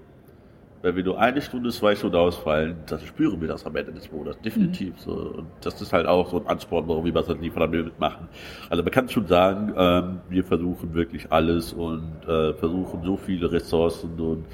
Wenn 0.82 0.95
wir 0.95 1.03
nur 1.03 1.20
eine 1.20 1.39
Stunde, 1.43 1.70
zwei 1.70 1.95
Stunden 1.95 2.16
ausfallen, 2.16 2.78
dann 2.88 2.99
spüren 3.01 3.39
wir 3.39 3.47
das 3.47 3.64
am 3.68 3.76
Ende 3.76 3.91
des 3.91 4.12
Monats, 4.12 4.41
definitiv. 4.41 4.95
Mhm. 4.95 4.99
So. 4.99 5.12
Und 5.12 5.47
das 5.62 5.80
ist 5.80 5.93
halt 5.93 6.07
auch 6.07 6.32
so 6.32 6.39
ein 6.39 6.47
Ansporn, 6.47 6.88
warum 6.88 7.05
wir 7.05 7.14
was 7.14 7.30
an 7.30 7.39
Lieferanten 7.39 7.86
mitmachen. 7.86 8.28
Also 8.72 8.82
man 8.82 8.91
kann 8.91 9.07
schon 9.07 9.28
sagen, 9.28 9.72
ähm, 9.78 10.22
wir 10.30 10.43
versuchen 10.43 10.95
wirklich 10.95 11.32
alles 11.32 11.74
und 11.74 12.24
äh, 12.28 12.55
versuchen 12.55 13.03
so 13.03 13.18
viele 13.18 13.51
Ressourcen 13.51 14.20
und 14.20 14.45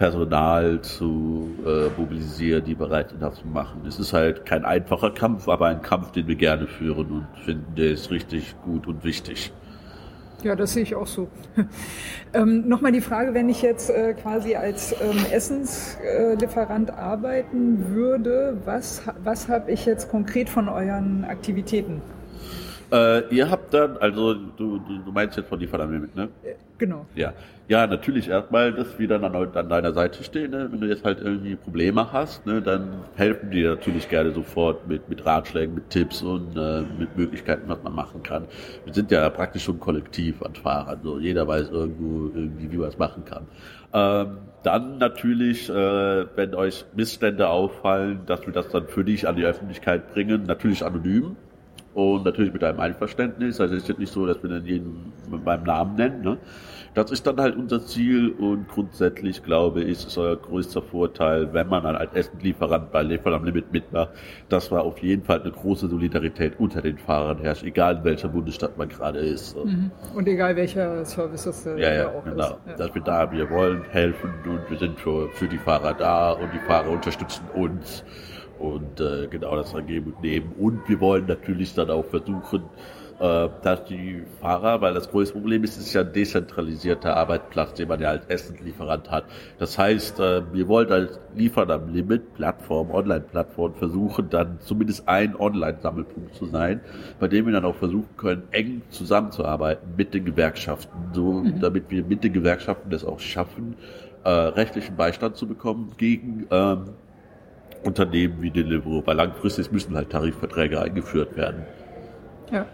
Personal 0.00 0.80
zu 0.80 1.50
äh, 1.66 1.90
mobilisieren, 2.00 2.64
die 2.64 2.74
bereit 2.74 3.10
sind, 3.10 3.20
das 3.20 3.34
zu 3.34 3.46
machen. 3.46 3.82
Es 3.86 3.98
ist 3.98 4.14
halt 4.14 4.46
kein 4.46 4.64
einfacher 4.64 5.10
Kampf, 5.10 5.46
aber 5.46 5.66
ein 5.66 5.82
Kampf, 5.82 6.10
den 6.12 6.26
wir 6.26 6.36
gerne 6.36 6.66
führen 6.66 7.10
und 7.10 7.26
finden, 7.44 7.74
der 7.76 7.90
ist 7.90 8.10
richtig 8.10 8.54
gut 8.64 8.86
und 8.86 9.04
wichtig. 9.04 9.52
Ja, 10.42 10.56
das 10.56 10.72
sehe 10.72 10.84
ich 10.84 10.94
auch 10.94 11.06
so. 11.06 11.28
ähm, 12.32 12.66
Nochmal 12.66 12.92
die 12.92 13.02
Frage, 13.02 13.34
wenn 13.34 13.50
ich 13.50 13.60
jetzt 13.60 13.90
äh, 13.90 14.14
quasi 14.14 14.54
als 14.54 14.92
ähm, 15.02 15.18
Essenslieferant 15.30 16.88
äh, 16.88 16.92
arbeiten 16.92 17.94
würde, 17.94 18.56
was, 18.64 19.02
was 19.22 19.50
habe 19.50 19.70
ich 19.70 19.84
jetzt 19.84 20.10
konkret 20.10 20.48
von 20.48 20.70
euren 20.70 21.26
Aktivitäten? 21.26 22.00
Äh, 22.92 23.34
ihr 23.34 23.50
habt 23.50 23.72
dann, 23.72 23.96
also 23.98 24.34
du, 24.34 24.78
du, 24.78 25.12
meinst 25.12 25.36
jetzt 25.36 25.48
von 25.48 25.60
Lieferanten, 25.60 26.10
ne? 26.14 26.28
Äh, 26.42 26.54
genau. 26.76 27.06
Ja, 27.14 27.32
ja, 27.68 27.86
natürlich 27.86 28.28
erstmal, 28.28 28.72
dass 28.72 28.98
wir 28.98 29.06
dann 29.06 29.22
an, 29.22 29.36
an, 29.36 29.68
deiner 29.68 29.92
Seite 29.92 30.24
stehen. 30.24 30.50
Ne? 30.50 30.68
Wenn 30.72 30.80
du 30.80 30.88
jetzt 30.88 31.04
halt 31.04 31.20
irgendwie 31.20 31.54
Probleme 31.54 32.12
hast, 32.12 32.44
ne, 32.46 32.60
dann 32.60 33.04
helfen 33.14 33.52
die 33.52 33.62
natürlich 33.62 34.08
gerne 34.08 34.32
sofort 34.32 34.88
mit, 34.88 35.08
mit 35.08 35.24
Ratschlägen, 35.24 35.76
mit 35.76 35.88
Tipps 35.88 36.20
und 36.20 36.56
äh, 36.56 36.82
mit 36.98 37.16
Möglichkeiten, 37.16 37.68
was 37.68 37.80
man 37.84 37.94
machen 37.94 38.24
kann. 38.24 38.46
Wir 38.84 38.92
sind 38.92 39.12
ja 39.12 39.30
praktisch 39.30 39.62
schon 39.62 39.78
kollektiv 39.78 40.42
an 40.42 40.56
Fahrern. 40.56 40.98
So 41.04 41.20
jeder 41.20 41.46
weiß 41.46 41.70
irgendwo 41.70 42.36
irgendwie, 42.36 42.72
wie 42.72 42.76
man 42.76 42.88
es 42.88 42.98
machen 42.98 43.24
kann. 43.24 43.46
Ähm, 43.92 44.38
dann 44.64 44.98
natürlich, 44.98 45.70
äh, 45.70 46.26
wenn 46.34 46.56
euch 46.56 46.84
Missstände 46.96 47.50
auffallen, 47.50 48.22
dass 48.26 48.44
wir 48.46 48.52
das 48.52 48.68
dann 48.70 48.88
für 48.88 49.04
dich 49.04 49.28
an 49.28 49.36
die 49.36 49.44
Öffentlichkeit 49.44 50.12
bringen, 50.12 50.42
natürlich 50.44 50.84
anonym 50.84 51.36
und 51.94 52.24
natürlich 52.24 52.52
mit 52.52 52.62
einem 52.62 52.80
Einverständnis. 52.80 53.60
Also 53.60 53.74
es 53.74 53.82
ist 53.82 53.88
jetzt 53.88 53.98
nicht 53.98 54.12
so, 54.12 54.26
dass 54.26 54.42
wir 54.42 54.50
dann 54.50 54.64
jeden 54.64 55.12
beim 55.44 55.64
Namen 55.64 55.96
nennen. 55.96 56.22
Ne? 56.22 56.38
Das 56.94 57.10
ist 57.12 57.26
dann 57.26 57.40
halt 57.40 57.56
unser 57.56 57.84
Ziel 57.84 58.30
und 58.30 58.68
grundsätzlich 58.68 59.42
glaube 59.44 59.82
ich, 59.82 60.06
ist 60.06 60.18
euer 60.18 60.36
größter 60.36 60.82
Vorteil, 60.82 61.52
wenn 61.52 61.68
man 61.68 61.84
dann 61.84 61.96
als 61.96 62.12
Essenlieferant 62.14 62.90
bei 62.90 63.02
Lieferant 63.02 63.36
am 63.36 63.44
Limit 63.44 63.72
mitmacht, 63.72 64.10
dass 64.48 64.72
wir 64.72 64.82
auf 64.82 64.98
jeden 64.98 65.22
Fall 65.22 65.40
eine 65.40 65.52
große 65.52 65.88
Solidarität 65.88 66.58
unter 66.58 66.82
den 66.82 66.98
Fahrern 66.98 67.38
herrscht, 67.38 67.62
egal 67.62 67.98
in 67.98 68.04
welcher 68.04 68.28
Bundesstadt 68.28 68.76
man 68.76 68.88
gerade 68.88 69.20
ist. 69.20 69.56
Mhm. 69.56 69.90
Und 70.14 70.26
egal 70.26 70.56
welcher 70.56 71.04
Service 71.04 71.44
das 71.44 71.64
ja, 71.64 71.92
ja, 71.92 72.08
auch 72.08 72.24
genau. 72.24 72.44
ist. 72.44 72.56
Ja. 72.66 72.76
Dass 72.76 72.94
wir 72.94 73.02
da, 73.02 73.30
wir 73.30 73.48
wollen 73.50 73.84
helfen 73.90 74.30
und 74.44 74.68
wir 74.68 74.78
sind 74.78 74.98
für, 74.98 75.28
für 75.30 75.46
die 75.46 75.58
Fahrer 75.58 75.94
da 75.94 76.32
und 76.32 76.52
die 76.52 76.66
Fahrer 76.66 76.90
unterstützen 76.90 77.44
uns 77.54 78.04
und 78.60 79.00
äh, 79.00 79.26
genau 79.28 79.56
das 79.56 79.72
dann 79.72 79.86
geben 79.86 80.12
und 80.12 80.22
nehmen. 80.22 80.52
Und 80.58 80.88
wir 80.88 81.00
wollen 81.00 81.26
natürlich 81.26 81.74
dann 81.74 81.90
auch 81.90 82.04
versuchen, 82.04 82.62
äh, 83.20 83.48
dass 83.62 83.84
die 83.84 84.22
Fahrer, 84.40 84.80
weil 84.80 84.94
das 84.94 85.10
größte 85.10 85.34
Problem 85.34 85.62
ist, 85.62 85.76
es 85.76 85.88
ist 85.88 85.92
ja 85.92 86.00
ein 86.00 86.12
dezentralisierter 86.12 87.16
Arbeitsplatz, 87.16 87.74
den 87.74 87.88
man 87.88 88.00
ja 88.00 88.08
als 88.08 88.24
Essenslieferant 88.26 89.10
hat. 89.10 89.24
Das 89.58 89.76
heißt, 89.76 90.18
äh, 90.20 90.42
wir 90.54 90.68
wollen 90.68 90.90
als 90.90 91.20
Liefern 91.34 91.70
am 91.70 91.92
Limit, 91.92 92.32
Plattform, 92.34 92.90
Online-Plattform 92.90 93.74
versuchen, 93.74 94.30
dann 94.30 94.58
zumindest 94.60 95.06
ein 95.06 95.36
Online-Sammelpunkt 95.36 96.34
zu 96.34 96.46
sein, 96.46 96.80
bei 97.18 97.28
dem 97.28 97.44
wir 97.44 97.52
dann 97.52 97.66
auch 97.66 97.76
versuchen 97.76 98.16
können, 98.16 98.44
eng 98.52 98.80
zusammenzuarbeiten 98.88 99.96
mit 99.98 100.14
den 100.14 100.24
Gewerkschaften, 100.24 101.10
so 101.12 101.32
mhm. 101.32 101.60
damit 101.60 101.90
wir 101.90 102.04
mit 102.04 102.24
den 102.24 102.32
Gewerkschaften 102.32 102.88
das 102.88 103.04
auch 103.04 103.20
schaffen, 103.20 103.76
äh, 104.24 104.30
rechtlichen 104.30 104.96
Beistand 104.96 105.36
zu 105.36 105.46
bekommen 105.46 105.92
gegen 105.98 106.46
ähm, 106.50 106.94
Unternehmen 107.82 108.40
wie 108.40 108.50
Deliveroo, 108.50 109.02
weil 109.04 109.16
langfristig 109.16 109.72
müssen 109.72 109.94
halt 109.94 110.10
Tarifverträge 110.10 110.80
eingeführt 110.80 111.36
werden. 111.36 111.64
Ja. 112.52 112.66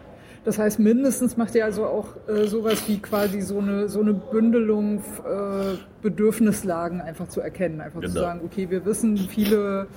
Das 0.46 0.61
heißt, 0.61 0.78
mindestens 0.78 1.36
macht 1.36 1.57
ihr 1.57 1.64
also 1.64 1.86
auch 1.86 2.07
äh, 2.28 2.46
sowas 2.46 2.86
wie 2.86 2.98
quasi 2.98 3.40
so 3.40 3.59
eine, 3.59 3.88
so 3.88 4.00
eine 4.00 4.14
Bündelung 4.14 4.98
äh, 4.98 5.74
Bedürfnislagen 6.02 7.00
einfach 7.00 7.26
zu 7.26 7.40
erkennen. 7.40 7.80
Einfach 7.80 8.00
genau. 8.00 8.12
zu 8.12 8.20
sagen, 8.20 8.40
okay, 8.44 8.70
wir 8.70 8.84
wissen, 8.84 9.16
viele 9.16 9.88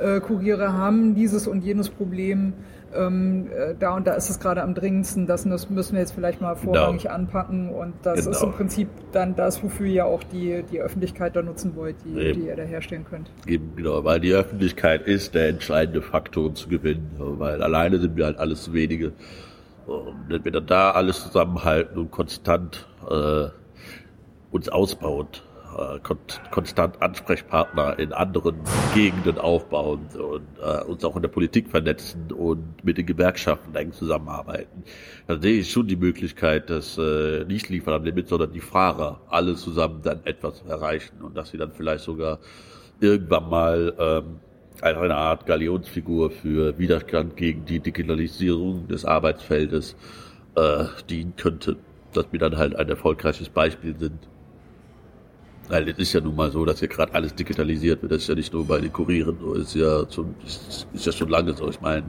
äh, 0.00 0.18
Kuriere 0.18 0.72
haben 0.72 1.14
dieses 1.14 1.46
und 1.46 1.62
jenes 1.62 1.88
Problem. 1.88 2.52
Ähm, 2.94 3.48
äh, 3.50 3.74
da 3.78 3.96
und 3.96 4.06
da 4.06 4.14
ist 4.14 4.30
es 4.30 4.40
gerade 4.40 4.62
am 4.62 4.74
dringendsten, 4.74 5.26
das, 5.26 5.44
das 5.44 5.70
müssen 5.70 5.94
wir 5.94 6.00
jetzt 6.00 6.12
vielleicht 6.12 6.40
mal 6.40 6.54
vorrangig 6.56 7.02
genau. 7.02 7.14
anpacken 7.14 7.70
und 7.70 7.94
das 8.02 8.20
genau. 8.20 8.30
ist 8.30 8.42
im 8.42 8.52
Prinzip 8.52 8.88
dann 9.12 9.36
das, 9.36 9.62
wofür 9.62 9.86
ihr 9.86 10.06
auch 10.06 10.22
die, 10.24 10.62
die 10.70 10.80
Öffentlichkeit 10.80 11.36
da 11.36 11.42
nutzen 11.42 11.76
wollt, 11.76 11.96
die, 12.04 12.32
die 12.32 12.46
ihr 12.46 12.56
da 12.56 12.62
herstellen 12.62 13.04
könnt. 13.08 13.30
Eben, 13.46 13.74
genau, 13.76 14.04
weil 14.04 14.20
die 14.20 14.32
Öffentlichkeit 14.32 15.02
ist 15.02 15.34
der 15.34 15.48
entscheidende 15.48 16.02
Faktor, 16.02 16.46
um 16.46 16.54
zu 16.54 16.68
gewinnen, 16.68 17.10
weil 17.18 17.62
alleine 17.62 17.98
sind 17.98 18.16
wir 18.16 18.26
halt 18.26 18.38
alles 18.38 18.64
zu 18.64 18.72
wenige. 18.72 19.12
Und 19.86 20.28
wenn 20.28 20.44
wir 20.44 20.52
dann 20.52 20.66
da 20.66 20.90
alles 20.92 21.22
zusammenhalten 21.24 21.98
und 21.98 22.10
konstant 22.10 22.86
äh, 23.10 23.48
uns 24.50 24.68
ausbauen, 24.68 25.28
äh, 25.76 25.98
konstant 26.50 27.00
Ansprechpartner 27.00 27.98
in 27.98 28.12
anderen 28.12 28.56
Gegenden 28.94 29.38
aufbauen 29.38 30.06
und 30.14 30.46
äh, 30.60 30.84
uns 30.84 31.04
auch 31.04 31.16
in 31.16 31.22
der 31.22 31.28
Politik 31.28 31.68
vernetzen 31.68 32.32
und 32.32 32.84
mit 32.84 32.98
den 32.98 33.06
Gewerkschaften 33.06 33.74
eng 33.74 33.92
zusammenarbeiten. 33.92 34.84
Dann 35.26 35.40
sehe 35.40 35.60
ich 35.60 35.70
schon 35.70 35.86
die 35.86 35.96
Möglichkeit, 35.96 36.70
dass 36.70 36.98
äh, 36.98 37.44
nicht 37.44 37.68
Liefern 37.68 37.94
am 37.94 38.04
Limit, 38.04 38.28
sondern 38.28 38.52
die 38.52 38.60
Fahrer 38.60 39.20
alle 39.28 39.54
zusammen 39.54 40.00
dann 40.02 40.20
etwas 40.24 40.62
erreichen 40.62 41.22
und 41.22 41.36
dass 41.36 41.50
sie 41.50 41.58
dann 41.58 41.72
vielleicht 41.72 42.04
sogar 42.04 42.38
irgendwann 43.00 43.48
mal 43.48 43.94
ähm, 43.98 44.40
eine 44.80 45.16
Art 45.16 45.46
Galionsfigur 45.46 46.30
für 46.30 46.78
Widerstand 46.78 47.36
gegen 47.36 47.64
die 47.64 47.80
Digitalisierung 47.80 48.88
des 48.88 49.04
Arbeitsfeldes 49.04 49.96
äh, 50.54 50.84
dienen 51.08 51.34
könnte, 51.36 51.76
dass 52.12 52.26
wir 52.30 52.38
dann 52.38 52.56
halt 52.56 52.76
ein 52.76 52.88
erfolgreiches 52.88 53.48
Beispiel 53.48 53.96
sind. 53.98 54.28
Weil 55.68 55.88
es 55.88 55.98
ist 55.98 56.12
ja 56.12 56.20
nun 56.20 56.36
mal 56.36 56.50
so, 56.50 56.64
dass 56.64 56.80
hier 56.80 56.88
gerade 56.88 57.14
alles 57.14 57.34
digitalisiert 57.34 58.02
wird. 58.02 58.12
Das 58.12 58.22
ist 58.22 58.28
ja 58.28 58.34
nicht 58.34 58.52
nur 58.52 58.66
bei 58.66 58.80
den 58.80 58.92
Kurieren 58.92 59.36
so, 59.40 59.54
ist 59.54 59.74
ja, 59.74 60.04
schon, 60.10 60.34
ist, 60.44 60.86
ist 60.92 61.06
ja 61.06 61.12
schon 61.12 61.28
lange 61.28 61.54
so. 61.54 61.68
Ich 61.68 61.80
meine, 61.80 62.04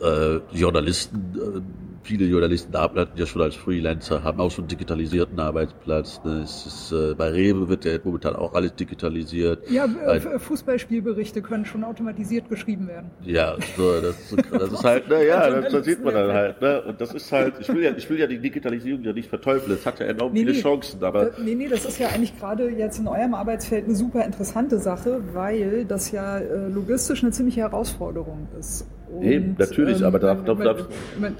äh, 0.00 0.40
Journalisten, 0.52 1.34
äh, 1.36 1.60
viele 2.02 2.24
Journalisten 2.26 2.74
arbeiten 2.74 3.18
ja 3.18 3.26
schon 3.26 3.42
als 3.42 3.54
Freelancer, 3.54 4.22
haben 4.24 4.40
auch 4.40 4.50
schon 4.50 4.66
digitalisierten 4.66 5.38
Arbeitsplatz. 5.38 6.20
Ne? 6.24 6.42
Es 6.42 6.66
ist, 6.66 6.92
äh, 6.92 7.14
bei 7.14 7.28
Rewe 7.28 7.68
wird 7.68 7.84
ja 7.84 7.92
momentan 8.02 8.36
auch 8.36 8.54
alles 8.54 8.74
digitalisiert. 8.74 9.70
Ja, 9.70 9.84
äh, 9.84 10.38
Fußballspielberichte 10.38 11.42
können 11.42 11.64
schon 11.64 11.84
automatisiert 11.84 12.48
geschrieben 12.48 12.88
werden. 12.88 13.10
Ja, 13.24 13.56
so, 13.76 14.00
das, 14.00 14.16
das 14.50 14.72
ist 14.72 14.84
halt, 14.84 15.08
ne, 15.08 15.26
ja, 15.26 15.50
das, 15.50 15.72
das 15.72 15.84
sieht 15.84 16.02
man 16.02 16.14
dann 16.14 16.32
halt. 16.32 16.60
Ne? 16.60 16.82
Und 16.82 17.00
das 17.00 17.14
ist 17.14 17.30
halt, 17.32 17.54
ich 17.60 17.68
will 17.68 17.82
ja, 17.82 17.92
ich 17.96 18.08
will 18.08 18.18
ja 18.18 18.26
die 18.26 18.38
Digitalisierung 18.38 19.02
ja 19.04 19.12
nicht 19.12 19.28
verteufeln. 19.28 19.76
Es 19.76 19.84
hat 19.84 20.00
ja 20.00 20.06
enorm 20.06 20.32
nee, 20.32 20.40
viele 20.40 20.52
nee, 20.52 20.60
Chancen, 20.60 21.04
aber. 21.04 21.30
Nee, 21.42 21.54
nee, 21.54 21.68
das 21.68 21.84
ist 21.84 21.98
ja 21.98 22.08
eigentlich 22.08 22.38
gerade 22.38 22.70
jetzt 22.70 22.98
in 22.98 23.08
eurem 23.08 23.34
Arbeitsfeld 23.34 23.84
eine 23.84 23.94
super 23.94 24.24
interessante 24.24 24.78
Sache, 24.78 25.20
weil 25.32 25.84
das 25.84 26.10
ja 26.12 26.38
äh, 26.38 26.68
logistisch 26.68 27.22
eine 27.22 27.32
ziemliche 27.32 27.60
Herausforderung 27.60 28.48
ist. 28.58 28.86
Und, 29.12 29.24
Eben, 29.24 29.56
natürlich, 29.58 30.00
ähm, 30.00 30.06
aber 30.06 30.18
da, 30.18 30.34
da, 30.34 30.54
da, 30.54 30.76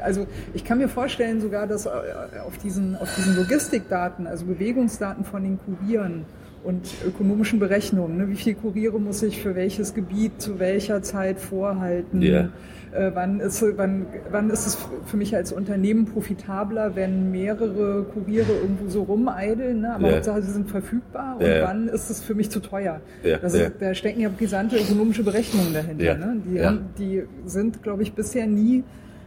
also 0.03 0.27
ich 0.55 0.65
kann 0.65 0.79
mir 0.79 0.89
vorstellen 0.89 1.41
sogar, 1.41 1.67
dass 1.67 1.87
äh, 1.87 1.91
auf 2.47 2.59
diesen, 2.59 2.97
auf 2.97 3.15
diesen 3.15 3.37
Logistikdaten, 3.37 4.27
also 4.27 4.45
Bewegungsdaten 4.47 5.25
von 5.25 5.45
den 5.45 5.59
Kurieren 5.59 6.25
und 6.65 6.93
ökonomischen 7.07 7.59
Berechnungen, 7.59 8.19
ne, 8.19 8.29
wie 8.29 8.35
viel 8.35 8.55
Kuriere 8.55 8.99
muss 8.99 9.23
ich 9.23 9.41
für 9.41 9.55
welches 9.55 9.95
Gebiet 9.95 10.43
zu 10.43 10.59
welcher 10.59 11.03
Zeit 11.03 11.39
vorhalten, 11.39 12.21
yeah 12.23 12.51
wann, 12.93 13.41
ist, 13.41 13.65
wann, 13.77 14.07
wann 14.31 14.51
ist 14.51 14.67
es 14.67 14.79
für 15.07 15.17
mich 15.17 15.35
als 15.35 15.53
Unternehmen 15.53 16.07
profitabler, 16.07 16.97
wenn 16.97 17.31
mehrere 17.31 18.05
Kuriere 18.05 18.53
irgendwo 18.53 18.89
so 18.89 19.03
rumeideln, 19.03 19.83
ne? 19.83 19.95
aber 19.95 20.09
ja. 20.09 20.15
Hauptsache 20.17 20.43
sie 20.43 20.53
sind 20.53 20.71
verfügbar 20.71 21.37
und 21.39 21.47
ja. 21.47 21.63
wann 21.63 21.89
ist 21.89 22.11
es 22.11 22.21
für 22.21 22.35
mich 22.35 22.51
zu 22.51 22.61
teuer? 22.61 23.01
Ja. 23.23 23.37
Ist, 23.37 23.73
da 23.79 23.95
stecken 23.95 24.21
ja 24.21 24.29
brisante 24.29 24.77
ökonomische 24.77 25.23
Berechnungen 25.23 25.73
dahinter. 25.73 26.17
Ne? 26.17 26.37
Die, 26.45 26.59
die 26.99 27.23
sind, 27.47 27.83
glaube 27.83 28.03
ich, 28.03 28.13
bisher 28.15 28.47
nie 28.47 28.85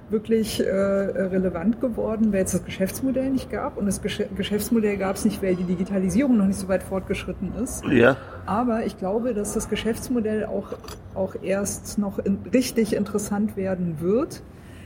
wirklich 0.09 0.59
äh, 0.59 0.69
relevant 0.69 1.81
geworden, 1.81 2.33
weil 2.33 2.43
es 2.43 2.51
das 2.51 2.65
Geschäftsmodell 2.65 3.29
nicht 3.29 3.49
gab. 3.49 3.77
Und 3.77 3.85
das 3.85 4.01
Gesch 4.01 4.23
Geschäftsmodell 4.35 4.97
gab 4.97 5.15
es 5.15 5.25
nicht, 5.25 5.41
weil 5.41 5.55
die 5.55 5.63
Digitalisierung 5.63 6.37
noch 6.37 6.45
nicht 6.45 6.59
so 6.59 6.67
weit 6.67 6.83
fortgeschritten 6.83 7.53
ist. 7.61 7.83
Ja. 7.85 8.17
Aber 8.45 8.85
ich 8.85 8.97
glaube, 8.97 9.33
dass 9.33 9.53
das 9.53 9.69
Geschäftsmodell 9.69 10.45
auch, 10.45 10.73
auch 11.15 11.35
erst 11.41 11.97
noch 11.97 12.19
in, 12.19 12.39
richtig 12.53 12.93
interessant 12.95 13.57
werden 13.57 13.97
wird, 13.99 14.41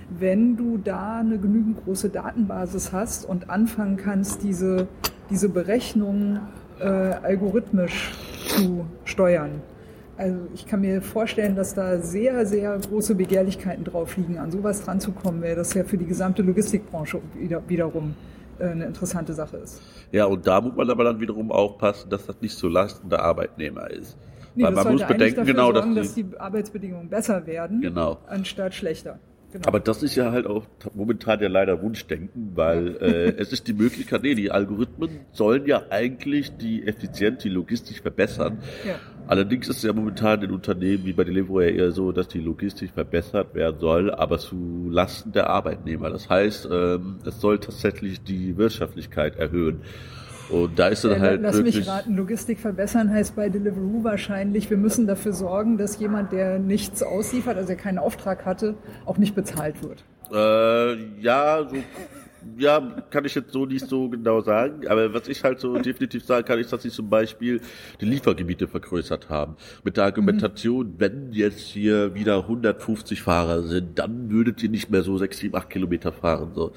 wenn 0.09 0.55
du 0.55 0.78
da 0.78 1.20
eine 1.20 1.38
genügend 1.38 1.84
große 1.84 2.09
Datenbasis 2.09 2.93
hast 2.93 3.26
und 3.26 3.49
anfangen 3.49 3.97
kannst, 3.97 4.43
diese, 4.43 4.88
diese 5.30 5.49
Berechnungen 5.49 6.39
äh, 6.80 6.86
algorithmisch 6.86 8.13
zu 8.47 8.86
steuern. 9.03 9.61
Also 10.18 10.39
ich 10.53 10.65
kann 10.65 10.82
mir 10.82 11.01
vorstellen, 11.01 11.55
dass 11.55 11.76
da 11.76 11.99
sehr, 11.99 12.45
sehr 12.45 12.78
große 12.78 13.13
Begehrlichkeiten 13.13 13.84
drauf 13.84 14.18
liegen, 14.18 14.39
an 14.39 14.51
sowas 14.51 14.84
dran 14.84 14.99
zu 14.99 15.11
kommen, 15.11 15.43
weil 15.43 15.55
das 15.55 15.74
ja 15.76 15.84
für 15.84 15.97
die 15.97 16.07
gesamte 16.07 16.41
Logistikbranche 16.41 17.22
wieder, 17.39 17.61
wiederum 17.68 18.15
äh, 18.57 18.65
eine 18.65 18.86
interessante 18.86 19.34
Sache 19.34 19.57
ist. 19.57 19.80
Ja, 20.11 20.26
und 20.26 20.47
da 20.47 20.59
muss 20.59 20.76
man 20.76 20.89
aber 20.89 21.03
dann 21.03 21.20
wiederum 21.20 21.51
aufpassen, 21.51 22.09
dass 22.09 22.26
das 22.26 22.41
nicht 22.41 22.55
so 22.55 22.68
Lasten 22.68 23.09
der 23.09 23.22
Arbeitnehmer 23.22 23.91
ist. 23.91 24.18
Nee, 24.55 24.63
Weil 24.63 24.72
man 24.72 24.93
muss 24.93 25.05
bedenken, 25.05 25.45
genau, 25.45 25.72
sorgen, 25.72 25.93
dass, 25.93 26.15
die, 26.15 26.24
dass 26.24 26.32
die 26.32 26.39
Arbeitsbedingungen 26.39 27.09
besser 27.09 27.45
werden, 27.45 27.80
genau. 27.82 28.18
anstatt 28.26 28.74
schlechter. 28.74 29.20
Genau. 29.52 29.66
Aber 29.68 29.80
das 29.80 30.04
ist 30.04 30.16
ja 30.16 30.32
halt 30.32 30.45
auch 30.45 30.66
momentan 30.93 31.39
ja 31.39 31.48
leider 31.48 31.82
Wunschdenken, 31.82 32.52
weil 32.56 32.98
äh, 32.98 33.34
es 33.38 33.54
ist 33.54 33.68
die 33.68 33.74
Möglichkeit, 33.74 34.24
nee, 34.24 34.36
die 34.36 34.52
Algorithmen 34.52 35.22
sollen 35.32 35.66
ja 35.66 35.84
eigentlich 35.89 36.58
die 36.58 36.86
Effizienz, 36.86 37.43
die 37.43 37.50
Logistik 37.50 38.02
verbessern. 38.02 38.60
Ja. 38.86 38.95
Allerdings 39.28 39.70
ist 39.70 39.78
es 39.78 39.84
ja 39.84 39.93
momentan 39.93 40.41
in 40.41 40.52
Unternehmen 40.52 41.06
wie 41.06 41.14
bei 41.14 41.24
Deliveroo 41.24 41.62
ja 41.62 41.70
eher 41.70 41.91
so, 41.91 42.12
dass 42.12 42.28
die 42.28 42.39
Logistik 42.39 42.91
verbessert 42.91 43.56
werden 43.56 43.80
soll, 43.80 44.14
aber 44.14 44.38
zu 44.38 44.89
Lasten 44.89 45.32
der 45.32 45.50
Arbeitnehmer. 45.50 46.10
Das 46.10 46.30
heißt, 46.30 46.68
ähm, 46.72 47.20
es 47.26 47.39
soll 47.39 47.60
tatsächlich 47.60 48.22
die 48.24 48.58
Wirtschaftlichkeit 48.58 49.38
erhöhen. 49.38 49.82
Und 50.50 50.80
da 50.80 50.88
ist 50.88 51.04
dann 51.04 51.20
halt. 51.20 51.41
Lass 51.41 51.62
mich 51.62 51.88
raten, 51.88 52.16
Logistik 52.16 52.60
verbessern 52.60 53.12
heißt 53.12 53.36
bei 53.36 53.50
Deliveroo 53.50 54.04
wahrscheinlich, 54.04 54.70
wir 54.70 54.78
müssen 54.78 55.08
dafür 55.08 55.34
sorgen, 55.34 55.78
dass 55.78 56.00
jemand, 56.00 56.32
der 56.32 56.60
nichts 56.60 57.04
ausliefert, 57.04 57.58
also 57.58 57.68
der 57.68 57.76
keinen 57.76 57.98
Auftrag 57.98 58.45
hatte, 58.45 58.76
auch 59.06 59.18
nicht 59.18 59.36
bezahlt 59.36 59.76
wird. 59.84 60.04
Äh, 60.32 61.22
ja, 61.22 61.68
so 61.70 61.76
ja, 62.58 62.80
kann 63.10 63.26
ich 63.26 63.36
jetzt 63.36 63.52
so 63.52 63.66
nicht 63.66 63.88
so 63.88 64.10
genau 64.10 64.41
sagen, 64.41 64.88
aber 64.88 65.14
was 65.14 65.28
ich 65.28 65.43
halt 65.43 65.60
so 65.60 65.78
definitiv 65.78 66.24
sagen 66.24 66.45
kann, 66.45 66.60
ist, 66.60 66.72
dass 66.72 66.84
sie 66.84 66.89
zum 66.89 67.10
Beispiel 67.10 67.62
die 68.00 68.06
Liefergebiete 68.06 68.68
vergrößert 68.68 69.30
haben. 69.30 69.56
Mit 69.84 69.98
der 69.98 70.06
Argumentation, 70.06 70.88
mhm. 70.88 70.95
wenn 70.98 71.32
jetzt 71.34 71.60
hier 71.60 72.14
wieder 72.16 72.38
150 72.39 73.22
Fahrer 73.22 73.64
sind, 73.64 74.00
dann 74.00 74.30
würdet 74.30 74.62
ihr 74.64 74.70
nicht 74.70 74.89
mehr 74.89 75.04
so 75.04 75.18
6, 75.18 75.38
7, 75.38 75.56
8 75.56 75.70
Kilometer 75.70 76.12
fahren. 76.12 76.52
So 76.54 76.72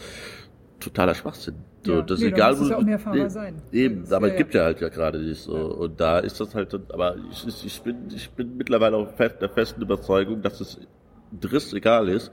totaler 0.80 1.14
Schwachsinn. 1.14 1.56
So, 1.84 1.94
ja, 1.94 2.02
das 2.02 2.20
nee, 2.20 2.26
ist 2.26 2.32
egal, 2.32 2.58
wo 2.58 2.64
ja 2.64 2.76
auch 2.76 2.82
mehr 2.82 2.98
Fahrer 2.98 3.16
nee, 3.16 3.28
sein. 3.28 3.62
Eben, 3.72 4.04
aber 4.12 4.26
es 4.26 4.32
ja, 4.32 4.38
gibt 4.38 4.54
ja 4.54 4.64
halt 4.64 4.80
ja 4.80 4.88
gerade 4.88 5.18
nicht 5.18 5.40
so. 5.40 5.54
Und 5.54 6.00
da 6.00 6.18
ist 6.18 6.40
das 6.40 6.54
halt, 6.54 6.74
aber 6.92 7.16
ich, 7.30 7.64
ich 7.64 7.82
bin, 7.82 8.08
ich 8.14 8.30
bin 8.30 8.56
mittlerweile 8.56 8.96
auch 8.96 9.12
der 9.16 9.48
festen 9.48 9.82
Überzeugung, 9.82 10.42
dass 10.42 10.60
es 10.60 10.78
Driss 11.38 11.72
egal 11.72 12.08
ist, 12.08 12.32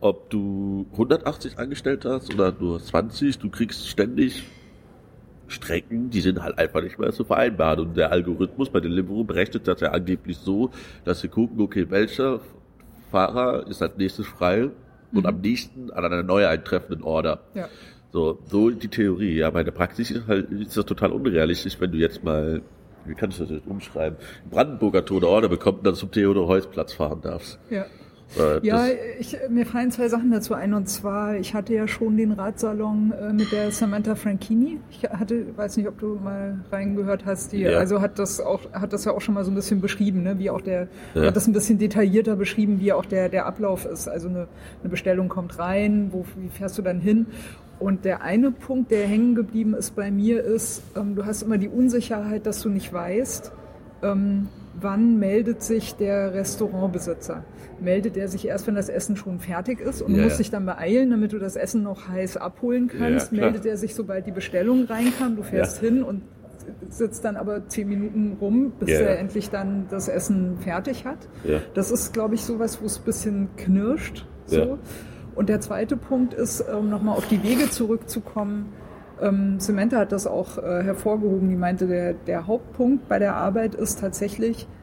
ob 0.00 0.28
du 0.30 0.86
180 0.92 1.58
angestellt 1.58 2.04
hast 2.04 2.34
oder 2.34 2.52
nur 2.58 2.80
20, 2.80 3.38
du 3.38 3.50
kriegst 3.50 3.88
ständig 3.88 4.44
Strecken, 5.48 6.10
die 6.10 6.20
sind 6.20 6.42
halt 6.42 6.58
einfach 6.58 6.82
nicht 6.82 6.98
mehr 6.98 7.10
zu 7.10 7.24
vereinbaren. 7.24 7.80
Und 7.80 7.96
der 7.96 8.12
Algorithmus 8.12 8.70
bei 8.70 8.80
Deliveroo 8.80 9.24
berechnet 9.24 9.66
das 9.66 9.80
ja 9.80 9.90
angeblich 9.92 10.36
so, 10.36 10.70
dass 11.04 11.20
sie 11.20 11.28
gucken, 11.28 11.60
okay, 11.60 11.86
welcher 11.88 12.40
Fahrer 13.10 13.66
ist 13.66 13.82
als 13.82 13.96
nächstes 13.96 14.26
frei 14.26 14.70
und 15.12 15.20
mhm. 15.20 15.26
am 15.26 15.40
nächsten 15.40 15.90
an 15.90 16.04
einer 16.04 16.22
neu 16.22 16.46
eintreffenden 16.46 17.02
Order. 17.02 17.40
Ja. 17.54 17.68
So, 18.12 18.38
so 18.46 18.70
die 18.70 18.88
Theorie. 18.88 19.36
Ja, 19.36 19.50
bei 19.50 19.62
der 19.62 19.72
Praxis 19.72 20.10
ist, 20.10 20.26
halt, 20.26 20.50
ist 20.50 20.76
das 20.76 20.86
total 20.86 21.12
unrealistisch, 21.12 21.80
wenn 21.80 21.92
du 21.92 21.98
jetzt 21.98 22.24
mal, 22.24 22.62
wie 23.04 23.14
kann 23.14 23.30
ich 23.30 23.38
das 23.38 23.50
jetzt 23.50 23.66
umschreiben, 23.66 24.18
Brandenburger 24.50 25.04
Tode 25.04 25.28
Order 25.28 25.48
bekommt 25.48 25.78
und 25.78 25.86
dann 25.86 25.94
zum 25.94 26.10
Theodor-Heuss-Platz 26.10 26.94
fahren 26.94 27.20
darfst. 27.20 27.58
Ja. 27.70 27.86
Äh, 28.36 28.66
ja, 28.66 28.86
ich, 29.18 29.36
mir 29.48 29.64
fallen 29.64 29.90
zwei 29.90 30.08
Sachen 30.08 30.30
dazu 30.30 30.54
ein. 30.54 30.74
Und 30.74 30.88
zwar, 30.88 31.36
ich 31.36 31.54
hatte 31.54 31.74
ja 31.74 31.88
schon 31.88 32.16
den 32.16 32.32
Radsalon 32.32 33.12
äh, 33.12 33.32
mit 33.32 33.52
der 33.52 33.70
Samantha 33.70 34.14
Franchini. 34.14 34.80
Ich 34.90 35.08
hatte, 35.08 35.56
weiß 35.56 35.76
nicht, 35.76 35.88
ob 35.88 35.98
du 35.98 36.18
mal 36.22 36.58
reingehört 36.70 37.24
hast, 37.24 37.52
die, 37.52 37.60
ja. 37.60 37.78
also 37.78 38.00
hat 38.00 38.18
das 38.18 38.40
auch, 38.40 38.60
hat 38.72 38.92
das 38.92 39.04
ja 39.04 39.12
auch 39.12 39.20
schon 39.20 39.34
mal 39.34 39.44
so 39.44 39.50
ein 39.50 39.54
bisschen 39.54 39.80
beschrieben, 39.80 40.22
ne, 40.22 40.38
wie 40.38 40.50
auch 40.50 40.60
der, 40.60 40.88
ja. 41.14 41.26
hat 41.26 41.36
das 41.36 41.46
ein 41.46 41.52
bisschen 41.52 41.78
detaillierter 41.78 42.36
beschrieben, 42.36 42.80
wie 42.80 42.92
auch 42.92 43.06
der, 43.06 43.28
der 43.28 43.46
Ablauf 43.46 43.86
ist. 43.86 44.08
Also 44.08 44.28
eine, 44.28 44.48
eine 44.82 44.90
Bestellung 44.90 45.28
kommt 45.28 45.58
rein, 45.58 46.08
wo, 46.12 46.24
wie 46.36 46.48
fährst 46.48 46.76
du 46.76 46.82
dann 46.82 47.00
hin? 47.00 47.26
Und 47.78 48.04
der 48.04 48.22
eine 48.22 48.50
Punkt, 48.50 48.90
der 48.90 49.06
hängen 49.06 49.36
geblieben 49.36 49.74
ist 49.74 49.94
bei 49.94 50.10
mir, 50.10 50.42
ist, 50.42 50.82
ähm, 50.96 51.14
du 51.14 51.24
hast 51.24 51.42
immer 51.42 51.58
die 51.58 51.68
Unsicherheit, 51.68 52.44
dass 52.44 52.60
du 52.60 52.68
nicht 52.68 52.92
weißt, 52.92 53.52
ähm, 54.02 54.48
wann 54.80 55.18
meldet 55.18 55.62
sich 55.62 55.94
der 55.94 56.34
Restaurantbesitzer? 56.34 57.44
Meldet 57.80 58.16
er 58.16 58.28
sich 58.28 58.46
erst, 58.46 58.66
wenn 58.66 58.74
das 58.74 58.88
Essen 58.88 59.16
schon 59.16 59.38
fertig 59.38 59.80
ist 59.80 60.02
und 60.02 60.14
ja, 60.14 60.24
muss 60.24 60.36
sich 60.36 60.50
dann 60.50 60.66
beeilen, 60.66 61.10
damit 61.10 61.32
du 61.32 61.38
das 61.38 61.56
Essen 61.56 61.82
noch 61.82 62.08
heiß 62.08 62.36
abholen 62.36 62.88
kannst? 62.88 63.32
Ja, 63.32 63.40
meldet 63.42 63.66
er 63.66 63.76
sich, 63.76 63.94
sobald 63.94 64.26
die 64.26 64.32
Bestellung 64.32 64.84
reinkam? 64.84 65.36
Du 65.36 65.42
fährst 65.42 65.82
ja. 65.82 65.88
hin 65.88 66.02
und 66.02 66.22
sitzt 66.90 67.24
dann 67.24 67.36
aber 67.36 67.68
zehn 67.68 67.88
Minuten 67.88 68.36
rum, 68.40 68.72
bis 68.78 68.90
er 68.90 69.18
endlich 69.18 69.50
dann 69.50 69.86
das 69.90 70.08
Essen 70.08 70.58
fertig 70.58 71.06
hat. 71.06 71.28
Das 71.74 71.90
ist, 71.90 72.12
glaube 72.12 72.34
ich, 72.34 72.42
sowas, 72.42 72.80
wo 72.82 72.86
es 72.86 72.98
ein 72.98 73.04
bisschen 73.04 73.48
knirscht 73.56 74.26
So. 74.46 74.78
Und 75.34 75.48
der 75.48 75.60
zweite 75.60 75.96
Punkt 75.96 76.34
ist, 76.34 76.60
um 76.68 76.90
nochmal 76.90 77.16
auf 77.16 77.28
die 77.28 77.42
Wege 77.42 77.70
zurückzukommen, 77.70 78.72
ähm, 79.20 79.60
Samantha 79.60 79.98
hat 79.98 80.12
das 80.12 80.26
auch 80.26 80.58
äh, 80.58 80.82
hervorgehoben, 80.82 81.48
die 81.48 81.56
meinte, 81.56 81.86
der, 81.86 82.14
der 82.14 82.46
Hauptpunkt 82.46 83.08
bei 83.08 83.18
der 83.18 83.34
Arbeit 83.34 83.74
ist 83.74 84.00
tatsächlich, 84.00 84.66
ähm, 84.66 84.77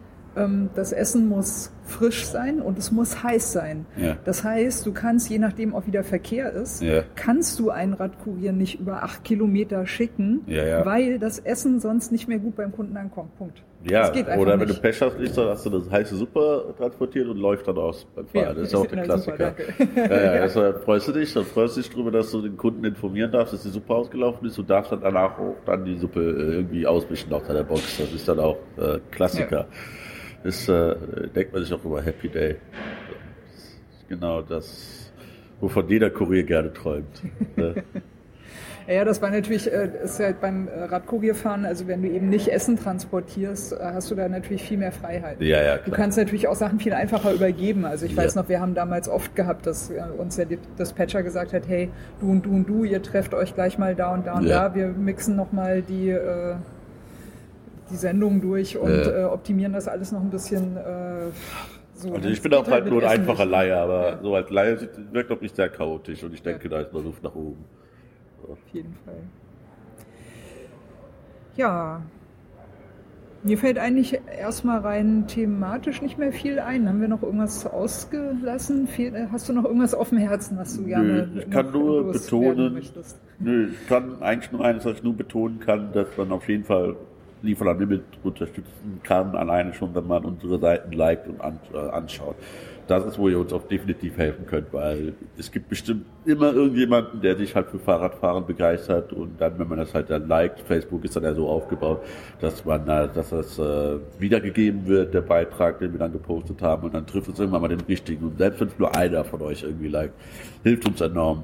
das 0.75 0.91
Essen 0.91 1.29
muss 1.29 1.71
frisch 1.85 2.25
sein 2.25 2.61
und 2.61 2.77
es 2.77 2.91
muss 2.91 3.23
heiß 3.23 3.53
sein. 3.53 3.85
Ja. 3.95 4.17
Das 4.25 4.43
heißt, 4.43 4.85
du 4.85 4.91
kannst, 4.91 5.29
je 5.29 5.37
nachdem 5.39 5.73
auch 5.75 5.85
wie 5.87 5.91
der 5.91 6.03
Verkehr 6.03 6.51
ist, 6.51 6.81
Ja. 6.81 7.03
kannst 7.15 7.59
du 7.59 7.69
einen 7.69 7.93
Radkurier 7.93 8.51
nicht 8.51 8.79
über 8.79 9.03
acht 9.03 9.23
Kilometer 9.23 9.85
schicken, 9.85 10.41
Ja, 10.47 10.85
weil 10.85 11.19
das 11.19 11.39
Essen 11.39 11.79
sonst 11.79 12.11
nicht 12.11 12.27
mehr 12.27 12.39
gut 12.39 12.55
beim 12.55 12.71
Kunden 12.71 12.97
ankommt. 12.97 13.37
Punkt. 13.37 13.61
Ja, 13.87 14.11
oder 14.37 14.59
wenn 14.59 14.67
nicht. 14.67 14.79
du 14.79 14.81
Pech 14.81 14.99
hast, 14.99 15.19
liest, 15.19 15.37
dann 15.37 15.49
hast 15.49 15.63
du 15.63 15.69
das 15.69 15.91
heiße 15.91 16.15
Suppe 16.15 16.73
transportiert 16.75 17.27
und 17.27 17.37
läuft 17.37 17.67
dann 17.67 17.77
aus 17.77 18.07
beim 18.15 18.25
Fahren. 18.25 18.43
Ja, 18.45 18.53
das 18.55 18.63
ist 18.69 18.75
auch 18.75 18.87
der 18.87 18.89
super, 18.89 19.03
Klassiker. 19.03 19.37
danke. 19.37 20.13
ja, 20.15 20.35
ja, 20.35 20.41
deshalb 20.43 20.83
freust 20.83 21.07
du 21.07 21.11
dich, 21.11 21.31
dann 21.33 21.45
freust 21.45 21.77
du 21.77 21.81
dich 21.81 21.91
drüber, 21.91 22.09
dass 22.09 22.31
du 22.31 22.41
den 22.41 22.57
Kunden 22.57 22.83
informieren 22.83 23.31
darfst, 23.31 23.53
dass 23.53 23.61
die 23.61 23.69
Suppe 23.69 23.93
ausgelaufen 23.93 24.47
ist. 24.47 24.57
Du 24.57 24.63
darfst 24.63 24.91
dann 24.91 25.01
danach 25.01 25.37
auch 25.37 25.55
dann 25.67 25.85
die 25.85 25.97
Suppe 25.97 26.19
äh, 26.19 26.55
irgendwie 26.55 26.87
ausmischen 26.87 27.31
aus 27.31 27.43
deiner 27.43 27.63
Box. 27.63 27.99
Das 27.99 28.11
ist 28.11 28.27
dann 28.27 28.39
auch 28.39 28.57
äh, 28.77 28.97
Klassiker. 29.11 29.67
Das 30.45 30.69
äh, 30.69 30.95
denkt 31.35 31.53
man 31.53 31.63
sich 31.63 31.73
auch 31.73 31.83
immer 31.83 32.01
Happy 32.03 32.29
Day. 32.29 32.55
Das 33.49 33.63
ist 33.63 34.09
genau 34.09 34.41
das, 34.43 35.11
wovon 35.59 35.89
jeder 35.89 36.11
Kurier 36.11 36.43
gerne 36.43 36.71
träumt. 36.71 37.21
ne? 37.57 37.75
Ja, 38.87 39.03
das 39.03 39.19
war 39.19 39.31
natürlich, 39.31 39.65
äh, 39.73 39.89
ist 40.03 40.19
halt 40.19 40.39
beim 40.41 40.67
äh, 40.67 40.83
Radkurierfahren, 40.83 41.65
also 41.65 41.87
wenn 41.87 42.03
du 42.03 42.07
eben 42.07 42.29
nicht 42.29 42.49
Essen 42.49 42.77
transportierst, 42.77 43.73
äh, 43.73 43.77
hast 43.81 44.11
du 44.11 44.15
da 44.15 44.29
natürlich 44.29 44.61
viel 44.61 44.77
mehr 44.77 44.91
Freiheit. 44.91 45.41
Ja, 45.41 45.63
ja, 45.63 45.77
Du 45.77 45.85
klar. 45.85 45.97
kannst 45.97 46.19
natürlich 46.19 46.47
auch 46.47 46.53
Sachen 46.55 46.79
viel 46.79 46.93
einfacher 46.93 47.33
übergeben. 47.33 47.83
Also 47.85 48.05
ich 48.05 48.11
Ja. 48.15 48.21
weiß 48.21 48.35
noch, 48.35 48.47
wir 48.47 48.59
haben 48.59 48.75
damals 48.75 49.09
oft 49.09 49.35
gehabt, 49.35 49.65
dass 49.65 49.91
uns 50.19 50.35
der 50.35 50.45
Dispatcher 50.77 51.23
gesagt 51.23 51.51
hat, 51.53 51.67
hey, 51.67 51.89
du 52.21 52.29
und 52.29 52.45
du 52.45 52.51
und 52.51 52.69
du, 52.69 52.83
ihr 52.83 53.01
trefft 53.01 53.33
euch 53.33 53.55
gleich 53.55 53.79
mal 53.79 53.95
da 53.95 54.13
und 54.13 54.27
da 54.27 54.37
und 54.37 54.45
Ja. 54.47 54.69
da. 54.69 54.75
Wir 54.75 54.89
mixen 54.89 55.35
nochmal 55.35 55.81
die, 55.81 56.11
äh, 56.11 56.53
die 57.89 57.95
Sendung 57.95 58.41
durch 58.41 58.77
und 58.77 58.89
Ja. 58.89 59.21
äh, 59.21 59.23
optimieren 59.25 59.73
das 59.73 59.87
alles 59.87 60.11
noch 60.11 60.21
ein 60.21 60.29
bisschen. 60.29 60.75
Äh, 60.77 61.27
so. 61.93 62.13
Also 62.13 62.27
ich 62.29 62.41
bin 62.41 62.53
auch 62.53 62.67
halt 62.67 62.87
nur 62.87 63.01
ein 63.03 63.21
einfacher. 63.21 63.45
Laie, 63.45 63.77
aber 63.77 64.09
Ja. 64.11 64.19
so 64.21 64.35
als 64.35 64.49
Laie 64.49 64.77
wirkt 65.11 65.31
doch 65.31 65.39
nicht 65.41 65.55
sehr 65.55 65.69
chaotisch 65.69 66.23
und 66.23 66.33
ich 66.33 66.41
denke, 66.41 66.67
da 66.69 66.81
ist 66.81 66.91
noch 66.93 67.03
Luft 67.03 67.23
nach 67.23 67.35
oben. 67.35 67.63
Auf 68.49 68.57
jeden 68.73 68.95
Fall. 69.05 69.15
Ja. 71.55 72.01
Mir 73.43 73.57
fällt 73.59 73.77
eigentlich 73.77 74.19
erstmal 74.39 74.79
rein 74.79 75.25
thematisch 75.27 76.01
nicht 76.01 76.17
mehr 76.17 76.31
viel 76.33 76.59
ein. 76.59 76.89
Haben 76.89 76.99
wir 76.99 77.07
noch 77.07 77.21
irgendwas 77.21 77.65
ausgelassen? 77.67 78.87
Äh, 78.97 79.27
Hast 79.31 79.47
du 79.47 79.53
noch 79.53 79.65
irgendwas 79.65 79.93
auf 79.93 80.09
dem 80.09 80.17
Herzen, 80.17 80.57
was 80.57 80.75
du 80.77 80.83
gerne 80.85 81.29
ich 81.37 81.49
kann 81.51 81.71
nur 81.71 82.11
betonen- 82.11 82.73
möchtest? 82.73 83.19
Nö, 83.39 83.67
ich 83.71 83.87
kann 83.87 84.21
eigentlich 84.23 84.51
nur 84.51 84.65
eines, 84.65 84.83
was 84.85 84.93
ich 84.97 85.03
nur 85.03 85.13
betonen 85.15 85.59
kann, 85.59 85.91
dass 85.93 86.07
man 86.17 86.31
auf 86.31 86.49
jeden 86.49 86.63
Fall 86.63 86.95
Liefer 87.45 87.73
Limit 87.73 88.03
unterstützen 88.23 88.99
kann, 89.03 89.35
alleine 89.35 89.73
schon, 89.73 89.93
wenn 89.95 90.07
man 90.07 90.25
unsere 90.25 90.59
Seiten 90.59 90.91
liked 90.91 91.27
und 91.27 91.41
an, 91.41 91.59
äh, 91.73 91.77
anschaut. 91.77 92.35
Das 92.87 93.03
ist, 93.03 93.17
wo 93.17 93.29
ihr 93.29 93.39
uns 93.39 93.51
auch 93.51 93.63
definitiv 93.63 94.15
helfen 94.17 94.45
könnt, 94.45 94.71
weil 94.71 95.13
es 95.39 95.51
gibt 95.51 95.69
bestimmt 95.69 96.05
immer 96.23 96.53
irgendjemanden, 96.53 97.19
der 97.19 97.35
sich 97.35 97.55
halt 97.55 97.67
für 97.69 97.79
Fahrradfahren 97.79 98.45
begeistert 98.45 99.11
und 99.11 99.41
dann, 99.41 99.57
wenn 99.57 99.67
man 99.67 99.79
das 99.79 99.93
halt 99.93 100.11
dann 100.11 100.27
liked, 100.27 100.59
Facebook 100.59 101.03
ist 101.03 101.15
dann 101.15 101.23
ja 101.23 101.33
so 101.33 101.47
aufgebaut, 101.47 102.01
dass 102.41 102.63
man, 102.63 102.85
dass 102.85 103.29
das 103.29 103.57
äh, 103.57 103.97
wiedergegeben 104.19 104.85
wird, 104.85 105.15
der 105.15 105.21
Beitrag, 105.21 105.79
den 105.79 105.93
wir 105.93 105.99
dann 105.99 106.11
gepostet 106.11 106.61
haben 106.61 106.83
und 106.83 106.93
dann 106.93 107.07
trifft 107.07 107.29
es 107.29 107.39
irgendwann 107.39 107.61
mal 107.61 107.69
den 107.69 107.81
richtigen 107.81 108.25
und 108.25 108.37
selbst 108.37 108.59
wenn 108.59 108.67
es 108.67 108.77
nur 108.77 108.95
einer 108.95 109.23
von 109.23 109.41
euch 109.41 109.63
irgendwie 109.63 109.87
liked, 109.87 110.13
hilft 110.63 110.85
uns 110.87 111.01
enorm. 111.01 111.43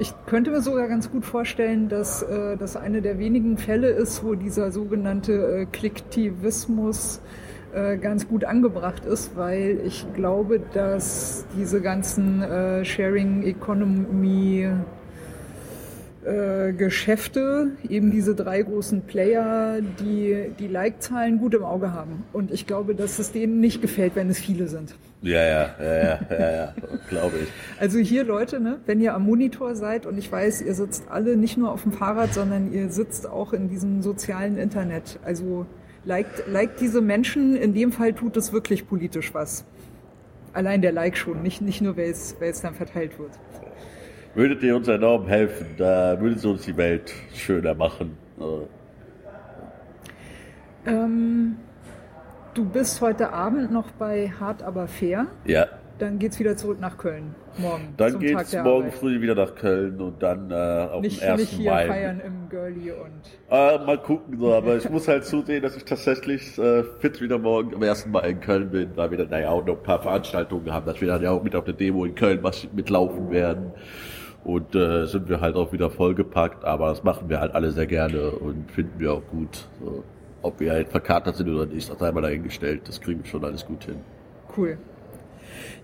Ich 0.00 0.14
könnte 0.26 0.52
mir 0.52 0.62
sogar 0.62 0.86
ganz 0.86 1.10
gut 1.10 1.24
vorstellen, 1.24 1.88
dass 1.88 2.22
äh, 2.22 2.56
das 2.56 2.76
eine 2.76 3.02
der 3.02 3.18
wenigen 3.18 3.58
Fälle 3.58 3.88
ist, 3.88 4.22
wo 4.22 4.36
dieser 4.36 4.70
sogenannte 4.70 5.32
äh, 5.62 5.66
Klicktivismus 5.66 7.20
äh, 7.74 7.96
ganz 7.96 8.28
gut 8.28 8.44
angebracht 8.44 9.04
ist, 9.04 9.36
weil 9.36 9.80
ich 9.84 10.06
glaube, 10.14 10.60
dass 10.72 11.46
diese 11.56 11.80
ganzen 11.80 12.42
äh, 12.42 12.84
Sharing 12.84 13.42
Economy 13.42 14.68
äh, 16.28 16.72
Geschäfte, 16.72 17.72
eben 17.88 18.10
diese 18.10 18.34
drei 18.34 18.62
großen 18.62 19.02
Player, 19.02 19.80
die 19.80 20.52
die 20.58 20.68
Like-Zahlen 20.68 21.38
gut 21.38 21.54
im 21.54 21.64
Auge 21.64 21.92
haben. 21.92 22.24
Und 22.32 22.52
ich 22.52 22.66
glaube, 22.66 22.94
dass 22.94 23.18
es 23.18 23.32
denen 23.32 23.60
nicht 23.60 23.80
gefällt, 23.80 24.14
wenn 24.14 24.28
es 24.28 24.38
viele 24.38 24.68
sind. 24.68 24.94
Ja, 25.22 25.42
ja, 25.42 25.70
ja, 25.80 25.94
ja, 25.94 26.20
ja, 26.30 26.50
ja 26.52 26.74
glaube 27.08 27.36
ich. 27.42 27.48
Also 27.80 27.98
hier 27.98 28.24
Leute, 28.24 28.60
ne, 28.60 28.78
wenn 28.86 29.00
ihr 29.00 29.14
am 29.14 29.24
Monitor 29.24 29.74
seid 29.74 30.06
und 30.06 30.18
ich 30.18 30.30
weiß, 30.30 30.62
ihr 30.62 30.74
sitzt 30.74 31.04
alle 31.08 31.36
nicht 31.36 31.56
nur 31.56 31.72
auf 31.72 31.82
dem 31.82 31.92
Fahrrad, 31.92 32.34
sondern 32.34 32.72
ihr 32.72 32.90
sitzt 32.90 33.26
auch 33.26 33.52
in 33.52 33.68
diesem 33.68 34.02
sozialen 34.02 34.58
Internet. 34.58 35.18
Also 35.24 35.66
liked, 36.04 36.46
liked 36.46 36.80
diese 36.80 37.00
Menschen, 37.00 37.56
in 37.56 37.72
dem 37.72 37.90
Fall 37.90 38.12
tut 38.12 38.36
es 38.36 38.52
wirklich 38.52 38.86
politisch 38.86 39.32
was. 39.32 39.64
Allein 40.52 40.82
der 40.82 40.92
Like 40.92 41.16
schon, 41.16 41.42
nicht, 41.42 41.62
nicht 41.62 41.80
nur, 41.80 41.96
weil 41.96 42.10
es, 42.10 42.36
weil 42.38 42.50
es 42.50 42.60
dann 42.60 42.74
verteilt 42.74 43.18
wird. 43.18 43.32
Würdet 44.38 44.62
ihr 44.62 44.76
uns 44.76 44.86
enorm 44.86 45.26
helfen, 45.26 45.66
da 45.78 46.16
würdet 46.20 46.44
ihr 46.44 46.50
uns 46.50 46.62
die 46.64 46.76
Welt 46.76 47.12
schöner 47.34 47.74
machen. 47.74 48.16
Äh, 48.38 48.44
Ähm, 50.86 51.56
du 52.54 52.64
bist 52.64 53.00
heute 53.00 53.32
Abend 53.32 53.72
noch 53.72 53.90
bei 53.98 54.30
Hart 54.38 54.62
aber 54.62 54.86
fair. 54.86 55.26
Ja, 55.44 55.66
Dann 55.98 56.20
geht's 56.20 56.38
wieder 56.38 56.56
zurück 56.56 56.78
nach 56.80 56.96
Köln 56.98 57.34
morgen. 57.58 57.92
dann 57.96 58.20
geht's 58.20 58.52
morgen 58.54 58.84
Arbeit. 58.86 58.94
früh 58.94 59.20
wieder 59.20 59.34
nach 59.34 59.56
Köln 59.56 60.00
und 60.00 60.22
dann 60.22 60.52
äh, 60.52 60.54
auf 60.54 61.02
Nicht, 61.02 61.20
dem 61.20 61.32
1. 61.32 61.40
nicht 61.40 61.50
hier 61.54 61.70
Mai. 61.72 61.86
feiern 61.88 62.20
im 62.24 62.48
Girlie 62.48 62.92
und 62.92 63.22
Ah, 63.50 63.82
mal 63.84 63.98
gucken, 63.98 64.38
so, 64.38 64.54
aber 64.54 64.76
ich 64.76 64.88
muss 64.88 65.08
halt 65.08 65.24
zusehen, 65.24 65.62
dass 65.64 65.76
ich 65.76 65.84
tatsächlich 65.84 66.56
äh, 66.58 66.84
fit 67.00 67.20
wieder 67.20 67.38
morgen 67.38 67.74
am 67.74 67.82
1. 67.82 68.06
Mai 68.06 68.30
in 68.30 68.40
Köln 68.40 68.70
bin, 68.70 68.90
weil 68.94 69.10
wir 69.10 69.18
dann 69.18 69.30
naja 69.30 69.48
auch 69.50 69.66
noch 69.66 69.78
ein 69.78 69.82
paar 69.82 70.00
Veranstaltungen 70.00 70.72
haben, 70.72 70.86
dass 70.86 71.00
wir 71.00 71.08
dann 71.08 71.22
ja 71.22 71.32
auch 71.32 71.42
mit 71.42 71.56
auf 71.56 71.64
der 71.64 71.74
Demo 71.74 72.04
in 72.04 72.14
Köln 72.14 72.38
was 72.42 72.68
mitlaufen 72.72 73.30
werden. 73.32 73.72
Und 74.48 74.74
äh, 74.74 75.04
sind 75.04 75.28
wir 75.28 75.42
halt 75.42 75.56
auch 75.56 75.74
wieder 75.74 75.90
vollgepackt, 75.90 76.64
aber 76.64 76.88
das 76.88 77.04
machen 77.04 77.28
wir 77.28 77.38
halt 77.38 77.54
alle 77.54 77.70
sehr 77.70 77.86
gerne 77.86 78.30
und 78.30 78.70
finden 78.70 78.98
wir 78.98 79.12
auch 79.12 79.26
gut. 79.30 79.68
So. 79.84 80.02
Ob 80.40 80.58
wir 80.58 80.72
halt 80.72 80.88
verkatert 80.88 81.36
sind 81.36 81.50
oder 81.50 81.66
nicht, 81.66 81.90
das 81.90 81.98
sei 81.98 82.10
mal 82.12 82.22
dahingestellt, 82.22 82.88
das 82.88 82.98
kriegen 83.02 83.22
wir 83.22 83.26
schon 83.28 83.44
alles 83.44 83.66
gut 83.66 83.84
hin. 83.84 83.96
Cool. 84.56 84.78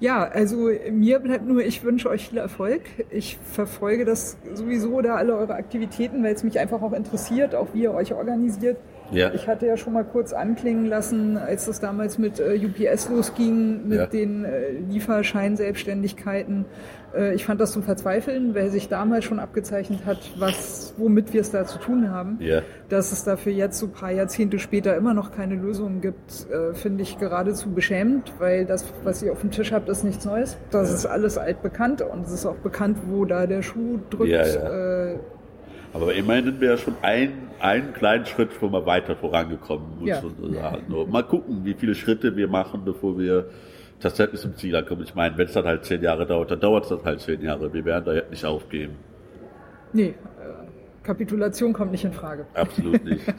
Ja, 0.01 0.25
also 0.25 0.71
mir 0.91 1.19
bleibt 1.19 1.47
nur, 1.47 1.63
ich 1.63 1.85
wünsche 1.85 2.09
euch 2.09 2.31
viel 2.31 2.39
Erfolg. 2.39 2.81
Ich 3.11 3.37
verfolge 3.53 4.07
das 4.07 4.39
sowieso 4.55 5.03
da 5.03 5.17
alle 5.17 5.37
eure 5.37 5.57
Aktivitäten, 5.57 6.25
weil 6.25 6.33
es 6.35 6.43
mich 6.43 6.59
einfach 6.59 6.81
auch 6.81 6.95
interessiert, 6.95 7.55
auch 7.55 7.69
wie 7.75 7.83
ihr 7.83 7.93
euch 7.93 8.15
organisiert. 8.15 8.79
Ja. 9.11 9.31
Ich 9.35 9.47
hatte 9.47 9.67
ja 9.67 9.77
schon 9.77 9.93
mal 9.93 10.05
kurz 10.05 10.33
anklingen 10.33 10.87
lassen, 10.87 11.37
als 11.37 11.69
es 11.69 11.81
damals 11.81 12.17
mit 12.17 12.41
äh, 12.41 12.59
UPS 12.65 13.11
losging, 13.11 13.87
mit 13.89 13.99
Ja. 13.99 14.07
den 14.07 14.47
äh, 14.47 14.71
Lieferscheinselbstständigkeiten. 14.89 16.65
Äh, 17.17 17.35
ich 17.35 17.45
fand 17.45 17.61
das 17.61 17.73
zum 17.73 17.83
Verzweifeln, 17.83 18.55
weil 18.55 18.71
sich 18.71 18.89
damals 18.89 19.25
schon 19.25 19.39
abgezeichnet 19.39 20.01
hat, 20.07 20.19
was, 20.39 20.95
womit 20.97 21.33
wir 21.33 21.41
es 21.41 21.51
da 21.51 21.65
zu 21.65 21.79
tun 21.79 22.11
haben. 22.11 22.39
Ja. 22.41 22.63
Dass 22.89 23.13
es 23.13 23.25
dafür 23.25 23.53
jetzt 23.53 23.79
so 23.79 23.87
ein 23.87 23.93
paar 23.93 24.11
Jahrzehnte 24.11 24.59
später 24.59 24.97
immer 24.97 25.15
noch 25.15 25.33
keine 25.33 25.55
Lösung 25.55 26.01
gibt, 26.01 26.47
äh, 26.51 26.75
finde 26.75 27.03
ich 27.03 27.19
geradezu 27.19 27.71
beschämend, 27.71 28.33
weil 28.39 28.65
das, 28.67 28.85
was 29.05 29.23
ihr 29.23 29.33
auf 29.33 29.41
dem 29.41 29.51
Tisch 29.51 29.73
habt, 29.73 29.89
ist 29.89 30.05
nichts 30.05 30.25
Neues. 30.25 30.57
Das 30.71 30.93
ist 30.93 31.07
alles 31.07 31.39
altbekannt 31.39 32.03
und 32.03 32.27
es 32.27 32.33
ist 32.33 32.47
auch 32.47 32.57
bekannt, 32.57 32.99
wo 33.09 33.25
da 33.25 33.47
der 33.47 33.63
Schuh 33.63 33.99
drückt. 34.11 34.31
Ja, 34.31 34.47
ja. 34.47 35.13
Äh, 35.13 35.19
Aber 35.93 36.13
immerhin 36.15 36.45
sind 36.45 36.61
wir 36.61 36.71
ja 36.71 36.77
schon 36.77 36.95
ein, 37.03 37.33
einen 37.61 37.93
kleinen 37.95 38.27
Schritt 38.27 38.51
schon 38.59 38.73
mal 38.73 38.85
weiter 38.85 39.15
vorangekommen, 39.17 39.87
muss 40.01 40.09
Ja. 40.09 40.21
man 40.21 40.35
so 40.41 40.53
sagen. 40.53 40.83
Nur 40.89 41.07
mal 41.07 41.23
gucken, 41.23 41.61
wie 41.65 41.75
viele 41.75 41.95
Schritte 41.95 42.35
wir 42.37 42.49
machen, 42.49 42.83
bevor 42.85 43.17
wir 43.19 43.47
tatsächlich 44.05 44.41
zum 44.41 44.55
Ziel 44.57 44.77
ankommen. 44.77 45.03
Ich 45.03 45.15
meine, 45.15 45.37
wenn 45.37 45.47
es 45.47 45.53
dann 45.53 45.65
halt 45.65 45.85
zehn 45.85 46.01
Jahre 46.03 46.25
dauert, 46.27 46.51
dann 46.51 46.61
dauert 46.61 46.85
es 46.85 46.91
dann 46.91 47.03
halt 47.05 47.21
zehn 47.21 47.43
Jahre. 47.43 47.73
Wir 47.73 47.85
werden 47.85 48.05
da 48.05 48.13
jetzt 48.15 48.31
nicht 48.31 48.45
aufgeben. 48.45 48.95
nee, 49.93 50.09
äh, 50.09 50.15
Kapitulation 51.03 51.73
kommt 51.73 51.91
nicht 51.93 52.05
in 52.05 52.13
Frage. 52.13 52.47
Absolut 52.55 53.05
nicht. 53.05 53.25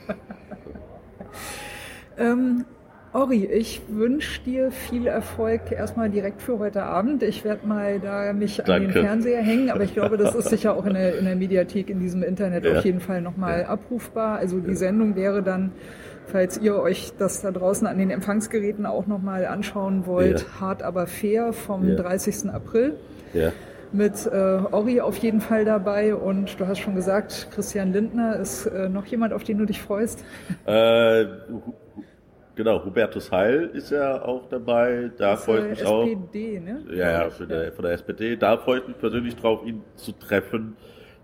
Ähm, 2.18 2.66
Ori, 3.14 3.46
ich 3.46 3.82
wünsche 3.90 4.42
dir 4.42 4.72
viel 4.72 5.08
Erfolg 5.08 5.72
erstmal 5.72 6.10
direkt 6.10 6.42
für 6.42 6.60
heute 6.60 6.84
Abend. 6.84 7.24
Ich 7.24 7.44
werde 7.46 7.66
mal 7.66 8.00
da 8.00 8.34
mich 8.34 8.60
an 8.60 8.66
den 8.82 8.84
Danke. 8.94 9.00
Fernseher 9.02 9.42
hängen, 9.42 9.70
aber 9.70 9.84
ich 9.84 9.94
glaube, 9.94 10.18
das 10.18 10.36
ist 10.36 10.50
sicher 10.50 10.76
auch 10.76 10.86
in 10.86 10.94
der, 10.96 11.18
in 11.18 11.26
der 11.26 11.36
Mediathek 11.36 11.90
in 11.90 12.00
diesem 12.00 12.24
Internet 12.24 12.66
Ja. 12.66 12.78
auf 12.78 12.86
jeden 12.86 13.00
Fall 13.00 13.22
nochmal 13.22 13.62
Ja. 13.62 13.68
abrufbar. 13.70 14.38
Also 14.38 14.60
die 14.60 14.76
Sendung 14.76 15.16
wäre 15.16 15.42
dann, 15.44 15.72
falls 16.28 16.58
ihr 16.58 16.76
euch 16.80 17.14
das 17.18 17.42
da 17.42 17.52
draußen 17.52 17.88
an 17.88 17.98
den 17.98 18.10
Empfangsgeräten 18.10 18.86
auch 18.86 19.08
nochmal 19.08 19.46
anschauen 19.46 20.06
wollt, 20.06 20.42
Ja. 20.42 20.62
hart 20.62 20.84
aber 20.84 21.08
fair 21.08 21.54
vom 21.54 21.88
Ja. 21.90 21.96
30. 21.96 22.50
April 22.52 22.94
ja. 23.34 23.52
mit 23.92 24.26
äh, 24.26 24.36
Ori 24.72 25.02
auf 25.02 25.18
jeden 25.18 25.42
Fall 25.42 25.66
dabei 25.66 26.16
und 26.16 26.60
du 26.60 26.68
hast 26.68 26.80
schon 26.80 26.96
gesagt, 26.96 27.48
Christian 27.54 27.94
Lindner 27.94 28.38
ist 28.38 28.66
äh, 28.66 28.90
noch 28.90 29.06
jemand, 29.06 29.34
auf 29.34 29.44
den 29.44 29.58
du 29.58 29.66
dich 29.66 29.82
freust. 29.82 30.24
Äh, 30.66 31.26
Genau, 32.58 32.86
Hubertus 32.86 33.34
Heil 33.34 33.70
ist 33.74 33.92
ja 33.92 34.22
auch 34.22 34.48
dabei. 34.48 35.12
Da 35.18 35.36
freut 35.36 35.70
mich 35.70 35.86
auch. 35.86 36.06
SPD, 36.08 36.62
ne? 36.62 36.86
Ja, 36.90 37.24
ja, 37.24 37.30
von 37.30 37.50
der, 37.50 37.74
von 37.74 37.84
der 37.84 37.92
SPD. 37.96 38.38
Da 38.38 38.58
freue 38.58 38.80
ich 38.80 38.88
mich 38.88 38.98
persönlich 38.98 39.36
drauf, 39.36 39.60
ihn 39.66 39.82
zu 39.98 40.14
treffen 40.14 40.78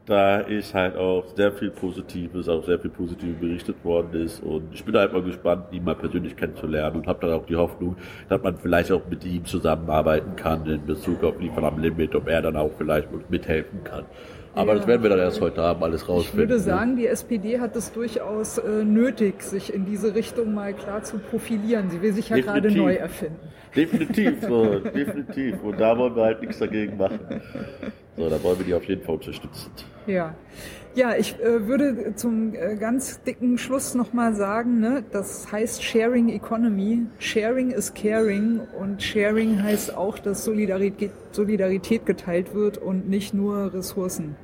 da 0.05 0.39
ist 0.39 0.73
halt 0.73 0.95
auch 0.95 1.25
sehr 1.35 1.51
viel 1.51 1.69
Positives, 1.69 2.49
auch 2.49 2.65
sehr 2.65 2.79
viel 2.79 2.89
Positives 2.89 3.39
berichtet 3.39 3.75
worden 3.83 4.25
ist. 4.25 4.41
Und 4.41 4.73
ich 4.73 4.83
bin 4.83 4.95
halt 4.95 5.13
mal 5.13 5.21
gespannt, 5.21 5.65
ihn 5.71 5.83
mal 5.83 5.95
persönlich 5.95 6.35
kennenzulernen 6.35 6.97
und 6.97 7.07
habe 7.07 7.19
dann 7.21 7.33
auch 7.33 7.45
die 7.45 7.55
Hoffnung, 7.55 7.95
dass 8.27 8.41
man 8.41 8.57
vielleicht 8.57 8.91
auch 8.91 9.01
mit 9.09 9.23
ihm 9.25 9.45
zusammenarbeiten 9.45 10.35
kann 10.35 10.65
in 10.65 10.85
Bezug 10.85 11.23
auf 11.23 11.39
Liefern 11.39 11.65
am 11.65 11.79
Limit, 11.79 12.15
ob 12.15 12.27
er 12.27 12.41
dann 12.41 12.57
auch 12.57 12.71
vielleicht 12.77 13.07
mithelfen 13.29 13.83
kann. 13.83 14.05
Aber 14.53 14.73
ja. 14.73 14.79
das 14.79 14.87
werden 14.87 15.01
wir 15.03 15.09
dann 15.09 15.19
erst 15.19 15.39
heute 15.39 15.61
Abend 15.61 15.83
alles 15.83 16.09
rausfinden. 16.09 16.43
Ich 16.43 16.49
würde 16.49 16.59
sagen, 16.59 16.97
die 16.97 17.07
SPD 17.07 17.59
hat 17.59 17.75
es 17.75 17.93
durchaus 17.93 18.57
äh, 18.57 18.83
nötig, 18.83 19.43
sich 19.43 19.73
in 19.73 19.85
diese 19.85 20.13
Richtung 20.13 20.53
mal 20.53 20.73
klar 20.73 21.03
zu 21.03 21.19
profilieren. 21.19 21.89
Sie 21.89 22.01
will 22.01 22.11
sich 22.11 22.27
ja 22.27 22.37
gerade 22.37 22.69
neu 22.69 22.95
erfinden. 22.95 23.39
Definitiv, 23.73 24.41
so, 24.41 24.79
definitiv. 24.95 25.63
Und 25.63 25.79
da 25.79 25.97
wollen 25.97 26.15
wir 26.15 26.23
halt 26.23 26.41
nichts 26.41 26.59
dagegen 26.59 26.97
machen. 26.97 27.19
So, 28.17 28.29
da 28.29 28.41
wollen 28.43 28.59
wir 28.59 28.65
die 28.65 28.73
auf 28.73 28.83
jeden 28.85 29.01
Fall 29.03 29.15
unterstützen. 29.15 29.71
Ja. 30.05 30.35
Ja, 30.93 31.15
ich 31.15 31.39
äh, 31.39 31.67
würde 31.67 32.15
zum 32.15 32.53
äh, 32.53 32.75
ganz 32.75 33.21
dicken 33.23 33.57
Schluss 33.57 33.95
nochmal 33.95 34.35
sagen, 34.35 34.81
ne, 34.81 35.05
das 35.09 35.49
heißt 35.49 35.81
Sharing 35.81 36.27
Economy. 36.27 37.05
Sharing 37.17 37.71
is 37.71 37.93
caring 37.93 38.59
und 38.77 39.01
Sharing 39.01 39.63
heißt 39.63 39.95
auch, 39.95 40.19
dass 40.19 40.43
Solidarität, 40.43 41.11
Solidarität 41.31 42.05
geteilt 42.05 42.53
wird 42.53 42.77
und 42.77 43.07
nicht 43.07 43.33
nur 43.33 43.73
Ressourcen. 43.73 44.35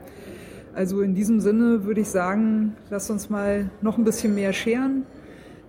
Also 0.73 1.01
in 1.01 1.15
diesem 1.15 1.41
Sinne 1.41 1.83
würde 1.83 1.99
ich 1.99 2.07
sagen, 2.07 2.77
lasst 2.89 3.11
uns 3.11 3.29
mal 3.29 3.69
noch 3.81 3.97
ein 3.97 4.05
bisschen 4.05 4.33
mehr 4.33 4.53
scheren. 4.53 5.05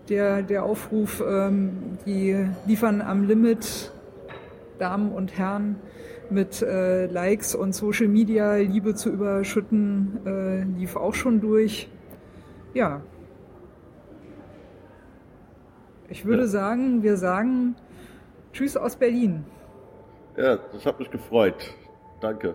Der, 0.09 0.43
der 0.43 0.63
Aufruf, 0.63 1.21
ähm, 1.27 1.99
die 2.07 2.37
liefern 2.67 3.01
am 3.01 3.27
Limit, 3.27 3.91
Damen 4.79 5.11
und 5.11 5.37
Herren, 5.37 5.75
mit 6.31 6.63
äh, 6.63 7.07
Likes 7.07 7.55
und 7.55 7.75
Social 7.75 8.09
Media 8.09 8.57
Liebe 8.57 8.95
zu 8.95 9.11
überschütten, 9.11 10.21
äh, 10.27 10.63
lief 10.79 10.97
auch 10.97 11.15
schon 11.15 11.41
durch. 11.41 11.89
Ja. 12.75 13.01
Ich 16.09 16.25
würde 16.25 16.43
ja. 16.43 16.49
sagen, 16.49 17.03
wir 17.03 17.17
sagen 17.17 17.77
Tschüss 18.53 18.77
aus 18.77 18.97
Berlin. 18.97 19.45
Ja, 20.37 20.57
das 20.57 20.87
hat 20.87 20.99
mich 20.99 21.11
gefreut. 21.11 21.75
Danke. 22.21 22.55